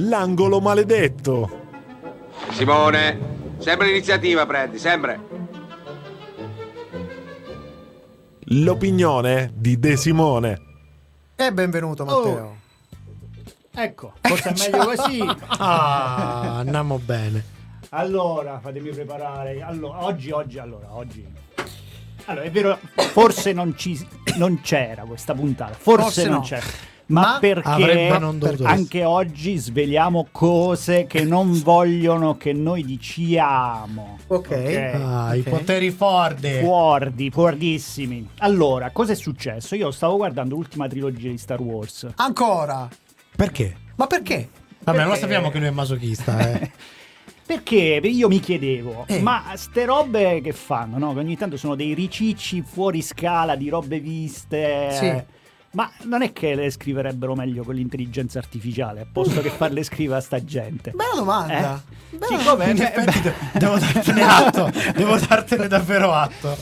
L'angolo 0.08 0.62
maledetto. 0.62 1.66
Simone, 2.52 3.56
sempre 3.58 3.88
l'iniziativa 3.88 4.46
prendi, 4.46 4.80
sempre. 4.80 5.20
L'opinione 8.52 9.52
di 9.54 9.78
De 9.78 9.98
Simone. 9.98 10.62
E 11.36 11.52
benvenuto 11.52 12.06
Matteo. 12.06 12.56
Ecco, 13.76 14.14
forse 14.22 14.54
è 14.54 14.54
meglio 14.58 14.86
così. 14.86 15.22
Ah, 15.60 16.56
andiamo 16.60 17.00
bene. 17.00 17.44
Allora, 17.90 18.60
fatemi 18.62 18.92
preparare. 18.92 19.62
Allora, 19.62 20.06
oggi, 20.06 20.32
oggi, 20.32 20.58
allora, 20.58 20.96
oggi. 20.96 21.26
Allora, 22.26 22.46
è 22.46 22.52
vero, 22.52 22.80
forse 22.96 23.52
non, 23.52 23.76
ci, 23.78 24.08
non 24.38 24.62
c'era 24.62 25.04
questa 25.04 25.34
puntata, 25.34 25.74
forse, 25.74 26.04
Forse 26.04 26.24
non 26.28 26.38
no. 26.38 26.42
c'era. 26.44 26.66
Ma, 27.10 27.22
Ma 27.22 27.38
perché 27.40 28.10
anche 28.64 29.04
oggi 29.06 29.56
sveliamo 29.58 30.28
cose 30.32 31.06
che 31.08 31.24
non 31.24 31.62
vogliono 31.64 32.36
che 32.36 32.52
noi 32.52 32.84
diciamo. 32.84 34.18
Ok. 34.28 34.52
Ah, 34.94 35.34
i 35.36 35.40
Ok. 35.40 35.50
poteri 35.50 35.92
forti. 35.92 36.60
Fuordi, 36.60 37.30
fuordissimi. 37.32 38.28
Allora, 38.40 38.92
cosa 38.92 39.14
è 39.14 39.16
successo? 39.16 39.76
Io 39.76 39.90
stavo 39.92 40.18
guardando 40.18 40.56
l'ultima 40.56 40.88
trilogia 40.88 41.30
di 41.30 41.38
Star 41.38 41.62
Wars. 41.62 42.08
Ancora? 42.16 42.88
Perché? 43.36 43.76
Ma 43.96 44.08
perché? 44.08 44.50
Vabbè, 44.84 44.98
lo 45.00 45.04
Perché- 45.06 45.20
sappiamo 45.22 45.50
che 45.50 45.60
lui 45.60 45.68
è 45.68 45.72
masochista, 45.72 46.40
eh. 46.60 46.72
Perché 47.48 48.02
io 48.04 48.28
mi 48.28 48.42
chiedevo, 48.42 49.06
Eh. 49.08 49.22
ma 49.22 49.44
ste 49.56 49.86
robe 49.86 50.42
che 50.42 50.52
fanno, 50.52 50.98
no? 50.98 51.14
Che 51.14 51.20
ogni 51.20 51.38
tanto 51.38 51.56
sono 51.56 51.76
dei 51.76 51.94
ricicci 51.94 52.62
fuori 52.62 53.02
scala 53.02 53.56
di 53.56 53.70
robe 53.70 54.02
viste. 54.02 54.90
Sì. 54.92 55.24
Ma 55.72 55.92
non 56.04 56.22
è 56.22 56.34
che 56.34 56.56
le 56.56 56.70
scriverebbero 56.70 57.36
meglio 57.36 57.64
con 57.64 57.76
l'intelligenza 57.76 58.40
artificiale, 58.40 59.02
a 59.02 59.08
posto 59.12 59.42
che 59.42 59.50
farle 59.50 59.84
scrivere 59.84 60.20
a 60.20 60.22
sta 60.22 60.44
gente. 60.44 60.92
Bella 60.92 61.16
domanda. 61.16 61.76
Eh? 61.76 61.97
Siccome- 62.10 62.70
In 62.70 62.78
beh, 62.78 62.84
effetti 62.84 63.20
beh, 63.20 63.22
de- 63.22 63.60
devo 63.60 63.78
dartene 63.78 64.22
atto. 64.24 64.72
Devo 64.96 65.18
dartene 65.18 65.68
davvero 65.68 66.14
atto. 66.14 66.58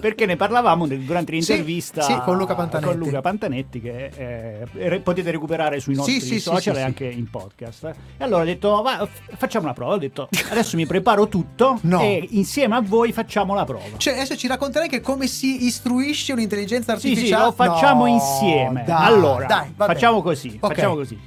perché 0.00 0.26
ne 0.26 0.36
parlavamo 0.36 0.86
durante 0.86 1.32
Sì, 1.40 1.52
l'intervista 1.52 2.02
sì, 2.02 2.16
con 2.24 2.36
Luca 2.36 2.54
Pantanetti. 2.54 2.90
con 2.92 2.98
Luca 2.98 3.20
Pantanetti, 3.20 3.80
che 3.80 4.66
eh, 4.74 5.00
potete 5.00 5.30
recuperare 5.30 5.80
sui 5.80 5.94
nostri 5.94 6.14
Sì, 6.14 6.20
sì, 6.20 6.26
sì, 6.34 6.40
social 6.40 6.74
sì, 6.74 6.80
e 6.80 6.82
sì. 6.82 6.86
anche 6.86 7.04
in 7.06 7.28
podcast. 7.30 7.84
E 8.18 8.24
allora 8.24 8.42
ho 8.42 8.46
detto, 8.46 8.82
va, 8.82 9.06
facciamo 9.36 9.64
una 9.64 9.74
prova. 9.74 9.94
Ho 9.94 9.98
detto, 9.98 10.28
adesso 10.50 10.76
mi 10.76 10.86
preparo 10.86 11.28
tutto 11.28 11.78
No. 11.82 12.00
e 12.00 12.26
insieme 12.32 12.76
a 12.76 12.80
voi 12.82 13.12
facciamo 13.12 13.54
la 13.54 13.64
prova. 13.64 13.84
Cioè, 13.96 14.14
adesso 14.14 14.36
ci 14.36 14.46
racconterai 14.46 14.88
che 14.88 15.00
come 15.00 15.26
si 15.26 15.64
istruisce 15.64 16.32
un'intelligenza 16.32 16.98
Sì, 16.98 17.08
artificiale. 17.08 17.42
sì, 17.42 17.48
lo 17.48 17.52
facciamo 17.52 18.06
No, 18.06 18.12
insieme. 18.12 18.84
dai, 18.86 19.04
allora, 19.06 19.46
dai, 19.46 19.72
facciamo 19.74 20.22
così. 20.22 20.58
Ok. 20.60 20.74
Facciamo 20.74 20.94
così. 20.94 21.18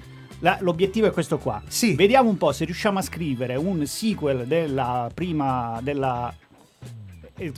La- 0.45 0.57
l'obiettivo 0.61 1.07
è 1.07 1.11
questo 1.11 1.39
qua. 1.39 1.59
Sì. 1.67 1.95
Vediamo 1.95 2.29
un 2.29 2.37
po' 2.37 2.51
se 2.51 2.65
riusciamo 2.65 2.99
a 2.99 3.01
scrivere 3.01 3.55
un 3.55 3.83
sequel 3.87 4.45
della 4.45 5.09
prima. 5.11 5.79
della. 5.81 6.31
eh, 7.35 7.51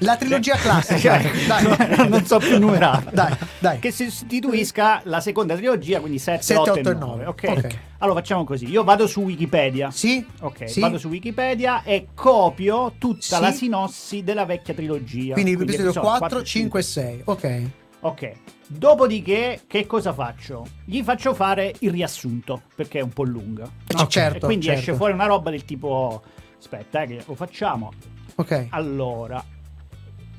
La 0.00 0.16
trilogia 0.18 0.54
classica. 0.60 1.22
Dai. 1.48 2.06
non 2.06 2.22
so 2.26 2.36
più 2.36 2.58
numerare. 2.58 3.06
Dai, 3.14 3.34
dai. 3.60 3.78
Che 3.78 3.90
si 3.90 4.10
sostituisca 4.10 5.00
la 5.04 5.20
seconda 5.20 5.56
trilogia, 5.56 6.00
quindi 6.00 6.18
7, 6.18 6.42
Sette, 6.42 6.60
8, 6.60 6.70
otto 6.72 6.88
e 6.90 6.92
e 6.92 6.94
9. 6.94 7.06
nove. 7.06 7.24
Ok. 7.26 7.78
Allora 8.00 8.18
facciamo 8.18 8.44
così. 8.44 8.68
Io 8.68 8.84
vado 8.84 9.06
su 9.06 9.22
Wikipedia. 9.22 9.90
Sì? 9.90 10.22
Ok, 10.40 10.68
Sì? 10.68 10.80
vado 10.80 10.98
su 10.98 11.08
Wikipedia 11.08 11.82
e 11.82 12.08
copio 12.14 12.92
tutta 12.98 13.36
Sì. 13.36 13.40
la 13.40 13.52
sinossi 13.52 14.22
della 14.22 14.44
vecchia 14.44 14.74
trilogia. 14.74 15.32
Quindi 15.32 15.52
episodio 15.52 15.74
episodio 15.88 16.00
4, 16.18 16.42
5 16.42 16.78
e 16.78 16.82
6. 16.82 17.20
Ok. 17.24 17.62
Ok. 18.04 18.32
Dopodiché, 18.66 19.62
che 19.66 19.86
cosa 19.86 20.12
faccio? 20.12 20.66
Gli 20.84 21.02
faccio 21.02 21.32
fare 21.32 21.74
il 21.80 21.90
riassunto, 21.90 22.62
perché 22.74 22.98
è 22.98 23.02
un 23.02 23.12
po' 23.12 23.24
lunga. 23.24 23.64
Ok. 23.96 24.06
Certo, 24.08 24.36
e 24.36 24.40
quindi 24.40 24.66
certo. 24.66 24.80
esce 24.80 24.94
fuori 24.94 25.14
una 25.14 25.24
roba 25.26 25.50
del 25.50 25.64
tipo... 25.64 26.22
Aspetta, 26.58 27.02
eh, 27.02 27.06
che 27.06 27.22
lo 27.26 27.34
facciamo. 27.34 27.92
Ok. 28.34 28.66
Allora... 28.70 29.42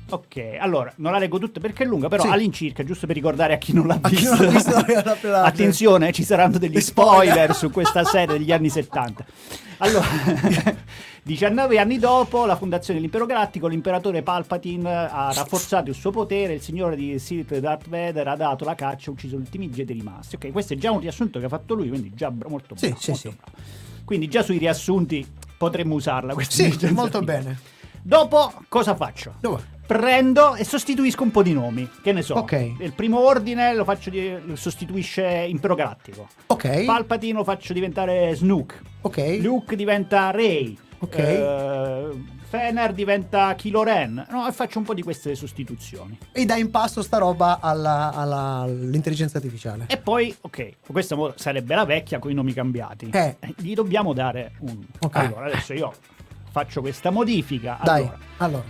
Ok, 0.08 0.56
allora, 0.60 0.92
non 0.98 1.10
la 1.10 1.18
leggo 1.18 1.36
tutta 1.40 1.58
perché 1.58 1.82
è 1.82 1.86
lunga, 1.86 2.06
però 2.06 2.22
Sì. 2.22 2.28
all'incirca, 2.28 2.84
giusto 2.84 3.08
per 3.08 3.16
ricordare 3.16 3.54
a 3.54 3.58
chi 3.58 3.72
non 3.72 3.88
l'ha 3.88 3.98
vista. 4.08 4.84
Attenzione, 5.42 6.12
ci 6.12 6.22
saranno 6.22 6.58
degli 6.58 6.76
Gli 6.76 6.80
spoiler. 6.80 7.24
spoiler 7.24 7.54
su 7.56 7.72
questa 7.72 8.04
serie 8.04 8.38
degli 8.38 8.52
anni 8.52 8.68
70. 8.68 9.24
Allora, 9.78 10.06
19 11.26 11.78
anni 11.80 11.98
dopo 11.98 12.46
la 12.46 12.54
fondazione 12.54 13.00
dell'impero 13.00 13.26
galattico, 13.26 13.66
l'imperatore 13.66 14.22
Palpatine 14.22 14.88
ha 15.10 15.32
rafforzato 15.34 15.90
il 15.90 15.96
suo 15.96 16.12
potere, 16.12 16.52
il 16.52 16.60
signore 16.60 16.94
di 16.94 17.18
Sith 17.18 17.58
Darth 17.58 17.88
Vader 17.88 18.28
ha 18.28 18.36
dato 18.36 18.64
la 18.64 18.76
caccia 18.76 19.10
ha 19.10 19.12
ucciso 19.12 19.34
gli 19.36 19.40
ultimi 19.40 19.68
Jedi 19.68 19.92
rimasti. 19.94 20.36
Ok, 20.36 20.52
questo 20.52 20.74
è 20.74 20.76
già 20.76 20.92
un 20.92 21.00
riassunto 21.00 21.40
che 21.40 21.46
ha 21.46 21.48
fatto 21.48 21.74
lui, 21.74 21.88
quindi 21.88 22.12
già 22.14 22.32
molto 22.46 22.76
Sì, 22.76 22.86
bravo. 22.90 23.00
sì, 23.00 23.10
molto 23.10 23.28
sì. 23.28 23.34
bravo. 23.36 23.58
Quindi 24.04 24.28
già 24.28 24.44
sui 24.44 24.58
riassunti 24.58 25.26
potremmo 25.58 25.96
usarla 25.96 26.32
questa 26.32 26.62
Sì, 26.70 26.92
molto 26.92 27.20
bene. 27.22 27.58
Dopo 28.00 28.62
cosa 28.68 28.94
faccio? 28.94 29.34
Dove? 29.40 29.74
Prendo 29.84 30.54
e 30.54 30.62
sostituisco 30.64 31.24
un 31.24 31.32
po' 31.32 31.42
di 31.42 31.52
nomi. 31.52 31.90
Che 32.04 32.12
ne 32.12 32.22
so. 32.22 32.34
Ok. 32.34 32.74
Il 32.78 32.92
primo 32.92 33.18
ordine 33.26 33.74
lo 33.74 33.82
faccio 33.82 34.10
di- 34.10 34.32
lo 34.44 34.54
sostituisce 34.54 35.24
Impero 35.48 35.74
Galattico. 35.74 36.28
Ok. 36.46 36.84
Palpatine 36.84 37.32
lo 37.38 37.42
faccio 37.44 37.72
diventare 37.72 38.32
Snook. 38.36 38.80
Ok. 39.00 39.38
Luke 39.40 39.74
diventa 39.74 40.30
Rey. 40.30 40.78
Ok. 40.98 41.16
Eh, 41.18 42.08
Fener 42.48 42.92
diventa 42.92 43.54
Kylo 43.54 43.82
Ren. 43.82 44.24
No, 44.30 44.46
e 44.46 44.52
faccio 44.52 44.78
un 44.78 44.84
po' 44.84 44.94
di 44.94 45.02
queste 45.02 45.34
sostituzioni. 45.34 46.16
E 46.32 46.44
dai 46.44 46.60
in 46.60 46.70
pasto 46.70 47.02
sta 47.02 47.18
roba 47.18 47.58
alla- 47.60 48.12
alla- 48.14 48.60
all'intelligenza 48.60 49.36
artificiale. 49.38 49.84
E 49.88 49.96
poi, 49.98 50.34
ok, 50.42 50.72
questa 50.86 51.16
sarebbe 51.34 51.74
la 51.74 51.84
vecchia 51.84 52.18
con 52.18 52.30
i 52.30 52.34
nomi 52.34 52.52
cambiati. 52.52 53.10
Eh. 53.12 53.36
Gli 53.56 53.74
dobbiamo 53.74 54.12
dare 54.12 54.52
un. 54.60 54.78
Ok. 55.00 55.16
Allora, 55.16 55.46
adesso 55.46 55.72
io 55.74 55.92
faccio 56.50 56.80
questa 56.80 57.10
modifica. 57.10 57.78
Dai, 57.82 58.02
Allora, 58.02 58.18
allora. 58.38 58.64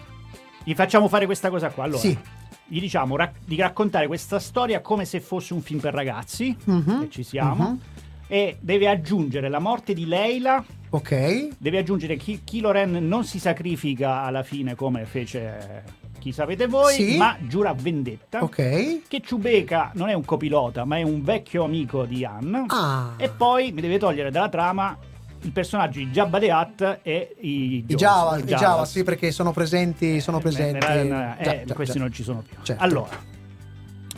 gli 0.64 0.74
facciamo 0.74 1.06
fare 1.08 1.26
questa 1.26 1.50
cosa 1.50 1.68
qua. 1.70 1.84
Allora, 1.84 1.98
Sì. 2.00 2.18
gli 2.66 2.80
diciamo 2.80 3.14
rac- 3.14 3.40
di 3.44 3.56
raccontare 3.56 4.06
questa 4.06 4.38
storia 4.40 4.80
come 4.80 5.04
se 5.04 5.20
fosse 5.20 5.52
un 5.52 5.60
film 5.60 5.78
per 5.80 5.92
ragazzi. 5.94 6.56
Mhm, 6.64 7.02
E 7.02 7.10
ci 7.10 7.22
siamo. 7.22 7.64
mhm. 7.68 7.80
E 8.28 8.56
deve 8.58 8.88
aggiungere 8.88 9.48
la 9.48 9.60
morte 9.60 9.92
di 9.94 10.04
Leila. 10.06 10.64
Ok. 10.90 11.48
Deve 11.58 11.78
aggiungere 11.78 12.16
che 12.16 12.40
Kylo 12.44 12.70
Ren 12.70 12.92
non 13.06 13.24
si 13.24 13.38
sacrifica 13.38 14.22
alla 14.22 14.42
fine 14.42 14.74
come 14.74 15.04
fece 15.04 16.04
chi 16.18 16.32
sapete 16.32 16.66
voi, 16.66 16.94
Sì. 16.94 17.16
ma 17.16 17.36
giura 17.40 17.72
vendetta. 17.74 18.42
Ok. 18.42 19.02
Che 19.08 19.20
Chewbacca 19.20 19.90
non 19.94 20.08
è 20.08 20.12
un 20.14 20.24
copilota, 20.24 20.84
ma 20.84 20.96
è 20.96 21.02
un 21.02 21.22
vecchio 21.22 21.64
amico 21.64 22.04
di 22.04 22.24
Han. 22.24 22.64
Ah. 22.68 23.14
E 23.16 23.28
poi 23.28 23.72
mi 23.72 23.80
deve 23.80 23.98
togliere 23.98 24.30
dalla 24.30 24.48
trama 24.48 24.96
il 25.42 25.52
personaggio 25.52 25.98
di 25.98 26.08
Jabba 26.08 26.38
the 26.40 26.50
Hutt 26.50 26.98
e 27.02 27.36
i, 27.40 27.84
I 27.86 27.94
Java, 27.94 28.38
i 28.38 28.42
Java, 28.44 28.84
sì, 28.84 29.04
perché 29.04 29.30
sono 29.30 29.52
presenti, 29.52 30.20
sono 30.20 30.38
Eh, 30.38 30.40
presenti. 30.40 30.84
eh, 30.86 31.34
eh, 31.38 31.50
eh, 31.60 31.62
già, 31.66 31.74
questi 31.74 31.98
già. 31.98 32.00
non 32.02 32.12
ci 32.12 32.22
sono 32.24 32.42
più. 32.42 32.56
Certo. 32.62 32.82
Allora, 32.82 33.16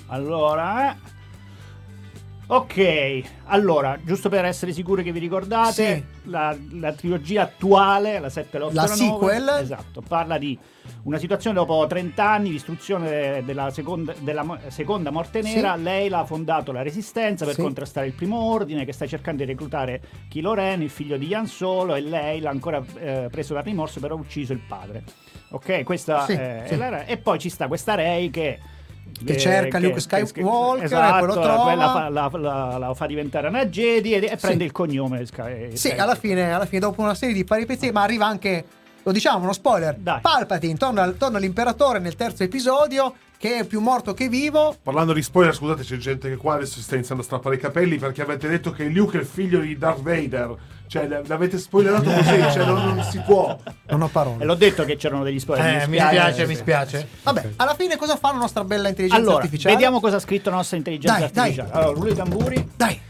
allora, 0.07 0.93
eh. 0.93 0.97
Ok. 2.49 3.23
Allora, 3.51 3.99
giusto 4.03 4.29
per 4.29 4.45
essere 4.45 4.73
sicuri 4.73 5.03
che 5.03 5.13
vi 5.13 5.19
ricordate, 5.21 6.07
la, 6.25 6.55
la 6.73 6.93
trilogia 6.93 7.43
attuale, 7.43 8.19
la 8.19 8.29
7, 8.29 8.59
l'8 8.59 8.73
La 8.75 8.83
la 8.83 8.83
9, 8.83 8.95
sequel. 8.97 9.49
esatto, 9.63 10.03
parla 10.07 10.37
di 10.39 10.59
una 11.05 11.19
situazione 11.19 11.57
dopo 11.57 11.87
30 11.87 12.29
anni, 12.29 12.51
l'istruzione 12.51 13.43
della 13.45 13.71
seconda, 13.71 14.13
della 14.19 14.59
seconda 14.69 15.11
morte 15.11 15.43
Sì. 15.43 15.55
nera. 15.55 15.77
Lei 15.77 16.09
l'ha 16.09 16.25
fondato 16.25 16.73
la 16.73 16.83
resistenza 16.83 17.45
per 17.45 17.55
Sì. 17.55 17.61
contrastare 17.63 18.07
il 18.07 18.13
primo 18.15 18.39
ordine, 18.39 18.85
che 18.85 18.93
sta 18.93 19.07
cercando 19.07 19.45
di 19.45 19.51
reclutare 19.51 20.01
Kylo 20.29 20.55
Ren, 20.55 20.83
il 20.83 20.91
figlio 20.91 21.17
di 21.17 21.33
Han 21.35 21.47
Solo, 21.47 21.95
e 21.95 22.01
lei 22.01 22.41
l'ha 22.41 22.51
ancora 22.51 22.83
eh, 22.99 23.29
preso 23.31 23.55
da 23.55 23.61
rimorso 23.61 24.01
per 24.01 24.11
aver 24.13 24.25
ucciso 24.25 24.53
il 24.53 24.61
padre. 24.67 25.05
Ok, 25.51 25.83
questa 25.85 26.25
Sì, 26.27 26.33
è 26.33 26.65
sì. 26.67 26.77
la- 26.77 27.05
e 27.07 27.17
poi 27.17 27.39
ci 27.39 27.49
sta 27.49 27.69
questa 27.69 27.95
Rey 27.95 28.29
che 28.29 28.59
Che 29.25 29.37
cerca 29.37 29.79
Luke 29.79 30.01
Skywalker 30.01 30.83
e 30.83 30.85
esatto, 30.85 31.19
poi 31.19 31.27
lo 31.35 31.41
trova. 31.41 31.93
fa- 31.93 32.09
la, 32.09 32.31
la- 32.33 32.79
la 32.79 32.95
fa 32.95 33.07
diventare 33.07 33.49
una 33.49 33.67
Jedi 33.67 34.13
e, 34.15 34.25
e 34.31 34.37
prende 34.37 34.65
il 34.65 34.73
cognome 34.73 35.27
Sky- 35.27 35.77
Sì, 35.77 35.91
alla 35.91 36.15
fine, 36.15 36.53
alla 36.53 36.67
fine, 36.67 36.81
dopo 36.81 37.03
una 37.03 37.15
serie 37.15 37.35
di 37.35 37.45
peripezze, 37.45 37.91
ma 37.93 38.03
arriva 38.03 38.27
anche, 38.27 38.65
lo 39.03 39.13
diciamo, 39.13 39.43
uno 39.43 39.53
spoiler. 39.53 39.95
Dai. 39.97 40.21
Palpatine 40.21 40.77
torna, 40.77 41.03
al- 41.03 41.17
torna 41.17 41.39
l'imperatore 41.39 41.99
nel 41.99 42.15
terzo 42.15 42.43
episodio, 42.45 43.15
che 43.37 43.59
è 43.59 43.65
più 43.65 43.81
morto 43.81 44.15
che 44.15 44.29
vivo. 44.29 44.77
Parlando 44.83 45.13
di 45.13 45.23
spoiler, 45.23 45.55
scusate, 45.55 45.83
c'è 45.83 45.97
gente 45.97 46.29
che 46.29 46.37
qua 46.37 46.55
adesso 46.55 46.75
si 46.75 46.83
sta 46.83 46.95
iniziando 46.95 47.23
a 47.23 47.27
strappare 47.27 47.57
i 47.57 47.59
capelli 47.59 47.97
perché 47.99 48.23
avete 48.23 48.49
detto 48.49 48.71
che 48.73 48.85
Luke 48.85 49.17
è 49.19 49.21
il 49.21 49.27
figlio 49.27 49.61
di 49.61 49.77
Darth 49.77 50.01
Vader. 50.03 50.55
Cioè, 50.89 51.07
l'avete 51.27 51.59
spoilerato 51.59 52.11
così, 52.11 52.41
cioè, 52.51 52.65
non, 52.65 52.95
non 52.95 53.03
si 53.05 53.21
può. 53.21 53.57
Non 53.89 54.03
ho 54.03 54.07
E 54.07 54.09
parole. 54.09 54.45
l'ho 54.45 54.55
detto 54.55 54.85
che 54.85 54.97
c'erano 54.97 55.23
degli 55.23 55.39
spoiler 55.39 55.83
Eh, 55.83 55.87
mi 55.87 55.99
spiace. 55.99 56.47
mi 56.47 56.55
spiace. 56.55 57.09
Vabbè, 57.23 57.51
alla 57.57 57.75
fine 57.75 57.97
cosa 57.97 58.17
fa 58.17 58.33
la 58.33 58.39
nostra 58.39 58.65
bella 58.65 58.89
intelligenza 58.89 59.23
Allora, 59.23 59.43
artificiale? 59.43 59.75
vediamo 59.75 60.01
cosa 60.01 60.17
ha 60.17 60.21
scritto 60.21 60.51
la 60.51 60.57
nostra 60.57 60.77
intelligenza 60.79 61.19
Dai, 61.19 61.31
dai. 61.31 61.43
artificiale. 61.51 61.73
Allora, 61.79 61.99
rullo 61.99 62.11
i 62.11 62.15
tamburi. 62.15 62.71
Dai, 62.75 63.01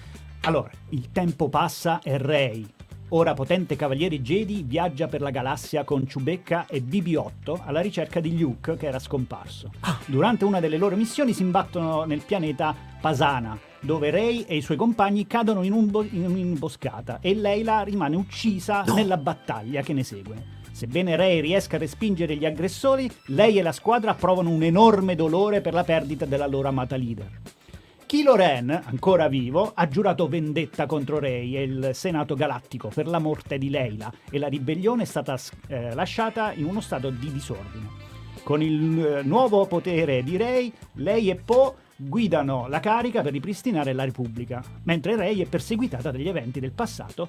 Allora, 0.42 0.70
il 0.90 1.10
tempo 1.12 1.48
passa 1.48 2.00
e 2.02 2.18
Rey, 2.18 2.66
ora 3.10 3.34
potente 3.34 3.74
cavaliere 3.76 4.20
Jedi, 4.20 4.62
viaggia 4.66 5.06
per 5.08 5.20
la 5.20 5.30
galassia 5.30 5.84
con 5.84 6.04
Chewbacca 6.04 6.66
e 6.68 6.80
BB-8 6.82 7.60
alla 7.64 7.80
ricerca 7.80 8.20
di 8.20 8.38
Luke 8.38 8.76
che 8.76 8.86
era 8.86 8.98
scomparso. 8.98 9.70
Ah. 9.80 9.98
Durante 10.06 10.44
una 10.44 10.60
delle 10.60 10.76
loro 10.78 10.96
missioni 10.96 11.32
si 11.32 11.42
imbattono 11.42 12.04
nel 12.04 12.22
pianeta 12.24 12.74
Pasana, 13.00 13.58
dove 13.80 14.10
Ray 14.10 14.42
e 14.42 14.56
i 14.56 14.60
suoi 14.60 14.76
compagni 14.76 15.26
cadono 15.26 15.62
in, 15.62 15.72
un 15.72 15.90
bo- 15.90 16.02
in 16.02 16.24
un'imboscata 16.26 17.18
e 17.20 17.34
Leila 17.34 17.82
rimane 17.82 18.16
uccisa 18.16 18.82
nella 18.94 19.16
battaglia 19.16 19.82
che 19.82 19.92
ne 19.92 20.04
segue. 20.04 20.56
Sebbene 20.72 21.16
Ray 21.16 21.40
riesca 21.40 21.76
a 21.76 21.80
respingere 21.80 22.36
gli 22.36 22.44
aggressori, 22.44 23.10
lei 23.26 23.58
e 23.58 23.62
la 23.62 23.72
squadra 23.72 24.14
provano 24.14 24.50
un 24.50 24.62
enorme 24.62 25.16
dolore 25.16 25.60
per 25.60 25.74
la 25.74 25.82
perdita 25.82 26.24
della 26.24 26.46
loro 26.46 26.68
amata 26.68 26.96
leader. 26.96 27.40
Kylo 28.08 28.36
Ren, 28.36 28.70
ancora 28.70 29.28
vivo, 29.28 29.72
ha 29.74 29.86
giurato 29.86 30.28
vendetta 30.28 30.86
contro 30.86 31.18
Rey 31.18 31.56
e 31.56 31.62
il 31.62 31.90
Senato 31.92 32.34
Galattico 32.36 32.88
per 32.88 33.06
la 33.06 33.18
morte 33.18 33.58
di 33.58 33.68
Leila 33.68 34.10
e 34.30 34.38
la 34.38 34.46
ribellione 34.46 35.02
è 35.02 35.04
stata 35.04 35.38
eh, 35.66 35.94
lasciata 35.94 36.52
in 36.52 36.64
uno 36.64 36.80
stato 36.80 37.10
di 37.10 37.30
disordine. 37.30 37.86
Con 38.44 38.62
il 38.62 39.04
eh, 39.04 39.22
nuovo 39.24 39.66
potere 39.66 40.22
di 40.22 40.38
Rey, 40.38 40.72
lei 40.94 41.28
e 41.28 41.34
Poe 41.36 41.74
guidano 42.00 42.68
la 42.68 42.78
carica 42.80 43.22
per 43.22 43.32
ripristinare 43.32 43.92
la 43.92 44.04
Repubblica, 44.04 44.62
mentre 44.84 45.16
Rey 45.16 45.40
è 45.40 45.46
perseguitata 45.46 46.10
dagli 46.12 46.28
eventi 46.28 46.60
del 46.60 46.70
passato 46.70 47.28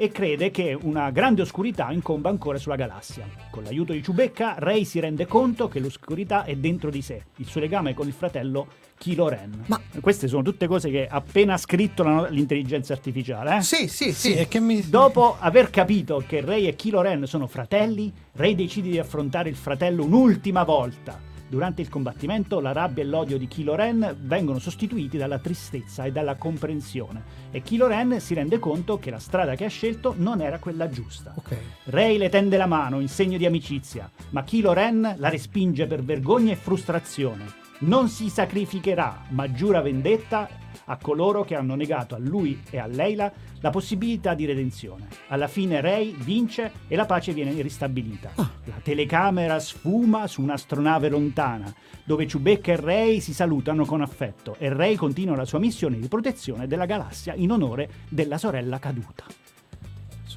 e 0.00 0.10
crede 0.10 0.50
che 0.52 0.76
una 0.80 1.10
grande 1.10 1.42
oscurità 1.42 1.90
incomba 1.90 2.28
ancora 2.28 2.58
sulla 2.58 2.76
galassia. 2.76 3.26
Con 3.50 3.64
l'aiuto 3.64 3.92
di 3.92 4.00
Chewbacca, 4.00 4.54
Rey 4.58 4.84
si 4.84 5.00
rende 5.00 5.26
conto 5.26 5.66
che 5.68 5.80
l'oscurità 5.80 6.44
è 6.44 6.54
dentro 6.56 6.90
di 6.90 7.02
sé, 7.02 7.24
il 7.36 7.46
suo 7.46 7.60
legame 7.60 7.94
con 7.94 8.06
il 8.06 8.12
fratello 8.12 8.66
Kylo 8.96 9.28
Ren. 9.28 9.64
Ma- 9.66 9.80
queste 10.00 10.26
sono 10.28 10.42
tutte 10.42 10.66
cose 10.68 10.90
che 10.90 11.06
ha 11.08 11.16
appena 11.16 11.56
scritto 11.56 12.02
la- 12.04 12.28
l'intelligenza 12.28 12.92
artificiale, 12.92 13.56
eh? 13.56 13.62
Sì, 13.62 13.88
sì, 13.88 14.12
Sì, 14.12 14.36
sì. 14.36 14.46
che 14.48 14.60
mi... 14.60 14.88
Dopo 14.88 15.36
aver 15.38 15.70
capito 15.70 16.22
che 16.26 16.40
Rey 16.42 16.66
e 16.66 16.74
Kylo 16.76 17.00
Ren 17.00 17.26
sono 17.26 17.46
fratelli, 17.48 18.12
Rey 18.34 18.54
decide 18.54 18.90
di 18.90 18.98
affrontare 19.00 19.48
il 19.48 19.56
fratello 19.56 20.04
un'ultima 20.04 20.62
volta. 20.62 21.20
Durante 21.48 21.80
il 21.80 21.88
combattimento 21.88 22.60
la 22.60 22.72
rabbia 22.72 23.02
e 23.02 23.06
l'odio 23.06 23.38
di 23.38 23.48
Kylo 23.48 23.74
Ren 23.74 24.14
vengono 24.20 24.58
sostituiti 24.58 25.16
dalla 25.16 25.38
tristezza 25.38 26.04
e 26.04 26.12
dalla 26.12 26.36
comprensione 26.36 27.22
e 27.50 27.62
Kylo 27.62 27.86
Ren 27.86 28.20
si 28.20 28.34
rende 28.34 28.58
conto 28.58 28.98
che 28.98 29.10
la 29.10 29.18
strada 29.18 29.54
che 29.54 29.64
ha 29.64 29.70
scelto 29.70 30.14
non 30.16 30.42
era 30.42 30.58
quella 30.58 30.90
giusta. 30.90 31.32
Ok. 31.36 31.56
Rey 31.84 32.18
le 32.18 32.28
tende 32.28 32.58
la 32.58 32.66
mano 32.66 33.00
in 33.00 33.08
segno 33.08 33.38
di 33.38 33.46
amicizia, 33.46 34.10
ma 34.30 34.44
Kylo 34.44 34.74
Ren 34.74 35.14
la 35.16 35.28
respinge 35.30 35.86
per 35.86 36.02
vergogna 36.02 36.52
e 36.52 36.56
frustrazione. 36.56 37.46
Non 37.80 38.08
si 38.08 38.28
sacrificherà, 38.28 39.22
ma 39.28 39.50
giura 39.50 39.80
vendetta 39.80 40.48
a 40.90 40.96
coloro 40.96 41.44
che 41.44 41.54
hanno 41.54 41.74
negato 41.74 42.14
a 42.14 42.18
lui 42.18 42.62
e 42.70 42.78
a 42.78 42.86
Leila 42.86 43.32
la 43.60 43.70
possibilità 43.70 44.34
di 44.34 44.44
redenzione. 44.44 45.08
Alla 45.28 45.48
fine 45.48 45.80
Rey 45.80 46.14
vince 46.16 46.72
e 46.88 46.96
la 46.96 47.06
pace 47.06 47.32
viene 47.32 47.60
ristabilita. 47.60 48.30
La 48.36 48.80
telecamera 48.82 49.58
sfuma 49.58 50.26
su 50.26 50.42
un'astronave 50.42 51.08
lontana, 51.08 51.72
dove 52.04 52.26
Chewbacca 52.26 52.72
e 52.72 52.76
Rey 52.76 53.20
si 53.20 53.32
salutano 53.32 53.84
con 53.84 54.00
affetto 54.00 54.56
e 54.58 54.72
Rey 54.72 54.94
continua 54.96 55.36
la 55.36 55.44
sua 55.44 55.58
missione 55.58 55.98
di 55.98 56.08
protezione 56.08 56.66
della 56.66 56.86
galassia 56.86 57.34
in 57.34 57.50
onore 57.50 57.90
della 58.08 58.38
sorella 58.38 58.78
caduta, 58.78 59.24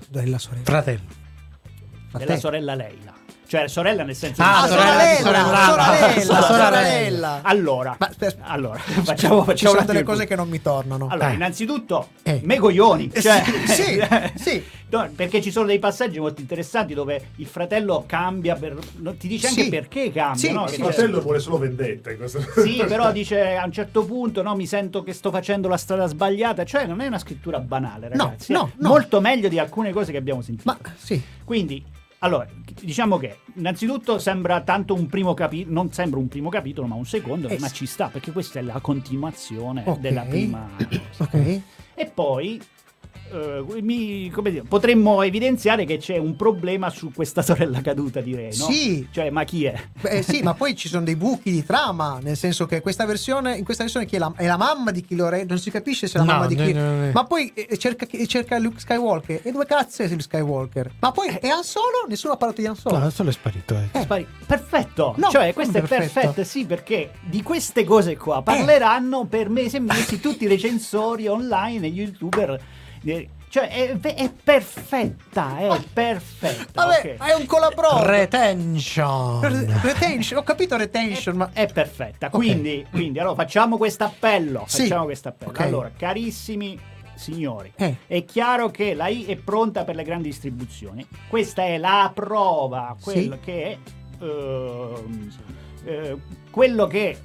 Della 0.10 0.38
sorella. 0.38 0.66
Fratello. 0.66 1.20
Ma 2.12 2.20
della 2.20 2.38
sorella 2.38 2.76
Leila. 2.76 3.11
Cioè 3.52 3.68
sorella 3.68 4.04
nel 4.04 4.16
senso 4.16 4.41
Ah, 4.41 4.62
Ah, 4.62 4.64
di 4.64 4.70
sorella, 4.70 4.93
sorella, 4.93 5.18
sorella. 5.18 5.66
sorella, 5.66 6.39
La 6.39 6.41
sorella. 6.41 6.66
sorella. 6.80 7.39
Allora, 7.43 7.97
allora 8.43 8.80
ci 8.80 9.02
facciamo, 9.02 9.34
sono 9.34 9.43
facciamo 9.43 9.80
un 9.80 9.86
delle 9.86 10.04
cose 10.04 10.22
il 10.22 10.28
che 10.30 10.36
non 10.38 10.47
mi 10.47 10.62
tornano. 10.62 11.08
Allora, 11.10 11.32
Eh. 11.32 11.34
innanzitutto, 11.34 12.08
Eh. 12.24 12.39
me 12.45 12.58
coglioni. 12.60 13.10
Eh, 13.12 13.20
Cioè, 13.22 13.43
sì, 13.66 14.02
sì. 14.36 14.64
No, 14.91 15.10
perché 15.14 15.41
ci 15.41 15.52
sono 15.52 15.66
dei 15.68 15.80
passaggi 15.80 16.20
molto 16.20 16.39
interessanti 16.39 16.93
dove 16.93 17.30
il 17.38 17.45
fratello 17.45 18.04
cambia, 18.08 18.56
per, 18.56 18.78
no, 18.99 19.16
ti 19.16 19.28
dice 19.28 19.47
anche 19.47 19.64
Sì. 19.64 19.70
perché 19.70 20.12
cambia. 20.14 20.39
Sì, 20.39 20.52
no? 20.54 20.64
Il 20.64 20.70
sì, 20.70 20.76
dice- 20.78 20.91
fratello 20.93 21.20
vuole 21.22 21.39
solo 21.39 21.58
vendetta 21.58 22.10
in 22.12 22.18
questo 22.18 22.39
Sì, 22.56 22.82
però 22.88 23.12
dice 23.12 23.56
a 23.58 23.66
un 23.66 23.72
certo 23.74 24.06
punto 24.06 24.41
no, 24.41 24.56
mi 24.56 24.66
sento 24.66 25.04
che 25.04 25.12
sto 25.12 25.30
facendo 25.30 25.68
la 25.68 25.78
strada 25.78 26.08
sbagliata. 26.08 26.64
Cioè, 26.64 26.86
non 26.86 27.02
è 27.02 27.08
una 27.08 27.20
scrittura 27.20 27.60
banale, 27.60 28.08
ragazzi. 28.08 28.54
no, 28.54 28.72
no. 28.78 28.88
Molto 28.89 29.20
meglio 29.20 29.49
di 29.49 29.60
alcune 29.60 29.91
cose 29.91 30.14
che 30.14 30.18
abbiamo 30.18 30.41
sentito. 30.41 30.70
Ma 30.70 30.78
sì. 30.97 31.22
Quindi, 31.43 31.84
allora, 32.24 32.47
diciamo 32.82 33.17
che 33.17 33.39
innanzitutto 33.55 34.19
sembra 34.19 34.61
tanto 34.61 34.93
un 34.93 35.07
primo 35.07 35.34
capitolo, 35.34 35.74
non 35.74 35.91
sembra 35.91 36.19
un 36.19 36.28
primo 36.28 36.49
capitolo, 36.49 36.86
ma 36.86 36.93
un 36.95 37.05
secondo, 37.05 37.47
Eh 37.47 37.57
ma 37.59 37.69
ci 37.69 37.88
sta, 37.88 38.09
perché 38.09 38.32
questa 38.32 38.59
è 38.59 38.61
la 38.61 38.80
continuazione 38.80 39.84
Ok. 39.86 39.99
della 39.99 40.22
prima. 40.22 40.69
Ok. 41.17 41.61
E 41.95 42.05
poi 42.13 42.61
eh, 43.32 43.82
mi- 43.82 44.30
come 44.30 44.52
dire, 44.52 44.64
potremmo 44.68 45.22
evidenziare 45.22 45.86
che 45.86 45.98
c'è 45.98 46.18
un 46.18 46.36
problema 46.36 46.90
su 46.90 47.12
questa 47.14 47.42
sorella 47.44 47.82
caduta, 47.82 48.20
direi. 48.22 48.56
No? 48.58 48.66
Sì. 48.70 49.08
Cioè, 49.12 49.30
ma 49.30 49.44
chi 49.44 49.66
è? 49.66 49.74
Beh, 50.02 50.22
sì, 50.22 50.42
ma 50.42 50.54
poi 50.54 50.76
ci 50.76 50.88
sono 50.88 51.04
dei 51.04 51.16
buchi 51.16 51.52
di 51.52 51.64
trama, 51.66 52.20
nel 52.22 52.38
senso 52.38 52.66
che 52.66 52.82
questa 52.82 53.06
versione, 53.06 53.56
in 53.58 53.64
questa 53.64 53.84
versione 53.84 54.06
chi 54.06 54.16
è 54.16 54.20
la, 54.20 54.32
è 54.36 54.46
la 54.46 54.58
mamma 54.58 54.92
di 54.92 55.04
Kylo 55.06 55.30
Ren, 55.30 55.46
non 55.48 55.58
si 55.60 55.72
capisce 55.72 56.08
se 56.08 56.16
è 56.16 56.18
la 56.20 56.26
No, 56.26 56.32
mamma 56.34 56.48
di 56.48 56.56
no, 56.56 56.66
chi. 56.66 56.74
no, 56.74 56.96
no. 57.06 57.12
Ma 57.14 57.24
poi 57.26 57.52
eh, 57.54 57.78
cerca, 57.78 58.06
cerca 58.28 58.58
Luke 58.60 58.80
Skywalker. 58.80 59.40
E 59.44 59.52
dove 59.52 59.66
cazzo 59.66 60.04
è 60.04 60.08
Luke 60.08 60.22
Skywalker? 60.24 60.92
Ma 61.00 61.12
poi 61.12 61.28
è 61.30 61.48
Han 61.48 61.64
Solo? 61.64 62.06
Nessuno 62.08 62.34
ha 62.34 62.38
parlato 62.38 62.62
di 62.62 62.68
Han 62.68 62.76
Solo. 62.76 62.98
No, 62.98 63.10
solo 63.10 63.30
è 63.30 63.34
sparito. 63.34 63.76
eh. 63.76 63.88
Eh. 64.00 64.02
Spari- 64.02 64.28
Perfetto, 64.46 65.14
No, 65.18 65.30
cioè 65.30 65.54
questo 65.54 65.78
è 65.78 65.82
perfetto? 65.82 66.12
perfetto, 66.14 66.44
sì, 66.44 66.66
perché 66.66 67.12
di 67.22 67.42
queste 67.42 67.84
cose 67.84 68.18
qua 68.18 68.42
parleranno 68.42 69.26
per 69.26 69.50
mesi 69.50 69.78
e 69.78 69.80
mesi 69.80 70.20
tutti 70.20 70.44
i 70.44 70.48
recensori 70.48 71.28
online 71.28 71.88
e 71.88 71.90
gli 71.90 72.00
youtuber. 72.02 72.60
Eh, 73.04 73.30
Cioè 73.49 73.68
è, 73.68 73.99
è 73.99 74.32
perfetta, 74.32 75.58
è 75.58 75.82
perfetta. 75.91 76.86
Vabbè, 76.86 77.18
ok? 77.20 77.28
è 77.28 77.34
un 77.34 77.45
colabro. 77.45 78.04
Retention. 78.06 79.41
retention, 79.82 80.39
ho 80.39 80.43
capito 80.43 80.78
retention, 80.78 81.36
ma 81.36 81.49
È 81.52 81.66
perfetta. 81.72 82.28
Ok. 82.28 82.32
Quindi, 82.32 82.86
quindi 82.89 83.20
allora 83.20 83.36
facciamo 83.36 83.78
questo 83.78 84.06
appello. 84.06 84.64
Sì. 84.68 84.84
Facciamo 84.84 85.04
questo 85.06 85.28
appello. 85.30 85.52
Ok. 85.52 85.60
Allora, 85.60 85.91
carissimi 85.97 86.80
signori, 87.14 87.72
Eh. 87.76 87.97
è 88.08 88.26
chiaro 88.26 88.72
che 88.72 88.93
la 88.95 89.08
I 89.08 89.26
è 89.26 89.36
pronta 89.36 89.84
per 89.84 89.95
le 89.95 90.04
grandi 90.04 90.30
distribuzioni. 90.30 91.06
Questa 91.28 91.64
è 91.64 91.78
la 91.78 92.10
prova, 92.16 92.95
quello 92.99 93.36
Sì. 93.36 93.39
che 93.43 93.64
è 93.64 93.78
ehm, 94.24 95.32
eh, 95.86 96.18
quello 96.49 96.88
che 96.88 97.18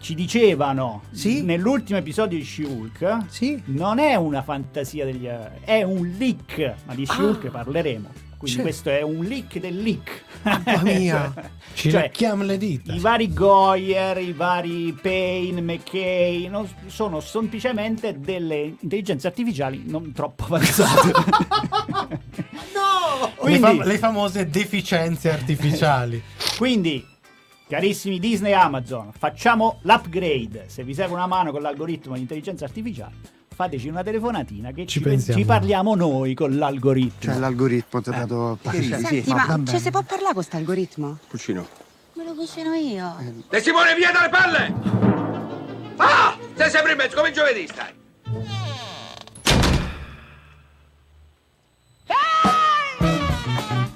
ci 0.00 0.14
dicevano 0.14 1.02
Sì. 1.10 1.42
nell'ultimo 1.42 1.98
episodio 1.98 2.38
di 2.38 2.44
She-Hulk. 2.44 3.24
sì. 3.28 3.60
Non 3.66 3.98
è 3.98 4.14
una 4.14 4.42
fantasia 4.42 5.04
degli 5.04 5.26
è 5.64 5.82
un 5.82 6.14
leak, 6.18 6.74
ma 6.86 6.94
di 6.94 7.04
She-Hulk 7.06 7.46
Ah. 7.46 7.50
parleremo. 7.50 8.08
Quindi 8.38 8.58
Sì. 8.58 8.62
questo 8.62 8.88
è 8.90 9.02
un 9.02 9.24
leak 9.24 9.58
del 9.58 9.82
leak. 9.82 10.22
Mamma 10.42 10.82
mia. 10.84 11.50
Ci 11.74 11.90
Cioè, 11.90 12.02
lecchiamo 12.02 12.44
le 12.44 12.56
dita. 12.56 12.92
i 12.94 13.00
vari 13.00 13.32
Goyer, 13.32 14.16
i 14.18 14.32
vari 14.32 14.92
Payne, 14.92 15.60
McKay 15.60 16.46
non- 16.48 16.68
sono 16.86 17.18
semplicemente 17.18 18.16
delle 18.20 18.74
intelligenze 18.80 19.26
artificiali 19.26 19.82
non 19.86 20.12
troppo 20.12 20.44
avanzate. 20.44 21.10
No! 22.74 23.26
Le, 23.26 23.32
quindi, 23.36 23.58
fam- 23.60 23.82
le 23.84 23.98
famose 23.98 24.48
deficienze 24.48 25.30
artificiali. 25.32 26.22
quindi, 26.56 27.04
carissimi 27.68 28.18
Disney 28.18 28.52
e 28.52 28.54
Amazon, 28.54 29.12
facciamo 29.16 29.78
l'upgrade. 29.82 30.64
Se 30.68 30.82
vi 30.82 30.94
serve 30.94 31.14
una 31.14 31.26
mano 31.26 31.52
con 31.52 31.60
l'algoritmo 31.62 32.14
di 32.14 32.20
intelligenza 32.20 32.64
artificiale, 32.64 33.12
fateci 33.54 33.88
una 33.88 34.02
telefonatina 34.02 34.72
che 34.72 34.86
Ci 34.86 34.98
ci, 34.98 35.00
pensiamo. 35.00 35.38
ci 35.38 35.44
parliamo 35.46 35.94
noi 35.94 36.34
con 36.34 36.56
l'algoritmo. 36.56 37.32
Cioè 37.32 37.38
l'algoritmo 37.38 38.00
ti 38.00 38.08
ha 38.08 38.12
dato 38.12 38.58
pareri. 38.62 38.86
Senti, 38.86 39.24
ma 39.30 39.60
cioè, 39.66 39.78
si 39.78 39.90
può 39.90 40.00
parlare 40.02 40.24
con 40.24 40.34
questo 40.34 40.56
algoritmo? 40.56 41.18
Cucino. 41.28 41.66
Me 42.14 42.24
lo 42.24 42.34
cucino 42.34 42.72
io. 42.74 43.14
De 43.48 43.60
Simone, 43.60 43.94
via 43.94 44.10
dalle 44.10 44.28
palle! 44.28 44.74
Ah! 45.96 46.36
Sei 46.54 46.70
sempre 46.70 46.92
in 46.92 46.96
mezzo, 46.98 47.16
come 47.16 47.30
giovedì 47.32 47.66
stai. 47.66 47.92
Eh, 52.06 53.87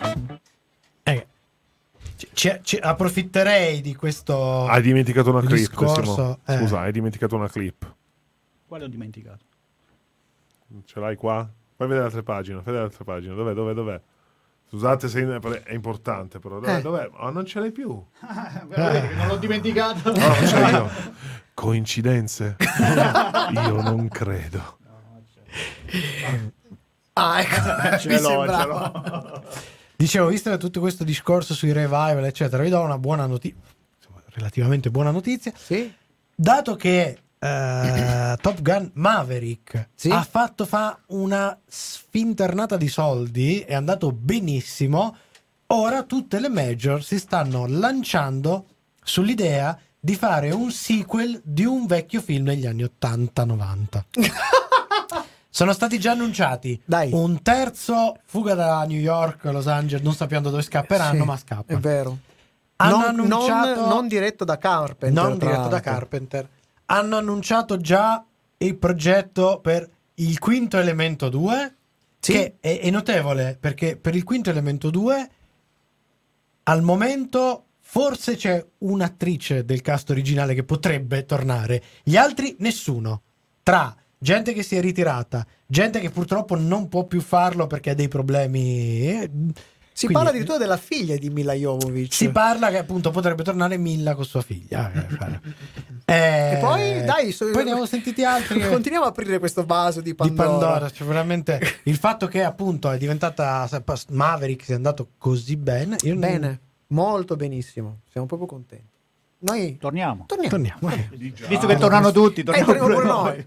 ci- 2.43 2.59
ci- 2.63 2.77
approfitterei 2.77 3.81
di 3.81 3.95
questo. 3.95 4.67
Hai 4.67 4.83
dimenticato 4.83 5.31
una 5.31 5.41
clip, 5.41 5.53
discorso, 5.53 6.03
Simo. 6.15 6.39
eh. 6.47 6.57
Scusa, 6.59 6.81
hai 6.81 6.91
dimenticato 6.93 7.37
una 7.37 7.49
clip. 7.49 7.95
Quale 8.67 8.85
ho 8.85 8.89
dimenticato? 8.89 9.45
Ce 10.85 10.99
l'hai 10.99 11.15
qua? 11.15 11.49
Fai 11.77 11.87
vedere 11.87 12.03
l'altra 12.07 12.23
pagina, 12.25 12.57
fai 12.57 12.65
vedere 12.73 12.83
l'altra 12.85 13.05
pagina. 13.05 13.35
Dov'è, 13.35 13.53
dov'è, 13.55 13.73
dov'è? 13.75 14.01
Scusate 14.69 15.07
se 15.09 15.21
è 15.65 15.73
importante 15.75 16.39
però. 16.41 16.59
Dov'è, 16.59 16.79
Eh. 16.79 16.81
dov'è? 16.81 17.09
Ma 17.17 17.31
non 17.31 17.45
ce 17.47 17.61
l'hai 17.61 17.71
più. 17.71 17.91
non 18.21 19.27
l'ho 19.29 19.37
dimenticato. 19.37 20.11
No, 20.13 20.27
non 20.27 20.47
ce 20.47 20.59
l'ho 20.61 20.67
io. 20.69 20.91
Coincidenze? 21.55 22.57
Io 23.53 23.83
non 23.83 24.09
credo. 24.09 24.79
Ah, 27.13 27.41
ecco. 27.41 27.55
Ce 28.01 28.09
mi 28.09 28.21
l'ho, 28.21 28.47
ce 28.49 28.67
l'ho. 28.67 29.45
Dicevo, 30.03 30.27
visto 30.27 30.57
tutto 30.57 30.81
questo 30.81 31.05
discorso 31.05 31.55
sui 31.55 31.71
revival, 31.71 32.25
eccetera, 32.25 32.61
vi 32.65 32.71
do 32.71 32.81
una 32.81 32.99
buona 32.99 33.25
notizia. 33.25 33.61
Relativamente 34.31 34.91
buona 34.91 35.13
notizia. 35.13 35.53
Sì. 35.57 35.95
Dato 36.35 36.75
che 36.75 37.19
eh, 37.39 38.37
Top 38.43 38.63
Gun 38.63 38.91
Maverick 38.95 39.91
Sì. 39.95 40.11
ha 40.11 40.25
fatto 40.25 40.67
fa 40.67 40.99
una 41.09 41.57
sfinternata 41.65 42.77
di 42.77 42.89
soldi, 42.89 43.61
è 43.61 43.75
andato 43.75 44.11
benissimo. 44.11 45.17
Ora 45.69 46.03
tutte 46.03 46.41
le 46.41 46.49
major 46.49 47.05
si 47.05 47.21
stanno 47.21 47.67
lanciando 47.69 48.67
sull'idea 49.05 49.79
di 50.01 50.17
fare 50.17 50.51
un 50.51 50.73
sequel 50.73 51.41
di 51.45 51.65
un 51.65 51.87
vecchio 51.87 52.21
film 52.21 52.47
degli 52.47 52.67
anni 52.67 52.83
80-90. 52.83 54.03
Sono 55.55 55.75
stati 55.75 55.99
già 56.01 56.13
annunciati 56.13 56.81
Dai. 56.83 57.11
un 57.13 57.43
terzo 57.43 58.17
fuga 58.25 58.55
da 58.55 58.83
New 58.85 58.99
York, 58.99 59.45
Los 59.45 59.67
Angeles, 59.67 60.03
non 60.03 60.15
sappiamo 60.15 60.49
dove 60.49 60.63
scapperanno, 60.63 61.21
Sì, 61.21 61.27
ma 61.27 61.37
scappa. 61.37 61.75
È 61.75 61.77
vero. 61.77 62.19
Hanno 62.77 62.97
non, 62.97 63.05
annunciato 63.09 63.81
non- 63.81 63.89
non 63.91 64.09
diretto 64.09 64.45
da 64.47 64.57
Carpenter. 64.57 65.13
non 65.13 65.37
diretto 65.37 65.69
da. 65.69 65.81
Carpenter. 65.81 66.49
Hanno 66.87 67.17
annunciato 67.19 67.77
già 67.77 68.25
il 68.57 68.77
progetto 68.77 69.61
per 69.61 69.87
il 70.15 70.39
quinto 70.39 70.79
elemento 70.79 71.29
2, 71.29 71.75
Sì. 72.19 72.33
che 72.33 72.57
è, 72.59 72.81
è 72.81 72.89
notevole 72.91 73.59
perché 73.61 73.97
per 73.97 74.15
il 74.17 74.25
quinto 74.25 74.49
elemento 74.49 74.89
2 74.89 75.31
al 76.65 76.81
momento 76.81 77.65
forse 77.81 78.37
c'è 78.37 78.65
un'attrice 78.79 79.67
del 79.67 79.83
cast 79.83 80.09
originale 80.09 80.55
che 80.55 80.65
potrebbe 80.65 81.27
tornare, 81.27 81.83
gli 82.03 82.17
altri 82.17 82.57
nessuno. 82.61 83.21
Tra 83.63 83.95
gente 84.23 84.53
che 84.53 84.63
si 84.63 84.77
è 84.77 84.81
ritirata, 84.81 85.45
gente 85.67 85.99
che 85.99 86.11
purtroppo 86.11 86.57
non 86.57 86.89
può 86.89 87.05
più 87.05 87.21
farlo 87.21 87.67
perché 87.67 87.91
ha 87.91 87.95
dei 87.95 88.09
problemi. 88.09 89.09
eh, 89.09 89.31
Si 89.95 90.07
quindi- 90.07 90.15
parla 90.15 90.31
addirittura 90.31 90.57
della 90.59 90.77
figlia 90.79 91.17
di 91.17 91.29
Mila 91.29 91.53
Jovovich. 91.53 92.15
si 92.15 92.31
parla 92.31 92.71
che 92.71 92.79
appunto 92.79 93.11
potrebbe 93.11 93.43
tornare 93.43 93.77
Milla 93.77 94.15
con 94.15 94.25
sua 94.25 94.41
figlia. 94.41 94.91
Eh, 96.05 96.53
E 96.55 96.59
poi, 96.61 97.05
dai, 97.05 97.31
so- 97.33 97.45
poi 97.47 97.55
ne 97.57 97.61
abbiamo 97.71 97.85
sentiti 97.87 98.25
altri 98.25 98.59
che- 98.61 98.69
Continuiamo 98.71 99.05
a 99.05 99.09
aprire 99.11 99.39
questo 99.39 99.65
vaso 99.67 100.01
di 100.01 100.11
di 100.11 100.15
Pandora. 100.15 100.49
Pandora. 100.49 100.91
Cioè, 100.91 101.07
veramente 101.07 101.61
il 101.85 101.97
fatto 101.97 102.27
che 102.27 102.43
appunto 102.43 102.91
è 102.91 102.97
diventata 102.99 103.69
Maverick 104.11 104.65
sia 104.65 104.77
andato 104.77 105.11
così 105.19 105.57
bene. 105.57 105.97
Io 106.03 106.13
non- 106.13 106.21
Bene, 106.21 106.61
molto 106.89 107.37
benissimo. 107.37 108.01
Siamo 108.11 108.27
proprio 108.27 108.49
contenti. 108.49 108.91
Noi 109.41 109.77
Torniamo. 109.77 110.25
torniamo. 110.27 110.51
Torniamo. 110.51 110.91
eh. 110.91 111.09
Visto 111.49 111.67
che 111.67 111.77
tornano 111.77 112.13
tutti, 112.13 112.43
torniamo 112.45 112.67
torniamo 112.73 112.89
pure 112.95 112.95
pure 112.95 113.07
noi. 113.07 113.25
noi. 113.37 113.47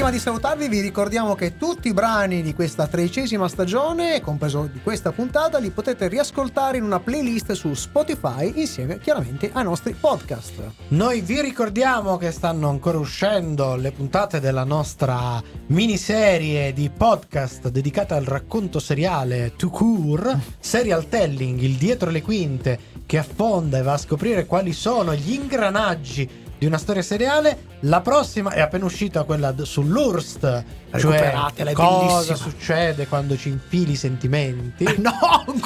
Prima 0.00 0.14
di 0.14 0.18
salutarvi 0.18 0.68
vi 0.68 0.80
ricordiamo 0.80 1.34
che 1.34 1.58
tutti 1.58 1.88
i 1.88 1.92
brani 1.92 2.40
di 2.40 2.54
questa 2.54 2.86
tredicesima 2.86 3.48
stagione, 3.48 4.22
compreso 4.22 4.66
di 4.72 4.80
questa 4.82 5.12
puntata, 5.12 5.58
li 5.58 5.68
potete 5.68 6.08
riascoltare 6.08 6.78
in 6.78 6.84
una 6.84 7.00
playlist 7.00 7.52
su 7.52 7.74
Spotify 7.74 8.50
insieme 8.54 8.98
chiaramente 8.98 9.50
ai 9.52 9.62
nostri 9.62 9.92
podcast. 9.92 10.54
Noi 10.88 11.20
vi 11.20 11.42
ricordiamo 11.42 12.16
che 12.16 12.30
stanno 12.30 12.70
ancora 12.70 12.96
uscendo 12.96 13.76
le 13.76 13.92
puntate 13.92 14.40
della 14.40 14.64
nostra 14.64 15.38
miniserie 15.66 16.72
di 16.72 16.88
podcast 16.88 17.68
dedicata 17.68 18.16
al 18.16 18.24
racconto 18.24 18.78
seriale 18.78 19.52
To 19.54 19.68
Cure, 19.68 20.40
serial 20.58 21.10
telling, 21.10 21.60
il 21.60 21.74
dietro 21.74 22.08
le 22.08 22.22
quinte 22.22 22.78
che 23.04 23.18
affonda 23.18 23.76
e 23.76 23.82
va 23.82 23.92
a 23.92 23.98
scoprire 23.98 24.46
quali 24.46 24.72
sono 24.72 25.14
gli 25.14 25.34
ingranaggi 25.34 26.48
di 26.60 26.66
una 26.66 26.76
storia 26.76 27.00
seriale. 27.00 27.58
La 27.80 28.02
prossima 28.02 28.50
è 28.50 28.60
appena 28.60 28.84
uscita 28.84 29.22
quella 29.24 29.50
d- 29.50 29.62
sull'Urst, 29.62 30.64
cioè 30.98 31.32
cosa 31.72 32.26
bellissima. 32.26 32.36
succede 32.36 33.06
quando 33.08 33.34
ci 33.38 33.48
infili 33.48 33.92
i 33.92 33.96
sentimenti. 33.96 34.84
No, 35.00 35.10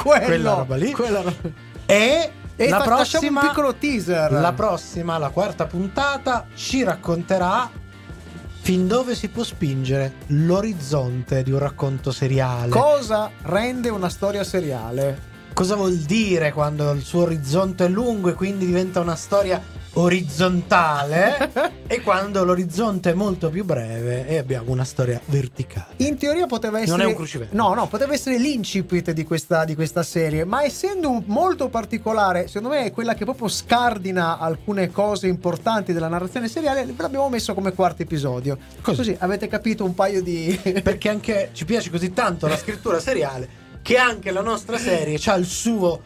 quello! 0.01 0.25
Quella 0.25 0.55
roba 0.55 0.77
lì. 0.77 0.93
Quella 0.93 1.21
roba- 1.23 1.51
E, 1.87 2.31
E 2.55 2.69
la 2.69 2.79
fa- 2.79 2.85
prossima 2.85 3.41
un 3.43 3.49
piccolo 3.49 3.75
teaser. 3.75 4.31
la 4.31 4.53
prossima, 4.53 5.19
la 5.19 5.31
quarta 5.31 5.67
puntata, 5.67 6.47
ci 6.55 6.85
racconterà 6.85 7.69
fin 8.61 8.87
dove 8.87 9.17
si 9.17 9.29
può 9.29 9.43
spingere 9.43 10.13
l'orizzonte 10.29 11.43
di 11.43 11.51
un 11.51 11.59
racconto 11.59 12.13
seriale. 12.13 12.71
Cosa 12.71 13.31
rende 13.43 13.89
una 13.89 14.09
storia 14.09 14.45
seriale? 14.45 15.33
Cosa 15.53 15.75
vuol 15.75 15.97
dire 15.97 16.53
quando 16.53 16.91
il 16.93 17.03
suo 17.03 17.23
orizzonte 17.23 17.85
è 17.85 17.89
lungo 17.89 18.29
e 18.29 18.35
quindi 18.35 18.65
diventa 18.67 19.01
una 19.01 19.17
storia 19.17 19.61
orizzontale 19.95 21.83
e 21.87 22.01
quando 22.01 22.45
l'orizzonte 22.45 23.11
è 23.11 23.15
molto 23.15 23.51
più 23.51 23.65
breve 23.65 24.27
e 24.27 24.39
abbiamo 24.39 24.71
una 24.71 24.85
storia 24.85 25.21
verticale. 25.27 25.95
In 25.99 26.17
teoria 26.17 26.47
poteva 26.47 26.81
essere. 26.81 26.97
Non 26.97 27.07
è 27.07 27.09
un 27.09 27.15
crucivento. 27.15 27.55
No, 27.57 27.75
no, 27.75 27.87
poteva 27.87 28.13
essere 28.13 28.39
l'incipit 28.39 29.13
di 29.13 29.25
questa, 29.25 29.65
di 29.65 29.75
questa 29.75 30.03
serie. 30.03 30.45
Ma 30.45 30.63
essendo 30.63 31.11
un- 31.11 31.23
molto 31.27 31.69
particolare, 31.69 32.47
secondo 32.49 32.71
me 32.71 32.85
è 32.85 32.93
quella 32.93 33.15
che 33.15 33.25
proprio 33.25 33.49
scardina 33.49 34.39
alcune 34.39 34.91
cose 34.91 35.27
importanti 35.27 35.93
della 35.93 36.09
narrazione 36.09 36.49
seriale. 36.49 36.87
L'abbiamo 36.97 37.29
messo 37.29 37.55
come 37.55 37.73
quarto 37.73 38.03
episodio. 38.03 38.59
Così. 38.81 38.97
Così 38.97 39.17
avete 39.21 39.49
capito 39.49 39.85
un 39.85 39.95
paio 39.95 40.23
di. 40.23 40.59
Perché 40.83 41.09
anche 41.09 41.51
ci 41.53 41.65
piace 41.65 41.91
così 41.91 42.13
tanto 42.13 42.47
la 42.47 42.57
scrittura 42.57 42.99
seriale 42.99 43.63
che 43.85 43.99
anche 43.99 44.31
la 44.31 44.41
nostra 44.41 44.79
serie 44.79 45.21
ha 45.27 45.35
il 45.35 45.45
suo 45.45 46.01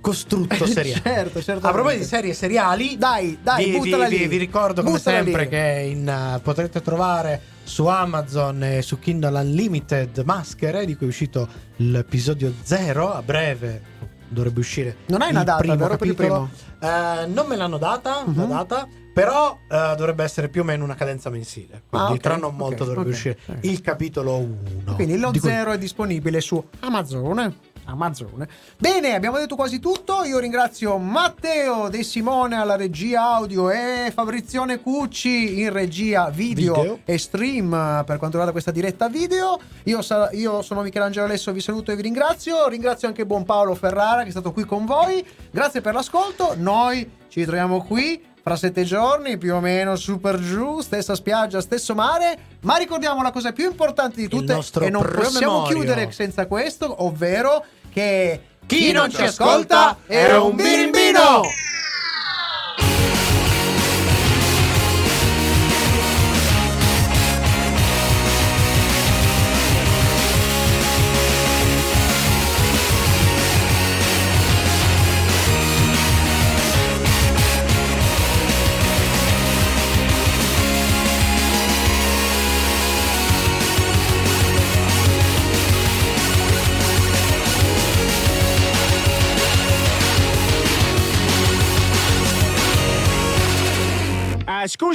costrutto 0.00 0.66
seriale. 0.66 1.00
certo, 1.02 1.42
certo. 1.42 1.66
A 1.66 1.70
proposito 1.72 2.00
di 2.02 2.06
serie 2.06 2.32
seriali, 2.34 2.96
Dai, 2.96 3.38
dai, 3.42 3.70
vi, 3.70 3.80
vi- 3.80 4.08
lì. 4.08 4.26
vi 4.26 4.36
ricordo 4.36 4.82
come 4.82 4.96
Buttala 4.96 5.16
sempre 5.24 5.42
lì. 5.44 5.48
che 5.48 5.88
in, 5.90 6.32
uh, 6.36 6.40
potrete 6.40 6.80
trovare 6.82 7.40
su 7.64 7.86
Amazon 7.86 8.62
e 8.62 8.82
su 8.82 8.98
Kindle 8.98 9.38
Unlimited 9.40 10.22
Maschere, 10.24 10.84
di 10.86 10.96
cui 10.96 11.06
è 11.06 11.08
uscito 11.08 11.48
l'episodio 11.76 12.52
0 12.62 13.12
a 13.12 13.22
breve. 13.22 13.96
Dovrebbe 14.30 14.60
uscire. 14.60 14.96
Non 15.06 15.22
hai 15.22 15.30
una 15.30 15.42
data, 15.42 15.58
primo 15.58 15.76
vero, 15.76 15.96
per 15.96 16.06
il 16.06 16.14
capitolo. 16.14 16.50
Eh, 16.80 17.26
non 17.28 17.46
me 17.46 17.56
l'hanno 17.56 17.78
data, 17.78 18.24
la 18.26 18.42
Mhm. 18.44 18.48
data, 18.48 18.86
però 19.14 19.56
eh, 19.70 19.94
dovrebbe 19.96 20.22
essere 20.22 20.50
più 20.50 20.60
o 20.60 20.64
meno 20.64 20.84
una 20.84 20.94
cadenza 20.94 21.30
mensile. 21.30 21.82
Quindi 21.88 22.08
Ah, 22.08 22.12
ok, 22.12 22.20
tra 22.20 22.36
non 22.36 22.54
molto 22.54 22.84
dovrebbe 22.84 23.08
ok, 23.08 23.14
uscire 23.14 23.38
il 23.62 23.80
capitolo 23.80 24.36
1. 24.36 24.94
Quindi 24.96 25.16
lo 25.18 25.30
Di 25.30 25.38
cui- 25.38 25.48
zero 25.48 25.72
è 25.72 25.78
disponibile 25.78 26.42
su 26.42 26.62
Amazon. 26.80 27.54
Amazon. 27.88 28.46
Bene, 28.76 29.14
abbiamo 29.14 29.38
detto 29.38 29.56
quasi 29.56 29.80
tutto. 29.80 30.22
Io 30.24 30.38
ringrazio 30.38 30.98
Matteo 30.98 31.88
De 31.88 32.02
Simone 32.02 32.56
alla 32.56 32.76
regia 32.76 33.22
audio 33.34 33.70
e 33.70 34.10
Fabrizione 34.14 34.80
Cucci 34.80 35.60
in 35.60 35.72
regia 35.72 36.28
video, 36.28 36.74
Video. 36.74 36.98
e 37.04 37.18
stream 37.18 37.70
per 37.70 38.04
quanto 38.18 38.26
riguarda 38.36 38.52
questa 38.52 38.70
diretta 38.70 39.08
video. 39.08 39.58
Io, 39.84 40.02
sa- 40.02 40.30
io 40.32 40.60
sono 40.62 40.82
Michelangelo 40.82 41.24
Alesso, 41.24 41.50
vi 41.52 41.60
saluto 41.60 41.90
e 41.90 41.96
vi 41.96 42.02
ringrazio. 42.02 42.68
Ringrazio 42.68 43.08
anche 43.08 43.24
buon 43.24 43.44
Paolo 43.44 43.74
Ferrara 43.74 44.22
che 44.22 44.28
è 44.28 44.32
stato 44.32 44.52
qui 44.52 44.64
con 44.64 44.84
voi. 44.84 45.26
Grazie 45.50 45.80
per 45.80 45.94
l'ascolto. 45.94 46.54
Noi 46.56 47.10
ci 47.28 47.40
ritroviamo 47.40 47.82
qui 47.84 48.22
fra 48.40 48.56
sette 48.56 48.84
giorni, 48.84 49.36
più 49.36 49.54
o 49.54 49.60
meno 49.60 49.94
su 49.96 50.20
per 50.20 50.38
giù, 50.38 50.80
stessa 50.80 51.14
spiaggia, 51.14 51.60
stesso 51.60 51.94
mare. 51.94 52.38
Ma 52.60 52.76
ricordiamo 52.76 53.22
la 53.22 53.30
cosa 53.30 53.52
più 53.52 53.66
importante 53.68 54.20
di 54.20 54.28
tutte 54.28 54.52
e 54.52 54.88
non 54.90 55.02
possiamo 55.02 55.62
promemorio. 55.62 55.76
chiudere 55.76 56.12
senza 56.12 56.46
questo, 56.46 57.04
ovvero 57.04 57.62
che 57.98 58.40
Chi 58.66 58.92
non 58.92 59.10
ci 59.10 59.22
ascolta 59.22 59.96
è 60.06 60.36
un 60.36 60.54
birimbino! 60.54 61.42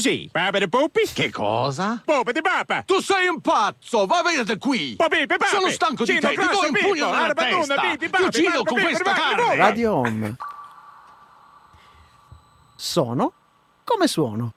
Scusi, 0.04 0.28
Papa 0.30 0.60
di 0.60 0.68
Poppi? 0.68 1.08
Che 1.14 1.32
cosa? 1.32 2.02
Poppa 2.04 2.34
di 2.34 2.42
Papa! 2.42 2.82
Tu 2.84 3.00
sei 3.00 3.28
un 3.30 3.40
pazzo! 3.40 4.06
Va 4.06 4.22
via 4.30 4.44
da 4.44 4.58
qui! 4.58 4.96
Poppi, 4.98 5.26
Papi! 5.26 5.46
Sono 5.46 5.70
stanco 5.70 6.04
di 6.04 6.12
Cino, 6.16 6.20
te! 6.20 6.28
Ti 6.28 6.36
do 6.36 6.42
Classo, 6.42 6.66
un 6.68 6.72
pugno 6.74 7.06
nella 7.06 7.24
Arba, 7.24 7.44
testa! 7.44 7.76
Ti 7.98 8.10
Papi, 8.10 8.24
uccido 8.24 8.50
Papi, 8.50 8.64
con 8.66 8.76
Papi, 8.76 8.82
questa 8.84 9.04
Papi, 9.04 9.20
carne! 9.22 9.44
Papi. 9.46 9.58
Radio 9.58 9.94
Home. 9.94 10.36
Sono 12.76 13.34
come 13.86 14.08
suono. 14.08 14.54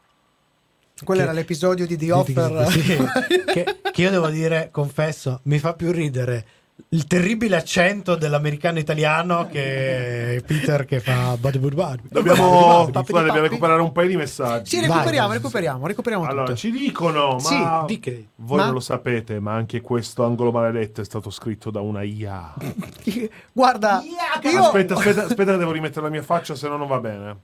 Quello 1.04 1.20
Che- 1.20 1.26
era 1.26 1.36
l'episodio 1.36 1.86
di 1.86 1.96
The 1.96 2.10
Offer. 2.12 2.66
sì, 2.72 2.96
che, 3.46 3.80
che 3.92 4.02
io 4.02 4.10
devo 4.10 4.28
dire, 4.28 4.70
confesso, 4.72 5.40
mi 5.44 5.60
fa 5.60 5.74
più 5.74 5.92
ridere 5.92 6.46
il 6.90 7.06
terribile 7.06 7.56
accento 7.56 8.16
dell'americano 8.16 8.78
italiano 8.78 9.48
che 9.50 10.36
è 10.36 10.42
Peter 10.42 10.84
che 10.84 11.00
fa 11.00 11.36
body 11.36 11.58
body 11.58 11.74
body. 11.74 12.02
Dobbiamo, 12.08 12.88
dobbiamo 12.92 13.40
recuperare 13.40 13.80
un 13.80 13.92
paio 13.92 14.08
di 14.08 14.16
messaggi. 14.16 14.76
Sì, 14.76 14.80
recuperiamo, 14.86 15.28
vai. 15.28 15.36
recuperiamo, 15.38 15.86
recuperiamo 15.86 16.24
Allora, 16.24 16.44
tutto. 16.44 16.56
ci 16.58 16.70
dicono, 16.70 17.36
ma 17.36 17.38
Sì, 17.40 17.64
di 17.86 17.98
che? 17.98 18.28
voi 18.36 18.58
Ma- 18.58 18.64
non 18.66 18.74
lo 18.74 18.80
sapete, 18.80 19.40
ma 19.40 19.54
anche 19.54 19.80
questo 19.80 20.24
angolo 20.24 20.52
maledetto 20.52 21.00
è 21.00 21.04
stato 21.04 21.30
scritto 21.30 21.70
da 21.70 21.80
una 21.80 22.02
IA. 22.02 22.54
Guarda, 23.52 24.02
io 24.42 24.60
Aspetta, 24.60 24.94
aspetta, 24.94 25.24
aspetta, 25.24 25.56
devo 25.56 25.72
rimettere 25.72 26.02
la 26.02 26.10
mia 26.10 26.22
faccia, 26.22 26.54
se 26.54 26.68
no 26.68 26.76
non 26.76 26.86
va 26.88 27.00
bene. 27.00 27.36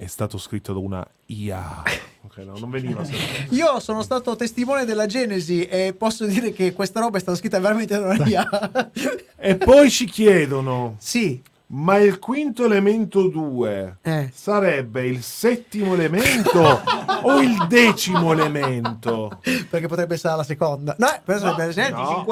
È 0.00 0.06
stato 0.06 0.38
scritto 0.38 0.72
da 0.72 0.78
una 0.78 1.06
IA. 1.26 1.82
Ok, 2.22 2.36
no, 2.44 2.58
non 2.58 2.68
veniva. 2.68 3.02
sempre. 3.02 3.46
Io 3.56 3.80
sono 3.80 4.02
stato 4.02 4.36
testimone 4.36 4.84
della 4.84 5.06
Genesi 5.06 5.64
e 5.64 5.94
posso 5.96 6.26
dire 6.26 6.52
che 6.52 6.74
questa 6.74 7.00
roba 7.00 7.16
è 7.16 7.20
stata 7.20 7.36
scritta 7.36 7.58
veramente 7.58 7.98
da 7.98 8.08
una 8.10 8.26
IA. 8.26 8.80
E 9.36 9.56
poi 9.56 9.90
ci 9.90 10.04
chiedono, 10.04 10.96
sì, 10.98 11.40
ma 11.68 11.96
il 11.96 12.18
quinto 12.18 12.66
elemento 12.66 13.26
2 13.26 13.96
Eh. 14.02 14.30
sarebbe 14.34 15.06
il 15.06 15.22
settimo 15.22 15.94
elemento 15.94 16.82
o 17.22 17.40
il 17.40 17.66
decimo 17.68 18.32
elemento? 18.32 19.38
perché 19.70 19.86
potrebbe 19.88 20.14
essere 20.14 20.36
la 20.36 20.42
seconda. 20.44 20.94
No, 20.98 21.06
eh, 21.10 21.20
però 21.24 21.38
sarebbe 21.38 21.90
no. 21.90 22.26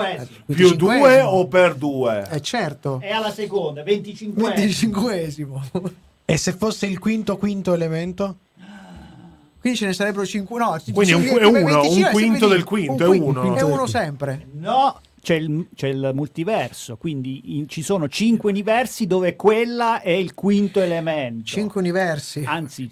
Più 0.47 0.75
2 0.75 0.99
25esimo. 0.99 1.25
o 1.25 1.47
per 1.49 1.75
2? 1.77 2.29
Eh 2.31 2.41
certo. 2.43 2.99
È 3.01 3.11
alla 3.11 3.31
seconda, 3.33 3.83
25 3.83 4.55
25esimo. 4.55 5.61
E 6.31 6.37
se 6.37 6.53
fosse 6.53 6.85
il 6.87 6.99
quinto 6.99 7.39
quinto 7.39 7.73
elemento? 7.73 8.37
Quindi 9.61 9.79
ce 9.79 9.87
ne 9.87 9.93
sarebbero 9.95 10.27
5. 10.27 10.59
No, 10.59 10.77
Quindi 10.93 11.07
ci- 11.07 11.15
un- 11.15 11.39
è 11.41 11.45
uno, 11.47 11.81
25, 11.81 12.03
un 12.05 12.11
quinto 12.13 12.49
del 12.49 12.65
quinto, 12.65 12.93
Un 12.93 13.01
è 13.01 13.07
quinto, 13.19 13.41
uno. 13.41 13.57
È 13.57 13.63
uno 13.63 13.87
sempre. 13.87 14.47
No, 14.53 15.01
c'è 15.23 15.35
il, 15.37 15.67
c'è 15.75 15.89
il 15.89 16.11
multiverso, 16.15 16.97
quindi 16.97 17.57
in- 17.59 17.69
ci 17.69 17.83
sono 17.83 18.09
cinque 18.09 18.51
universi 18.51 19.07
dove 19.07 19.37
quella 19.37 20.01
è 20.03 20.11
il 20.11 20.35
quinto 20.35 20.81
elemento. 20.81 21.45
5 21.45 21.81
universi. 21.81 22.43
Anzi, 22.45 22.89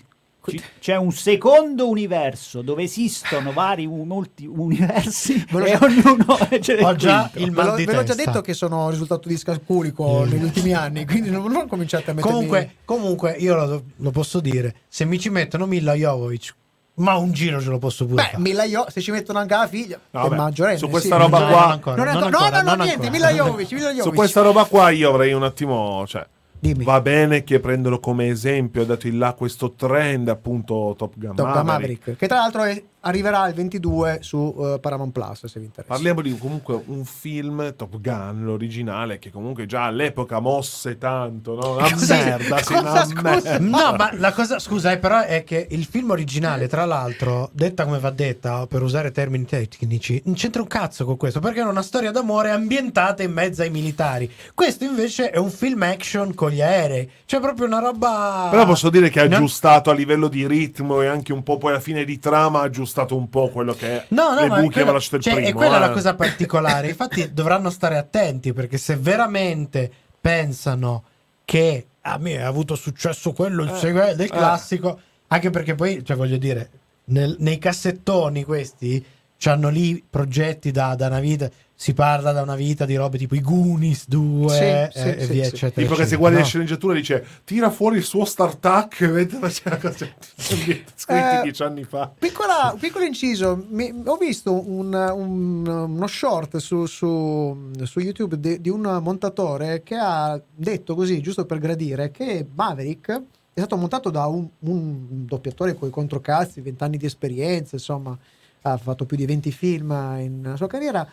c'è 0.79 0.97
un 0.97 1.13
secondo 1.13 1.89
universo 1.89 2.63
dove 2.63 2.83
esistono 2.85 3.53
vari 3.53 3.85
u- 3.87 4.05
multi 4.05 4.47
universi 4.47 5.45
Ve 5.51 5.73
e 5.73 5.79
ognuno 5.81 6.39
c'è 6.61 6.83
Ho 6.83 6.95
già 6.97 7.31
il 7.35 7.51
Ve 7.51 7.63
l'ho, 7.63 7.69
mal 7.69 7.77
di 7.77 7.85
ve 7.85 7.95
l'ho 7.95 8.03
già 8.05 8.15
detto 8.15 8.41
che 8.41 8.55
sono 8.55 8.89
risultato 8.91 9.29
discalculico 9.29 10.25
negli 10.25 10.43
ultimi 10.45 10.73
anni, 10.73 11.05
quindi 11.07 11.31
non, 11.31 11.51
non 11.51 11.67
cominciate 11.67 12.11
a 12.11 12.15
mettermi... 12.15 12.35
Comunque, 12.37 12.75
comunque 12.85 13.33
io 13.39 13.55
lo, 13.55 13.83
lo 13.97 14.11
posso 14.11 14.41
dire, 14.41 14.75
se 14.89 15.05
mi 15.05 15.19
ci 15.19 15.29
mettono 15.31 15.67
Mila 15.67 15.95
Jovovic, 15.95 16.55
ma 16.99 17.15
un 17.17 17.31
giro 17.33 17.61
ce 17.61 17.69
lo 17.69 17.79
posso 17.79 18.07
pure 18.07 18.23
Beh, 18.23 18.29
fare. 18.31 18.43
Mila 18.43 18.65
Io, 18.65 18.87
se 18.89 19.03
ci 19.03 19.11
mettono 19.11 19.39
anche 19.39 19.55
la 19.55 19.67
figlia, 19.69 20.01
No, 20.13 20.31
è 20.31 20.35
maggiorenne. 20.35 20.79
su 20.79 20.89
questa 20.89 21.17
sì. 21.17 21.21
roba 21.23 21.39
No, 21.41 21.47
qua- 21.49 21.61
non 21.61 21.71
ancora, 21.73 21.97
Non 21.97 22.05
non 22.15 22.23
ancora- 22.23 22.49
no, 22.49 22.57
no, 22.57 22.63
no, 22.71 22.75
non 22.77 22.87
niente. 22.87 23.11
Mila 23.11 23.31
Jovovic, 23.33 23.73
Mila 23.73 23.89
Jovovic. 23.89 24.03
Su 24.05 24.13
questa 24.13 24.41
roba 24.41 24.65
qua 24.65 24.89
io 24.91 25.11
avrei 25.11 25.33
un 25.35 25.43
attimo, 25.43 26.07
cioè, 26.07 26.27
Dimmi. 26.73 26.85
va 26.85 27.01
bene 27.01 27.45
che 27.45 27.61
prendono 27.61 27.99
come 28.01 28.29
esempio, 28.29 28.85
dato 28.85 29.07
in 29.07 29.19
là 29.19 29.33
questo 29.35 29.73
trend 29.73 30.29
appunto 30.29 30.95
Top 30.97 31.15
Gun 31.17 31.35
Top 31.35 31.47
Gun 31.47 31.55
Maverick. 31.65 31.67
Maverick, 31.67 32.17
che 32.17 32.27
tra 32.27 32.39
l'altro 32.39 32.63
è- 32.65 32.83
arriverà 33.07 33.47
il 33.49 33.55
22 33.55 34.19
su 34.21 34.55
eh, 34.59 34.79
Paramount 34.81 35.13
Plus, 35.13 35.47
se 35.47 35.59
vi 35.61 35.67
interessa. 35.67 35.93
Parliamo 35.95 36.21
di 36.23 36.37
comunque 36.37 36.81
un 36.87 37.05
film 37.05 37.75
Top 37.77 38.01
Gun, 38.01 38.45
l'originale, 38.45 39.19
che 39.19 39.31
comunque 39.31 39.67
già 39.67 39.85
all'epoca 39.85 40.41
mosse 40.41 40.99
tanto, 40.99 41.55
no? 41.55 41.75
Una 41.77 41.91
Cosa- 41.93 42.17
merda, 42.17 42.57
sì, 42.59 42.73
cosa, 42.75 42.81
una 42.81 43.05
scusa? 43.05 43.21
merda. 43.23 43.59
No, 43.61 43.95
ma 43.97 44.11
la 44.15 44.33
cosa, 44.33 44.59
scusa, 44.59 44.91
eh, 44.93 44.99
però 44.99 45.21
è 45.21 45.45
che 45.45 45.67
il 45.71 45.85
film 45.85 46.11
originale, 46.11 46.67
tra 46.69 46.85
l'altro, 46.85 47.51
detta 47.53 47.85
come 47.85 47.99
va 47.99 48.11
detta, 48.11 48.67
per 48.67 48.83
usare 48.83 49.13
termini 49.13 49.45
tecnici, 49.45 50.21
non 50.25 50.35
c'entra 50.35 50.61
un 50.63 50.69
cazzo 50.69 51.05
con 51.05 51.17
questo, 51.17 51.41
perché 51.41 51.61
è 51.61 51.65
una 51.65 51.83
storia 51.83 52.11
d'amore 52.11 52.51
ambientata 52.51 53.23
in 53.23 53.33
mezzo 53.33 53.63
ai 53.63 53.71
militari. 53.71 54.31
Questo 54.55 54.85
invece 54.85 55.31
è 55.31 55.39
un 55.39 55.51
film 55.51 55.83
action 55.83 56.35
con 56.35 56.51
gli 56.51 56.61
aerei, 56.61 57.09
cioè 57.25 57.41
proprio 57.41 57.67
una 57.67 57.79
roba... 57.79 58.49
Però 58.51 58.65
posso 58.67 58.91
dire 58.91 59.09
che 59.11 59.21
ha 59.21 59.25
No. 59.27 59.37
aggiustato 59.37 59.91
a 59.91 59.95
livello 59.95 60.29
di 60.29 60.47
ritmo 60.47 61.03
e 61.03 61.07
anche 61.07 61.33
un 61.33 61.43
po' 61.43 61.59
poi 61.59 61.71
alla 61.73 61.81
fine 61.81 62.05
di 62.05 62.19
trama 62.19 62.61
ha 62.61 62.63
aggiustato 62.63 62.95
un 63.17 63.29
po' 63.29 63.49
quello 63.49 63.75
che 63.75 63.89
è 63.89 64.07
No, 64.09 64.35
no, 64.35 64.41
le 64.41 64.47
è 64.47 64.49
buche 64.49 64.61
quella, 64.61 64.73
aveva 64.75 64.93
lasciato 64.93 65.17
il 65.17 65.23
cioè, 65.23 65.35
primo. 65.35 65.49
è 65.49 65.53
quella 65.53 65.77
eh. 65.77 65.81
la 65.81 65.91
cosa 65.91 66.15
particolare. 66.15 66.89
Infatti, 66.89 67.31
dovranno 67.35 67.71
stare 67.71 67.97
attenti 67.97 68.53
perché 68.53 68.79
se 68.79 68.97
veramente 68.97 69.91
pensano 70.21 71.05
che 71.45 71.87
a 72.01 72.19
me 72.19 72.43
ha 72.43 72.47
avuto 72.47 72.75
successo 72.75 73.33
quello 73.33 73.63
il 73.63 73.73
segue- 73.73 74.15
del 74.15 74.31
classico, 74.31 74.99
anche 75.29 75.51
perché 75.51 75.75
poi, 75.75 76.05
cioè, 76.05 76.17
voglio 76.17 76.37
dire, 76.37 76.71
nel- 77.07 77.37
nei 77.39 77.59
cassettoni 77.59 78.45
questi 78.45 79.05
hanno 79.45 79.69
lì 79.69 80.03
progetti 80.09 80.71
da, 80.71 80.95
da 80.95 81.07
una 81.07 81.21
vita. 81.21 81.49
Si 81.79 81.93
parla 81.93 82.33
da 82.33 82.41
una 82.41 82.55
vita 82.57 82.87
di 82.87 82.97
robe 82.97 83.19
tipo 83.19 83.35
i 83.35 83.43
Goonies 83.43 84.09
2 84.09 84.49
Sì, 84.49 84.63
e, 84.63 84.91
sì, 84.95 84.99
e 85.09 85.21
sì, 85.27 85.33
via, 85.33 85.43
sì. 85.45 85.49
eccetera. 85.51 85.83
Tipo 85.87 85.95
che 85.95 86.07
se 86.07 86.17
guardi 86.17 86.37
no? 86.39 86.43
le 86.43 86.49
sceneggiature 86.49 86.95
dice 86.95 87.27
tira 87.45 87.69
fuori 87.71 87.99
il 87.99 88.03
suo 88.03 88.25
StarTac 88.25 89.03
mentre 89.03 89.39
faceva 89.39 89.77
cose 89.77 90.15
scritti 90.37 91.13
Eh, 91.13 91.41
dieci 91.43 91.63
anni 91.63 91.85
fa. 91.85 92.11
Piccola, 92.19 92.75
piccolo 92.81 93.05
inciso, 93.05 93.63
mi- 93.69 93.93
ho 94.07 94.17
visto 94.17 94.53
un- 94.53 94.95
un- 94.95 95.67
uno 95.67 96.07
short 96.07 96.57
su, 96.57 96.87
su- 96.87 97.71
su 97.83 98.01
YouTube 98.01 98.41
di, 98.41 98.59
di 98.63 98.71
un 98.71 98.99
montatore 99.03 99.83
che 99.83 99.97
ha 99.97 100.41
detto 100.55 100.95
così, 100.95 101.21
giusto 101.21 101.45
per 101.45 101.59
gradire, 101.59 102.11
che 102.11 102.47
Maverick 102.55 103.11
è 103.53 103.59
stato 103.61 103.77
montato 103.77 104.09
da 104.09 104.25
un, 104.27 104.49
un 104.61 105.27
doppiatore 105.27 105.75
con 105.75 105.89
i 105.89 105.91
controcazzi, 105.91 106.63
20 106.63 106.83
anni 106.83 106.97
di 106.97 107.05
esperienza, 107.05 107.77
insomma, 107.77 108.17
ha 108.63 108.77
fatto 108.79 109.05
più 109.05 109.17
di 109.19 109.27
20 109.27 109.53
film 109.53 109.91
in 110.21 110.55
sua 110.57 110.67
carriera. 110.67 111.07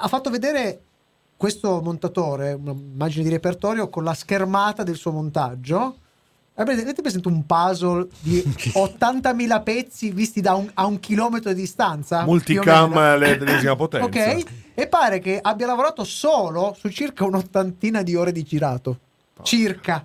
Ha 0.00 0.08
fatto 0.08 0.30
vedere 0.30 0.80
questo 1.36 1.80
montatore, 1.82 2.52
un'immagine 2.52 3.24
di 3.24 3.30
repertorio 3.30 3.88
con 3.88 4.04
la 4.04 4.14
schermata 4.14 4.82
del 4.82 4.96
suo 4.96 5.12
montaggio. 5.12 5.98
Avete 6.54 6.82
avete 6.82 7.02
presente 7.02 7.28
un 7.28 7.46
puzzle 7.46 8.08
di 8.18 8.42
80.000 8.74 9.62
pezzi 9.62 10.10
visti 10.10 10.40
da 10.40 10.54
un- 10.54 10.68
a 10.74 10.86
un 10.86 10.98
chilometro 10.98 11.52
di 11.52 11.60
distanza? 11.60 12.24
Multicam 12.24 12.96
all'ennesima 12.96 13.76
potenza. 13.76 14.06
Ok, 14.06 14.44
e 14.74 14.86
pare 14.88 15.20
che 15.20 15.38
abbia 15.40 15.66
lavorato 15.66 16.02
solo 16.02 16.74
su 16.76 16.88
circa 16.88 17.24
un'ottantina 17.24 18.02
di 18.02 18.16
ore 18.16 18.32
di 18.32 18.42
girato. 18.42 18.98
Circa, 19.42 20.04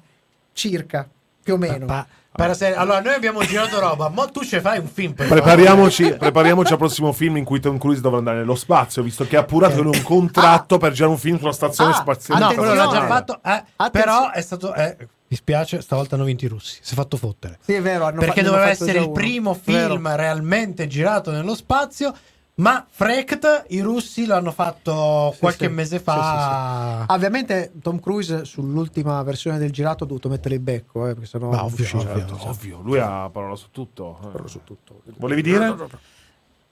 circa, 0.52 1.10
più 1.44 1.54
o 1.56 1.58
meno. 1.58 1.86
Pa- 1.86 2.08
se- 2.54 2.74
allora, 2.74 3.00
noi 3.00 3.14
abbiamo 3.14 3.41
girato 3.41 3.80
roba, 3.80 4.10
ma 4.10 4.26
tu 4.26 4.44
ci 4.44 4.60
fai 4.60 4.80
un 4.80 4.88
film. 4.88 5.14
per 5.14 5.28
Prepariamoci, 5.28 6.16
prepariamoci 6.16 6.72
al 6.72 6.80
prossimo 6.80 7.12
film 7.14 7.38
in 7.38 7.44
cui 7.44 7.60
Tom 7.60 7.78
Cruise 7.78 8.02
dovrà 8.02 8.18
andare 8.18 8.38
nello 8.39 8.56
spazio, 8.56 9.04
visto 9.04 9.28
che 9.28 9.38
ha 9.38 9.41
appurato 9.41 9.80
in 9.80 9.86
un 9.86 10.02
contratto 10.02 10.78
per 10.80 10.94
girare 10.94 11.12
un 11.12 11.20
film 11.20 11.38
sulla 11.38 11.52
stazione 11.52 11.91
Ah, 11.91 11.96
spaziale. 11.96 12.44
No, 12.44 12.54
quello 12.56 12.74
l'ha 12.74 12.88
già 12.88 13.06
fatto. 13.06 13.39
eh, 13.46 13.64
però 13.91 14.32
è 14.32 14.41
stato. 14.41 14.74
eh, 14.74 14.98
mi 15.28 15.36
spiace, 15.36 15.82
stavolta 15.82 16.16
hanno 16.16 16.24
vinto 16.26 16.46
i 16.46 16.48
russi. 16.48 16.80
Si 16.82 16.94
è 16.94 16.96
fatto 16.96 17.18
fottere. 17.18 17.58
Sì, 17.64 17.74
è 17.74 17.82
vero, 17.82 18.06
hanno 18.06 18.20
Perché 18.20 18.41
fa- 18.41 18.48
doveva 18.50 18.68
fatto 18.72 18.84
essere 18.84 19.00
il 19.00 19.12
primo 19.12 19.60
Vero. 19.64 19.89
film 19.94 20.16
realmente 20.16 20.88
girato 20.88 21.30
nello 21.32 21.54
spazio. 21.56 22.14
Ma 22.56 22.86
Frecht, 22.88 23.66
i 23.70 23.80
russi 23.82 24.28
lo 24.28 24.36
hanno 24.36 24.51
fatto 24.51 25.32
Sì, 25.34 25.39
qualche 25.39 25.66
sì. 25.68 25.72
mese 25.74 25.97
Sì, 25.97 26.04
fa. 26.04 27.06
Ovviamente 27.10 27.72
Tom 27.82 27.99
Cruise 27.99 28.45
sull'ultima 28.45 29.24
versione 29.24 29.58
del 29.58 29.72
girato 29.72 30.04
ha 30.04 30.08
dovuto 30.08 30.30
mettere 30.30 30.54
il 30.56 30.62
becco, 30.62 31.08
eh, 31.08 31.14
perché 31.14 31.26
sennò 31.28 31.49
Ma 31.49 31.56
non 31.58 31.66
ovvio, 31.66 31.86
ovvio. 31.97 32.01
Certo, 32.01 32.38
ovvio, 32.47 32.80
lui 32.84 32.99
ha 32.99 33.28
parola 33.32 33.56
su 33.56 33.68
tutto. 33.72 34.20
eh. 34.24 34.28
Però 34.28 34.47
su 34.47 34.60
tutto. 34.64 35.01
Volevi 35.18 35.41
dire? 35.41 35.76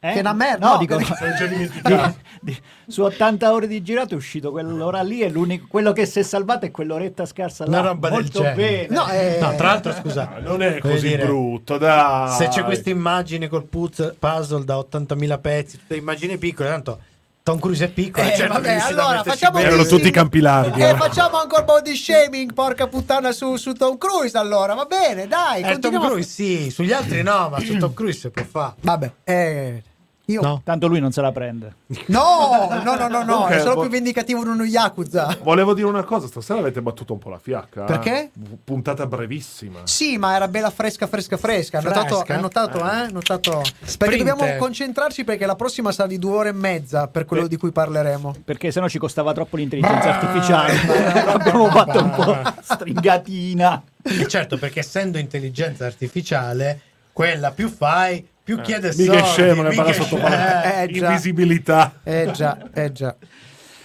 Eh? 0.04 0.14
Che 0.14 0.18
è 0.18 0.20
una 0.22 0.34
merda, 0.34 0.66
No, 0.66 0.72
no, 0.74 0.78
dico, 0.80 0.96
di- 0.98 1.06
di- 2.42 2.58
su 2.88 3.04
80 3.04 3.54
ore 3.54 3.68
di 3.68 3.84
girato 3.84 4.16
è 4.16 4.18
uscito 4.18 4.50
quell'ora 4.50 5.04
lì 5.04 5.22
e 5.22 5.30
l'unico, 5.30 5.68
quello 5.70 5.92
che 5.94 6.08
si 6.08 6.18
è 6.18 6.24
salvato 6.24 6.66
è 6.66 6.72
quell'oretta 6.72 7.24
scarsa 7.28 7.66
là. 7.68 7.80
Una 7.82 7.90
roba 7.90 8.10
del 8.10 8.20
Molto 8.22 8.42
genere. 8.42 8.56
bene. 8.56 8.88
No, 8.90 9.08
eh, 9.12 9.38
No, 9.40 9.54
tra 9.56 9.68
l'altro, 9.68 9.94
scusa, 9.94 10.38
Non 10.40 10.64
è 10.64 10.80
così 10.80 11.08
dire, 11.10 11.26
brutto, 11.26 11.78
dai. 11.78 12.36
Se 12.36 12.48
c'è 12.48 12.64
questa 12.64 12.90
immagine 12.90 13.48
col 13.48 13.64
puz- 13.66 14.16
puzzle 14.18 14.66
da 14.66 14.78
80.000 14.80 15.38
pezzi, 15.40 15.78
tutte 15.78 15.96
immagini 15.98 16.40
piccole, 16.40 16.70
tanto 16.70 17.00
Tom 17.44 17.60
Cruise 17.60 17.86
è 17.86 17.90
piccolo, 17.90 18.28
Eh, 18.28 18.36
cioè 18.36 18.48
vabbè, 18.48 18.78
allora 18.82 19.22
facciamo 19.22 19.58
bene. 19.58 19.68
Erano 19.68 19.86
tutti 19.86 20.08
i 20.08 20.12
campi 20.12 20.40
larghi. 20.40 20.82
E 20.82 20.90
eh. 20.90 20.96
facciamo 20.96 21.38
ancora 21.40 21.62
body 21.62 21.96
shaming, 21.96 22.54
porca 22.54 22.88
puttana, 22.88 23.32
su, 23.32 23.56
su 23.56 23.74
Tom 23.74 24.00
Cruise 24.00 24.36
allora, 24.36 24.74
va 24.74 24.86
bene, 24.86 25.28
dai, 25.28 25.62
Eh, 25.62 25.78
Tom 25.78 26.00
Cruise 26.04 26.28
sì, 26.28 26.72
sugli 26.72 26.92
altri 26.92 27.22
no, 27.22 27.50
ma 27.50 27.60
su 27.60 27.78
Tom 27.78 27.94
Cruise 27.94 28.18
si 28.20 28.30
può 28.32 28.44
fare. 28.44 28.74
Vabbè, 28.82 29.12
eh, 29.26 29.84
io... 30.32 30.42
No. 30.42 30.62
Tanto 30.64 30.88
lui 30.88 31.00
non 31.00 31.12
se 31.12 31.22
la 31.22 31.32
prende. 31.32 31.76
No, 32.08 32.68
no, 32.84 32.96
no, 32.96 33.08
no, 33.08 33.24
no, 33.24 33.26
Comunque, 33.26 33.56
è 33.58 33.60
solo 33.60 33.76
vo- 33.76 33.82
più 33.82 33.90
vendicativo 33.90 34.44
di 34.44 34.50
uno 34.50 34.64
Yakuza. 34.64 35.38
Volevo 35.44 35.74
dire 35.74 35.88
una 35.88 36.04
cosa, 36.04 36.28
stasera 36.28 36.60
avete 36.60 36.82
battuto 36.82 37.14
un 37.14 37.20
po' 37.20 37.30
la 37.30 37.40
fiacca. 37.40 37.84
eh? 37.84 37.86
Perché? 37.86 38.32
Puntata 38.64 39.06
brevissima. 39.06 39.80
Sì, 39.84 40.18
ma 40.18 40.36
era 40.36 40.48
bella 40.48 40.70
fresca, 40.70 41.08
fresca, 41.08 41.38
fresca. 41.38 41.78
Hai 41.80 41.84
notato? 41.84 42.24
Hai 42.28 42.42
notato, 42.42 42.78
eh? 42.80 42.82
Hai 42.90 43.12
notato? 43.12 43.62
Perché 43.98 44.18
dobbiamo 44.18 44.46
concentrarci 44.58 45.24
perché 45.24 45.46
la 45.46 45.56
prossima 45.56 45.92
sarà 45.92 46.08
di 46.08 46.18
due 46.20 46.32
ore 46.36 46.50
e 46.50 46.54
mezza 46.54 47.08
per 47.08 47.26
quello 47.26 47.46
Eh. 47.46 47.48
di 47.50 47.58
cui 47.58 47.72
parleremo. 47.72 48.36
Perché 48.46 48.72
sennò 48.72 48.88
ci 48.88 48.98
costava 49.00 49.34
troppo 49.34 49.58
l'intelligenza 49.58 50.18
artificiale. 50.20 50.74
Abbiamo 51.32 51.70
fatto 51.70 52.04
un 52.04 52.10
po' 52.12 52.38
stringatina. 52.62 53.82
E 54.04 54.28
certo, 54.28 54.58
perché 54.58 54.80
essendo 54.80 55.18
intelligenza 55.18 55.86
artificiale, 55.86 56.80
quella 57.14 57.52
più 57.52 57.70
fai, 57.70 58.26
più 58.44 58.60
chiede 58.62 58.92
Mica 58.96 59.14
è 59.14 59.18
soldi. 59.20 59.28
scemo, 59.30 59.62
ne 59.62 59.70
mica 59.70 59.84
parla 59.84 59.98
è 59.98 60.04
sotto 60.04 60.18
scemo. 60.18 60.84
Eh, 60.84 60.92
già. 60.92 61.08
Invisibilità. 61.10 61.94
Eh 62.04 62.30
già, 62.34 62.58
eh 62.74 62.92
già. 62.92 63.16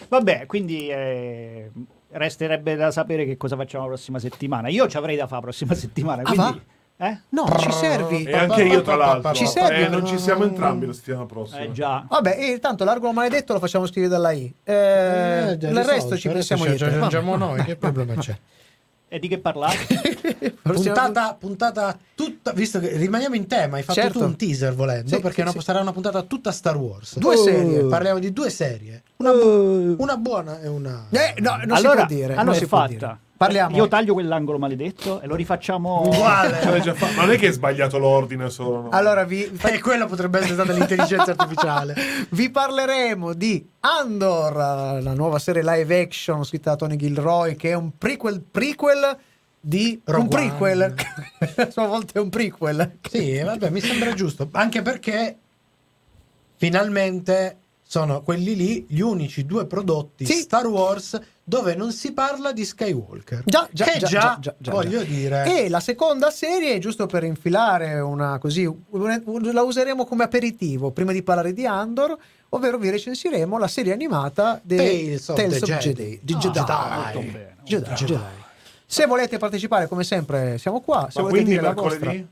Vabbè, 0.09 0.47
quindi 0.47 0.89
eh, 0.89 1.71
resterebbe 2.13 2.77
da 2.77 2.91
sapere 2.91 3.25
che 3.25 3.37
cosa 3.37 3.57
facciamo 3.57 3.85
la 3.85 3.91
prossima 3.91 4.19
settimana. 4.19 4.69
Io 4.69 4.87
ci 4.89 4.97
avrei 4.97 5.17
da 5.17 5.25
fare 5.27 5.37
la 5.37 5.41
prossima 5.43 5.75
settimana. 5.77 6.23
Ah, 6.23 6.33
Quindi, 6.33 6.63
eh? 6.99 7.19
No, 7.31 7.47
ci 7.59 7.71
servi. 7.73 8.25
E 8.25 8.33
anche 8.37 8.63
io, 8.63 8.81
tra 8.83 8.95
l'altro. 8.97 9.35
Ci 9.35 9.47
servi 9.47 9.83
Eh, 9.83 9.89
non 9.89 10.07
ci 10.07 10.19
siamo 10.19 10.45
entrambi 10.45 10.87
la 10.87 10.93
settimana 10.95 11.27
prossima. 11.27 11.61
Eh 11.61 11.73
già. 11.73 12.07
Vabbè, 12.09 12.37
e 12.39 12.59
tanto 12.59 12.85
l'argolo 12.85 13.13
maledetto 13.13 13.53
lo 13.53 13.59
facciamo 13.59 13.87
scrivere 13.87 14.13
dalla 14.13 14.31
I. 14.33 14.55
Eh, 14.65 14.73
Eh, 14.73 15.57
già 15.59 15.69
il 15.69 15.77
risolto, 15.77 15.91
resto 15.91 16.17
ci 16.17 16.29
pensiamo 16.29 16.65
ci 16.75 16.85
aggiungiamo 16.85 17.37
noi, 17.37 17.63
che 17.65 17.77
problema 17.77 18.15
c'è? 18.15 18.37
E 19.09 19.19
di 19.21 19.29
che 19.29 19.39
parlare? 19.39 19.77
Puntata, 20.63 21.35
puntata 21.39 21.97
tutta, 22.17 22.53
visto 22.53 22.81
che 22.81 22.97
rimaniamo 22.97 23.37
in 23.37 23.47
tema, 23.47 23.77
hai 23.77 23.85
fatto 23.85 24.01
Certo. 24.01 24.19
tu 24.19 24.25
un 24.25 24.37
teaser 24.37 24.75
volendo, 24.75 25.15
Sì, 25.15 25.21
perché 25.21 25.47
sì, 25.47 25.53
sì. 25.53 25.61
sarà 25.61 25.81
una 25.81 25.93
puntata 25.93 26.23
tutta 26.23 26.51
Star 26.51 26.77
Wars. 26.77 27.17
Due 27.19 27.37
serie. 27.37 27.85
Parliamo 27.85 28.19
di 28.19 28.33
due 28.33 28.51
serie, 28.51 29.03
una, 29.19 29.31
bu- 29.33 29.95
una 29.99 30.17
buona 30.17 30.61
e 30.61 30.67
una... 30.67 31.07
Eh, 31.11 31.35
no, 31.41 31.57
non 31.65 31.71
allora, 31.77 32.01
si 32.01 32.07
può 32.07 32.07
dire. 32.07 32.29
non 32.31 32.39
allora 32.39 32.57
si 32.57 32.65
è 32.65 32.67
può 32.67 32.79
fatta. 32.79 32.89
dire. 32.91 33.19
Parliamo. 33.37 33.77
Io 33.77 33.87
taglio 33.87 34.15
quell'angolo 34.15 34.59
maledetto 34.59 35.21
e 35.21 35.27
lo 35.27 35.35
rifacciamo 35.35 36.03
Uguale. 36.07 36.59
Ma 36.65 37.23
non 37.25 37.31
è 37.33 37.39
che 37.39 37.49
hai 37.49 37.53
sbagliato 37.53 37.99
l'ordine 37.99 38.49
solo. 38.49 38.83
no? 38.83 38.89
Allora 38.91 39.25
vi, 39.25 39.45
E 39.63 39.81
quella 39.81 40.07
potrebbe 40.07 40.39
essere 40.39 40.55
stata 40.55 40.73
l'intelligenza 40.73 41.33
artificiale. 41.37 41.95
vi 42.31 42.51
parleremo 42.51 43.35
di 43.35 43.67
Andor, 43.81 44.53
eh, 44.53 45.03
la 45.03 45.13
nuova 45.13 45.39
serie 45.39 45.63
live 45.63 46.01
action 46.01 46.45
scritta 46.45 46.71
da 46.71 46.77
Tony 46.77 46.97
Gilroy, 46.97 47.57
che 47.57 47.71
è 47.71 47.75
un 47.75 47.91
prequel 47.99 48.41
prequel 48.51 49.19
di 49.61 50.01
un 50.05 50.15
Rogue 50.15 50.29
prequel. 50.29 50.81
One. 50.83 51.55
a 51.67 51.71
sua 51.71 51.87
volta 51.87 52.19
è 52.19 52.23
un 52.23 52.31
prequel. 52.31 52.99
Sì, 53.11 53.41
vabbè, 53.43 53.69
mi 53.71 53.81
sembra 53.81 54.15
giusto, 54.15 54.49
anche 54.53 54.81
perché 54.81 55.37
finalmente 56.57 57.59
sono 57.83 58.23
quelli 58.23 58.57
lì 58.57 58.87
gli 58.89 59.01
unici 59.01 59.45
due 59.47 59.67
prodotti 59.67 60.25
Sì. 60.25 60.35
Star 60.41 60.67
Wars 60.67 61.21
dove 61.49 61.77
non 61.77 61.93
si 61.93 62.13
parla 62.13 62.51
di 62.51 62.65
Skywalker. 62.65 63.43
Già, 63.45 63.69
già, 63.71 63.85
che 63.85 63.99
già, 64.01 64.07
già, 64.09 64.39
già, 64.41 64.55
già, 64.59 64.71
voglio 64.73 64.99
già. 64.99 65.05
dire... 65.05 65.45
E 65.65 65.69
la 65.69 65.79
seconda 65.79 66.33
serie, 66.33 66.81
giusto 66.81 67.07
per 67.07 67.23
infilare 67.23 68.01
una 68.01 68.39
così, 68.39 68.69
la 69.53 69.63
useremo 69.63 70.05
come 70.07 70.25
aperitivo 70.25 70.91
prima 70.91 71.13
di 71.13 71.23
parlare 71.23 71.53
di 71.53 71.65
Andor, 71.65 72.19
ovvero 72.49 72.79
vi 72.79 72.91
recensiremo 72.91 73.59
la 73.59 73.69
serie 73.69 73.93
animata 73.93 74.61
di 74.61 74.77
Tales 74.77 75.29
of 75.29 75.37
the 75.37 75.49
Jedi. 75.79 75.79
Jedi. 75.79 76.21
di 76.21 76.35
Ah, 76.35 76.39
Jedi. 76.39 76.59
molto 76.59 77.19
bene. 77.21 77.57
Jedi, 77.63 77.91
Jedi. 77.95 78.19
Se 78.85 79.07
volete 79.07 79.39
partecipare, 79.39 79.87
come 79.87 80.03
sempre, 80.03 80.59
siamo 80.59 80.81
qua. 80.81 81.07
Se 81.11 81.21
Ma 81.23 81.29
volete 81.29 81.45
quindi 81.45 81.51
dire 81.51 81.63
la 81.63 81.69
mercoledì? 81.69 82.05
vostra. 82.05 82.27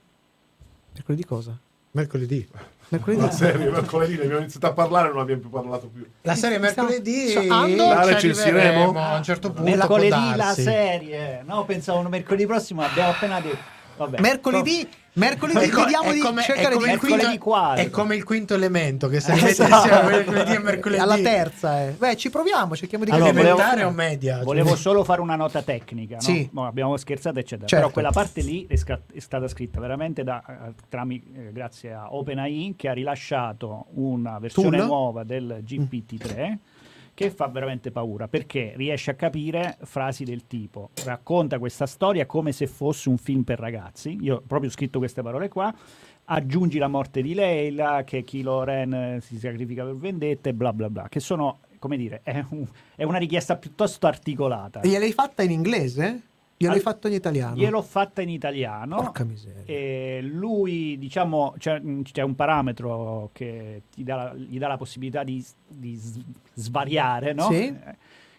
Mercoledì 0.93 1.25
cosa? 1.25 1.59
Mercoledì. 1.93 2.49
Mercoledì. 2.89 3.21
La 3.21 3.31
serie, 3.31 3.71
mercoledì, 3.71 4.17
ne 4.17 4.23
abbiamo 4.23 4.41
iniziato 4.41 4.67
a 4.67 4.73
parlare 4.73 5.09
e 5.09 5.13
non 5.13 5.21
abbiamo 5.21 5.41
più 5.41 5.51
parlato 5.51 5.89
più. 5.89 6.07
La 6.23 6.35
serie 6.35 6.59
mercoledì 6.59 7.35
Andor? 7.49 7.95
La 7.95 8.03
ci 8.05 8.13
recensiremo? 8.13 9.01
A 9.01 9.17
un 9.17 9.23
certo 9.23 9.51
punto 9.51 9.71
mercoledì 9.71 10.37
la 10.37 10.53
serie. 10.53 11.43
No, 11.45 11.65
pensavo 11.65 12.07
mercoledì 12.09 12.47
prossimo, 12.47 12.83
abbiamo 12.83 13.11
appena 13.11 13.41
detto. 13.41 13.73
Vabbè. 13.97 14.21
Mercoledì, 14.21 14.89
mercoledì 15.15 15.59
È, 15.67 15.69
co- 15.69 15.83
vediamo 15.83 16.13
di 16.13 16.19
come, 16.19 16.43
cercare 16.43 16.69
è 16.69 16.73
come 16.75 16.87
di 16.87 16.93
il 16.93 16.99
quinto, 16.99 17.15
Mercoledì 17.17 17.39
quadro. 17.39 17.83
è 17.85 17.91
come 17.91 18.17
il 18.17 18.25
quinto 18.25 18.55
elemento 18.55 19.09
che 19.09 19.21
se 19.21 19.33
Eh, 19.33 19.45
esatto. 19.49 20.07
mercoledì 20.07 20.53
e 20.55 20.59
mercoledì. 20.59 21.01
alla 21.03 21.17
terza. 21.19 21.83
Eh. 21.85 21.91
Beh, 21.93 22.17
ci 22.17 22.31
proviamo, 22.31 22.75
cerchiamo 22.77 23.05
di 23.05 23.11
Allora, 23.11 23.27
capire. 23.31 23.43
volevo- 23.51 23.61
elementare 23.63 23.91
o 23.91 23.95
media? 23.95 24.43
Volevo 24.43 24.77
solo 24.77 25.05
fare 25.05 25.21
una 25.21 25.37
nota 25.37 25.63
tecnica, 25.63 26.15
no? 26.17 26.21
Sì. 26.21 26.49
Mo 26.53 26.67
abbiamo 26.67 26.97
scherzato, 26.97 27.39
eccetera. 27.39 27.67
Certo. 27.67 27.83
Però 27.85 27.93
quella 27.93 28.11
parte 28.11 28.41
lì 28.43 28.67
è, 28.69 28.77
sca- 28.77 29.01
è 29.13 29.19
stata 29.21 29.49
scritta 29.49 29.81
veramente 29.81 30.23
da, 30.25 30.43
eh, 30.47 30.75
trami- 30.89 31.23
eh, 31.35 31.53
grazie 31.53 31.93
a 31.93 32.15
OpenAI 32.15 32.75
che 32.77 32.89
ha 32.89 32.93
rilasciato 32.93 33.87
una 33.95 34.39
versione 34.39 34.77
Tool? 34.79 34.87
nuova 34.87 35.25
del 35.25 35.59
GPT-3 35.65 36.59
che 37.15 37.31
fa 37.31 37.47
veramente 37.47 37.91
paura 37.93 38.27
perché 38.29 38.73
riesce 38.77 39.13
a 39.13 39.15
capire 39.15 39.79
frasi 39.83 40.25
del 40.25 40.47
tipo 40.47 40.91
racconta 41.05 41.59
questa 41.59 41.87
storia 41.87 42.27
come 42.27 42.51
se 42.53 42.67
fosse 42.67 43.09
un 43.09 43.17
film 43.19 43.43
per 43.45 43.59
ragazzi. 43.61 44.19
Io 44.21 44.37
ho 44.37 44.43
proprio 44.47 44.69
scritto 44.71 44.99
queste 44.99 45.23
parole 45.23 45.49
qua. 45.49 45.73
Aggiungi 46.27 46.79
la 46.79 46.89
morte 46.89 47.23
di 47.23 47.35
Leila, 47.35 48.03
che 48.05 48.25
Kylo 48.25 48.65
Ren 48.65 48.95
eh, 48.95 49.21
si 49.21 49.39
sacrifica 49.39 49.85
per 49.85 49.95
vendetta 49.97 50.49
e 50.49 50.55
bla 50.55 50.73
bla 50.73 50.89
bla, 50.89 51.07
che 51.09 51.21
sono, 51.21 51.61
come 51.79 51.97
dire, 51.99 52.21
è, 52.23 52.43
un- 52.49 52.67
è 52.97 53.05
una 53.05 53.19
richiesta 53.19 53.57
piuttosto 53.57 54.07
articolata. 54.07 54.81
Gliel'hai 54.83 55.13
fatta 55.13 55.43
in 55.43 55.51
inglese? 55.51 56.23
Gliel'hai 56.57 56.81
fatto 56.81 57.09
in 57.09 57.15
italiano? 57.15 57.57
Gliel'ho 57.57 57.83
fatta 57.83 58.23
in 58.23 58.29
italiano. 58.29 58.97
Porca 58.97 59.25
miseria. 59.25 59.63
E 59.65 60.21
lui, 60.23 60.97
diciamo, 60.99 61.55
c'è, 61.59 61.81
c'è 62.03 62.23
un 62.23 62.35
parametro 62.35 63.31
che 63.33 63.83
dà, 63.97 64.35
gli 64.35 64.59
dà 64.59 64.69
la 64.69 64.77
possibilità 64.77 65.25
di, 65.25 65.45
di 65.67 66.01
svariare, 66.55 67.33
no? 67.33 67.49
Sì. 67.51 67.67
Eh, 67.67 67.97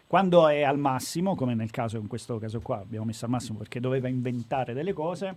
Quando 0.08 0.48
è 0.48 0.62
al 0.62 0.78
massimo, 0.78 1.36
come 1.36 1.56
nel 1.56 1.72
caso, 1.72 1.98
in 1.98 2.08
questo 2.08 2.38
caso 2.38 2.62
qua, 2.62 2.80
abbiamo 2.80 3.06
messo 3.06 3.26
al 3.26 3.32
massimo 3.32 3.58
perché 3.58 3.80
doveva 3.80 4.08
inventare 4.08 4.74
delle 4.74 4.94
cose, 4.94 5.36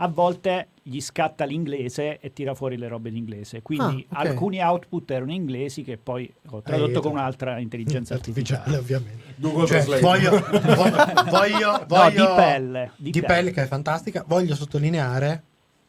a 0.00 0.08
volte 0.08 0.68
gli 0.82 1.00
scatta 1.00 1.44
l'inglese 1.44 2.18
e 2.20 2.32
tira 2.32 2.54
fuori 2.54 2.76
le 2.76 2.88
robe 2.88 3.08
in 3.08 3.16
inglese. 3.16 3.62
Quindi 3.62 4.06
Ah, 4.10 4.20
ok. 4.20 4.26
alcuni 4.28 4.60
output 4.62 5.10
erano 5.10 5.32
inglesi 5.32 5.82
che 5.82 5.96
poi 5.98 6.32
ho 6.50 6.62
tradotto 6.62 6.96
Hai- 6.98 7.02
con 7.02 7.12
un'altra 7.12 7.58
intelligenza 7.58 8.14
artificiale. 8.14 8.76
ovviamente. 8.76 9.34
Google 9.36 9.66
Cioè, 9.66 9.84
Translate. 9.84 10.00
voglio, 10.00 10.30
vo- 10.30 11.30
voglio, 11.30 11.70
No, 11.72 11.84
voglio- 11.86 12.26
di 12.26 12.32
pelle. 12.36 12.90
Di, 12.96 13.10
di 13.10 13.20
pelle 13.22 13.50
che 13.50 13.62
è 13.62 13.66
fantastica. 13.66 14.24
Voglio 14.26 14.54
sottolineare 14.54 15.42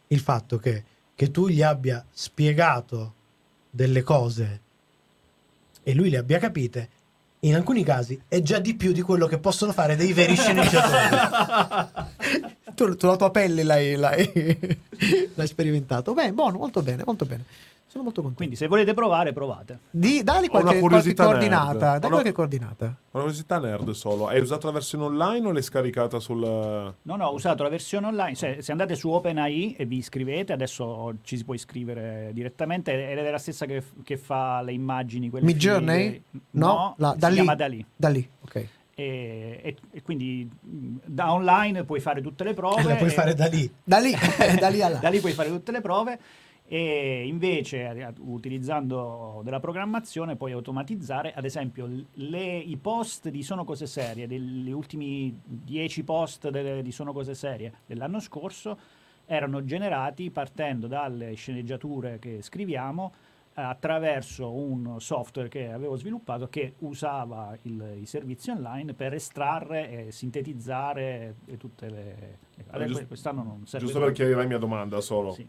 il 0.07 0.19
fatto 0.19 0.57
che, 0.57 0.83
che 1.15 1.29
tu 1.31 1.47
gli 1.47 1.61
abbia 1.61 2.03
spiegato 2.09 3.13
delle 3.69 4.01
cose 4.01 4.61
e 5.83 5.93
lui 5.93 6.09
le 6.09 6.17
abbia 6.17 6.39
capite. 6.39 6.89
In 7.43 7.55
alcuni 7.55 7.85
casi 7.85 8.19
è 8.27 8.41
già 8.41 8.59
di 8.59 8.75
più 8.75 8.91
di 8.91 9.01
quello 9.01 9.25
che 9.27 9.37
possono 9.39 9.71
fare 9.71 9.95
dei 9.95 10.11
veri 10.11 10.35
sceneggiatori. 10.35 11.15
tu, 12.75 12.95
tu 12.95 13.07
la 13.07 13.15
tua 13.15 13.31
pelle 13.31 13.63
l'hai, 13.63 13.95
l'hai, 13.95 14.79
l'hai 15.35 15.47
sperimentato. 15.47 16.13
Beh, 16.13 16.31
buono, 16.33 16.57
molto 16.57 16.81
bene, 16.81 17.03
molto 17.05 17.25
bene. 17.25 17.43
Sono 17.89 18.03
molto 18.03 18.21
contento. 18.21 18.43
Quindi 18.43 18.55
se 18.55 18.67
volete 18.67 18.93
provare, 18.93 19.33
provate. 19.33 19.79
Di, 19.89 20.21
dai 20.21 20.47
qualche, 20.47 20.49
qualche 20.49 20.79
curiosità 20.79 21.23
coordinata. 21.23 21.89
nerd. 21.89 21.99
Dai 22.01 22.09
qualche 22.11 22.31
coordinata. 22.31 22.85
Una 22.85 23.23
curiosità 23.23 23.57
nerd 23.57 23.89
solo. 23.91 24.27
Hai 24.27 24.39
usato 24.41 24.67
la 24.67 24.73
versione 24.73 25.05
online 25.05 25.47
o 25.47 25.51
l'hai 25.51 25.63
scaricata 25.63 26.19
sul. 26.19 26.37
No, 26.39 26.93
no, 27.15 27.25
ho 27.25 27.33
usato 27.33 27.63
la 27.63 27.69
versione 27.69 28.05
online. 28.05 28.35
Se, 28.35 28.61
se 28.61 28.71
andate 28.71 28.93
su 28.93 29.09
OpenAI 29.09 29.73
e 29.75 29.85
vi 29.85 29.97
iscrivete, 29.97 30.53
adesso 30.53 31.15
ci 31.23 31.35
si 31.35 31.43
può 31.43 31.55
iscrivere 31.55 32.29
direttamente 32.31 32.91
ed 33.09 33.17
è 33.17 33.31
la 33.31 33.39
stessa 33.39 33.65
che, 33.65 33.81
che 34.03 34.17
fa 34.17 34.61
le 34.61 34.71
immagini. 34.73 35.31
Midjourney? 35.33 36.09
fighe. 36.11 36.21
No, 36.51 36.67
No, 36.67 36.93
la- 36.97 37.11
si 37.13 37.17
da 37.17 37.27
lì. 37.29 37.33
chiama 37.33 37.55
da 37.55 37.65
lì. 37.67 37.83
Da 37.95 38.09
lì, 38.09 38.29
ok. 38.41 38.67
E, 38.99 39.59
e- 39.63 39.75
e 39.91 40.01
quindi 40.01 40.45
mh, 40.59 40.97
da 41.05 41.31
online 41.31 41.85
puoi 41.85 42.01
fare 42.01 42.21
tutte 42.21 42.43
le 42.43 42.53
prove. 42.53 42.83
La 42.83 42.95
puoi 42.95 43.09
e- 43.09 43.13
fare 43.13 43.33
da 43.33 43.45
lì. 43.47 43.71
Da 43.81 43.97
lì, 43.99 44.11
da 44.59 44.67
lì 44.67 44.79
da 44.99 45.09
lì 45.09 45.19
puoi 45.19 45.31
fare 45.31 45.47
tutte 45.49 45.71
le 45.71 45.79
prove 45.81 46.19
e 46.71 47.25
invece 47.25 48.13
utilizzando 48.19 49.41
della 49.43 49.59
programmazione 49.59 50.35
puoi 50.35 50.51
automatizzare 50.51 51.33
ad 51.33 51.43
esempio 51.45 51.89
le- 52.13 52.57
i 52.57 52.77
post 52.77 53.29
di 53.29 53.41
Sono 53.41 53.63
Cose 53.63 53.87
Serie 53.87 54.27
degli 54.27 54.69
ultimi 54.69 55.35
10 55.43 56.03
post 56.03 56.49
delle- 56.49 56.83
di 56.83 56.91
Sono 56.91 57.11
Cose 57.13 57.33
Serie 57.33 57.73
dell'anno 57.87 58.19
scorso 58.19 58.77
erano 59.25 59.63
generati 59.63 60.29
partendo 60.29 60.85
dalle 60.87 61.33
sceneggiature 61.33 62.19
che 62.19 62.41
scriviamo 62.41 63.13
attraverso 63.67 64.51
un 64.51 64.99
software 64.99 65.49
che 65.49 65.71
avevo 65.71 65.95
sviluppato 65.95 66.47
che 66.49 66.73
usava 66.79 67.55
il- 67.63 67.97
i 68.01 68.05
servizi 68.05 68.49
online 68.51 68.93
per 68.93 69.13
estrarre 69.13 70.07
e 70.07 70.11
sintetizzare 70.11 71.35
e 71.45 71.57
tutte 71.57 71.89
le... 71.89 72.37
Adesso 72.69 72.87
giusto- 72.91 73.07
quest'anno 73.07 73.43
non 73.43 73.65
serve 73.65 73.85
Giusto 73.85 74.01
per 74.01 74.11
chiarire 74.13 74.37
la 74.37 74.45
mia 74.47 74.57
domanda 74.57 74.99
solo. 75.01 75.31
Sì. 75.33 75.47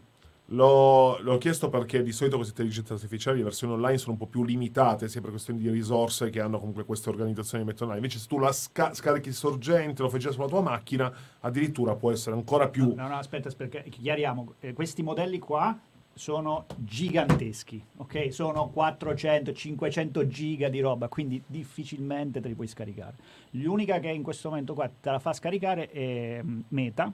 L'ho, 0.53 1.17
l'ho 1.21 1.37
chiesto 1.37 1.69
perché 1.69 2.03
di 2.03 2.11
solito 2.11 2.35
queste 2.35 2.51
intelligenze 2.61 2.91
artificiali, 2.91 3.37
le 3.37 3.45
versioni 3.45 3.71
online 3.71 3.97
sono 3.97 4.13
un 4.13 4.17
po' 4.17 4.25
più 4.25 4.43
limitate, 4.43 5.07
sia 5.07 5.21
per 5.21 5.29
questioni 5.29 5.61
di 5.61 5.69
risorse 5.69 6.29
che 6.29 6.41
hanno 6.41 6.59
comunque 6.59 6.83
queste 6.83 7.07
organizzazioni 7.07 7.63
che 7.63 7.69
mettono 7.69 7.91
online. 7.91 8.05
Invece 8.05 8.21
se 8.21 8.27
tu 8.27 8.37
la 8.37 8.51
sca- 8.51 8.93
scarichi 8.93 9.31
sorgente, 9.31 10.01
lo 10.01 10.09
fai 10.09 10.19
già 10.19 10.29
sulla 10.31 10.47
tua 10.47 10.59
macchina, 10.59 11.09
addirittura 11.39 11.95
può 11.95 12.11
essere 12.11 12.35
ancora 12.35 12.67
più... 12.67 12.93
No, 12.93 13.07
no, 13.07 13.15
aspetta, 13.15 13.47
aspetta, 13.47 13.79
chiariamo. 13.79 14.55
Eh, 14.59 14.73
questi 14.73 15.01
modelli 15.03 15.39
qua 15.39 15.79
sono 16.21 16.67
giganteschi, 16.77 17.83
ok? 17.97 18.31
Sono 18.31 18.69
400, 18.69 19.53
500 19.53 20.27
giga 20.27 20.69
di 20.69 20.79
roba, 20.79 21.07
quindi 21.07 21.41
difficilmente 21.47 22.39
te 22.39 22.47
li 22.47 22.53
puoi 22.53 22.67
scaricare. 22.67 23.15
L'unica 23.53 23.97
che 23.97 24.09
in 24.09 24.21
questo 24.21 24.49
momento 24.49 24.75
qua 24.75 24.87
te 24.87 25.09
la 25.09 25.17
fa 25.17 25.33
scaricare 25.33 25.89
è 25.89 26.39
mm, 26.43 26.59
Meta, 26.67 27.11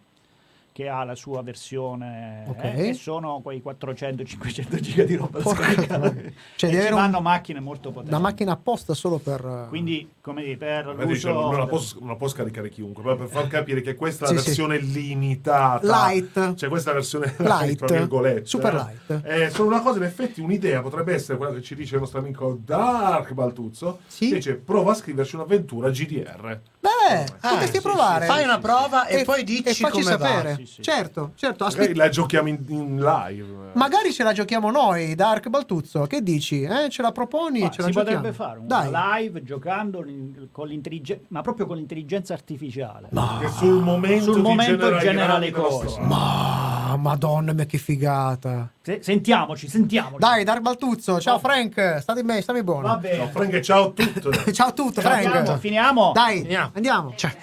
che 0.78 0.90
ha 0.90 1.04
la 1.04 1.16
sua 1.16 1.42
versione 1.42 2.44
Ok. 2.50 2.64
eh, 2.64 2.90
e 2.90 2.94
sono 2.94 3.40
quei 3.42 3.64
400-500 3.66 4.80
giga 4.80 5.04
di 5.06 5.16
roba 5.16 5.40
da 5.40 5.50
scaricare. 5.50 6.34
Cioè, 6.56 6.70
E 6.70 6.74
ci 6.74 6.78
avere 6.78 6.94
un- 6.94 7.00
vanno 7.02 7.20
macchine 7.20 7.60
molto 7.60 7.90
potenti. 7.90 8.10
Una 8.14 8.20
macchina 8.22 8.52
apposta 8.52 8.94
solo 8.94 9.18
per. 9.18 9.44
eh, 9.44 9.70
Quindi, 9.70 10.08
come 10.22 10.44
dire, 10.44 10.56
per 10.58 10.96
dice, 11.08 11.30
l'uso... 11.30 11.32
non, 11.50 11.58
la 11.58 11.66
può, 11.66 11.82
non 12.00 12.10
la 12.10 12.16
può 12.16 12.28
scaricare 12.28 12.70
chiunque, 12.70 13.02
però 13.02 13.16
per 13.16 13.28
far 13.28 13.48
capire 13.48 13.82
che 13.82 13.96
questa 13.96 14.26
è 14.28 14.34
la 14.34 14.36
Sì, 14.36 14.40
sì. 14.40 14.46
versione 14.50 14.78
limitata. 14.78 15.80
Light. 15.88 16.54
Cioè 16.54 16.70
questa 16.70 16.92
è 16.92 16.94
la 16.94 17.00
versione 17.00 17.34
Light. 17.40 17.78
tra 17.84 17.98
virgolette. 17.98 18.46
Super 18.46 18.74
light. 18.76 19.26
Eh, 19.26 19.50
solo 19.50 19.70
una 19.70 19.82
cosa, 19.82 19.98
in 19.98 20.04
effetti, 20.04 20.42
un'idea 20.42 20.84
potrebbe 20.84 21.14
essere 21.16 21.40
quella 21.40 21.54
che 21.54 21.64
ci 21.64 21.74
dice 21.74 21.96
il 21.96 22.02
nostro 22.02 22.20
amico 22.20 22.56
Dark 22.64 23.34
Baltuzzo. 23.34 24.00
Sì. 24.06 24.32
Dice, 24.32 24.56
prova 24.58 24.92
a 24.92 24.96
scriverci 24.96 25.34
un'avventura 25.38 25.90
GDR. 25.90 26.62
Beh, 27.08 27.26
Ah, 27.42 27.50
potresti 27.50 27.76
sì, 27.78 27.82
provare. 27.82 28.26
Fai 28.26 28.44
una 28.44 28.58
prova 28.60 29.06
e, 29.08 29.20
E- 29.20 29.24
poi 29.24 29.44
dici 29.44 29.64
e 29.64 29.74
facci 29.74 29.92
come 30.02 30.16
va. 30.18 30.26
sapere. 30.28 30.56
Sì, 30.56 30.66
sì. 30.66 30.82
Certo, 30.82 31.32
certo. 31.36 31.66
Aspetti- 31.66 31.96
la 31.96 32.10
giochiamo 32.10 32.48
in, 32.50 32.58
in 32.68 33.00
live. 33.00 33.46
Magari 33.74 34.12
ce 34.14 34.24
la 34.24 34.34
giochiamo 34.34 34.72
noi, 34.72 35.16
Dark 35.16 35.48
Baltuzzo. 35.50 36.02
Che 36.08 36.22
dici? 36.22 36.62
Eh? 36.64 36.90
Ce 36.90 37.02
la 37.02 37.12
proponi? 37.12 37.62
Ma 37.62 37.70
ce 37.70 37.82
la 37.82 37.88
si 37.88 37.94
giochiamo? 37.94 38.18
potrebbe 38.18 38.36
fare 38.36 38.60
un 38.60 38.68
Dai. 38.68 38.90
live 38.92 39.44
giocando 39.44 40.04
in- 40.06 40.48
con 40.52 40.68
l'intelligenza, 40.68 41.24
ma 41.30 41.42
proprio 41.42 41.66
con 41.66 41.78
l'intelligenza 41.78 42.34
artificiale. 42.34 43.10
Che 43.40 43.48
sul 43.50 43.82
momento, 43.82 44.34
Sul 44.34 44.42
momento 44.42 44.98
genera 44.98 45.38
le 45.38 45.52
cose. 45.52 46.00
Ma 46.02 46.96
madonna 46.98 47.54
mia 47.54 47.66
che 47.66 47.78
figata. 47.78 48.70
Se- 48.82 49.00
sentiamoci, 49.02 49.68
sentiamoci. 49.68 50.18
Dai, 50.20 50.44
Dark 50.44 50.62
Baltuzzo. 50.62 51.20
Ciao 51.20 51.38
Frank, 51.40 51.98
state 52.00 52.24
bene, 52.24 52.42
stammi 52.42 52.64
buono. 52.64 52.88
Va 52.88 52.96
bene. 52.98 53.18
Ciao 53.18 53.28
Frank, 53.28 53.60
ciao 53.60 53.84
a 53.84 53.92
tutti. 53.92 54.52
Ciao 54.54 54.68
a 54.68 54.72
tutti, 54.72 55.02
Frank. 55.02 55.58
finiamo. 55.58 56.12
Dai, 56.14 56.42
Finiamo. 56.42 56.72
andiamo. 56.74 56.97
Cioè, 57.16 57.38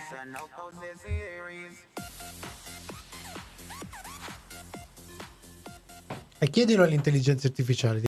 e 6.38 6.50
chiedilo 6.50 6.82
alle 6.82 6.94
intelligenze 6.94 7.46
artificiali. 7.46 8.02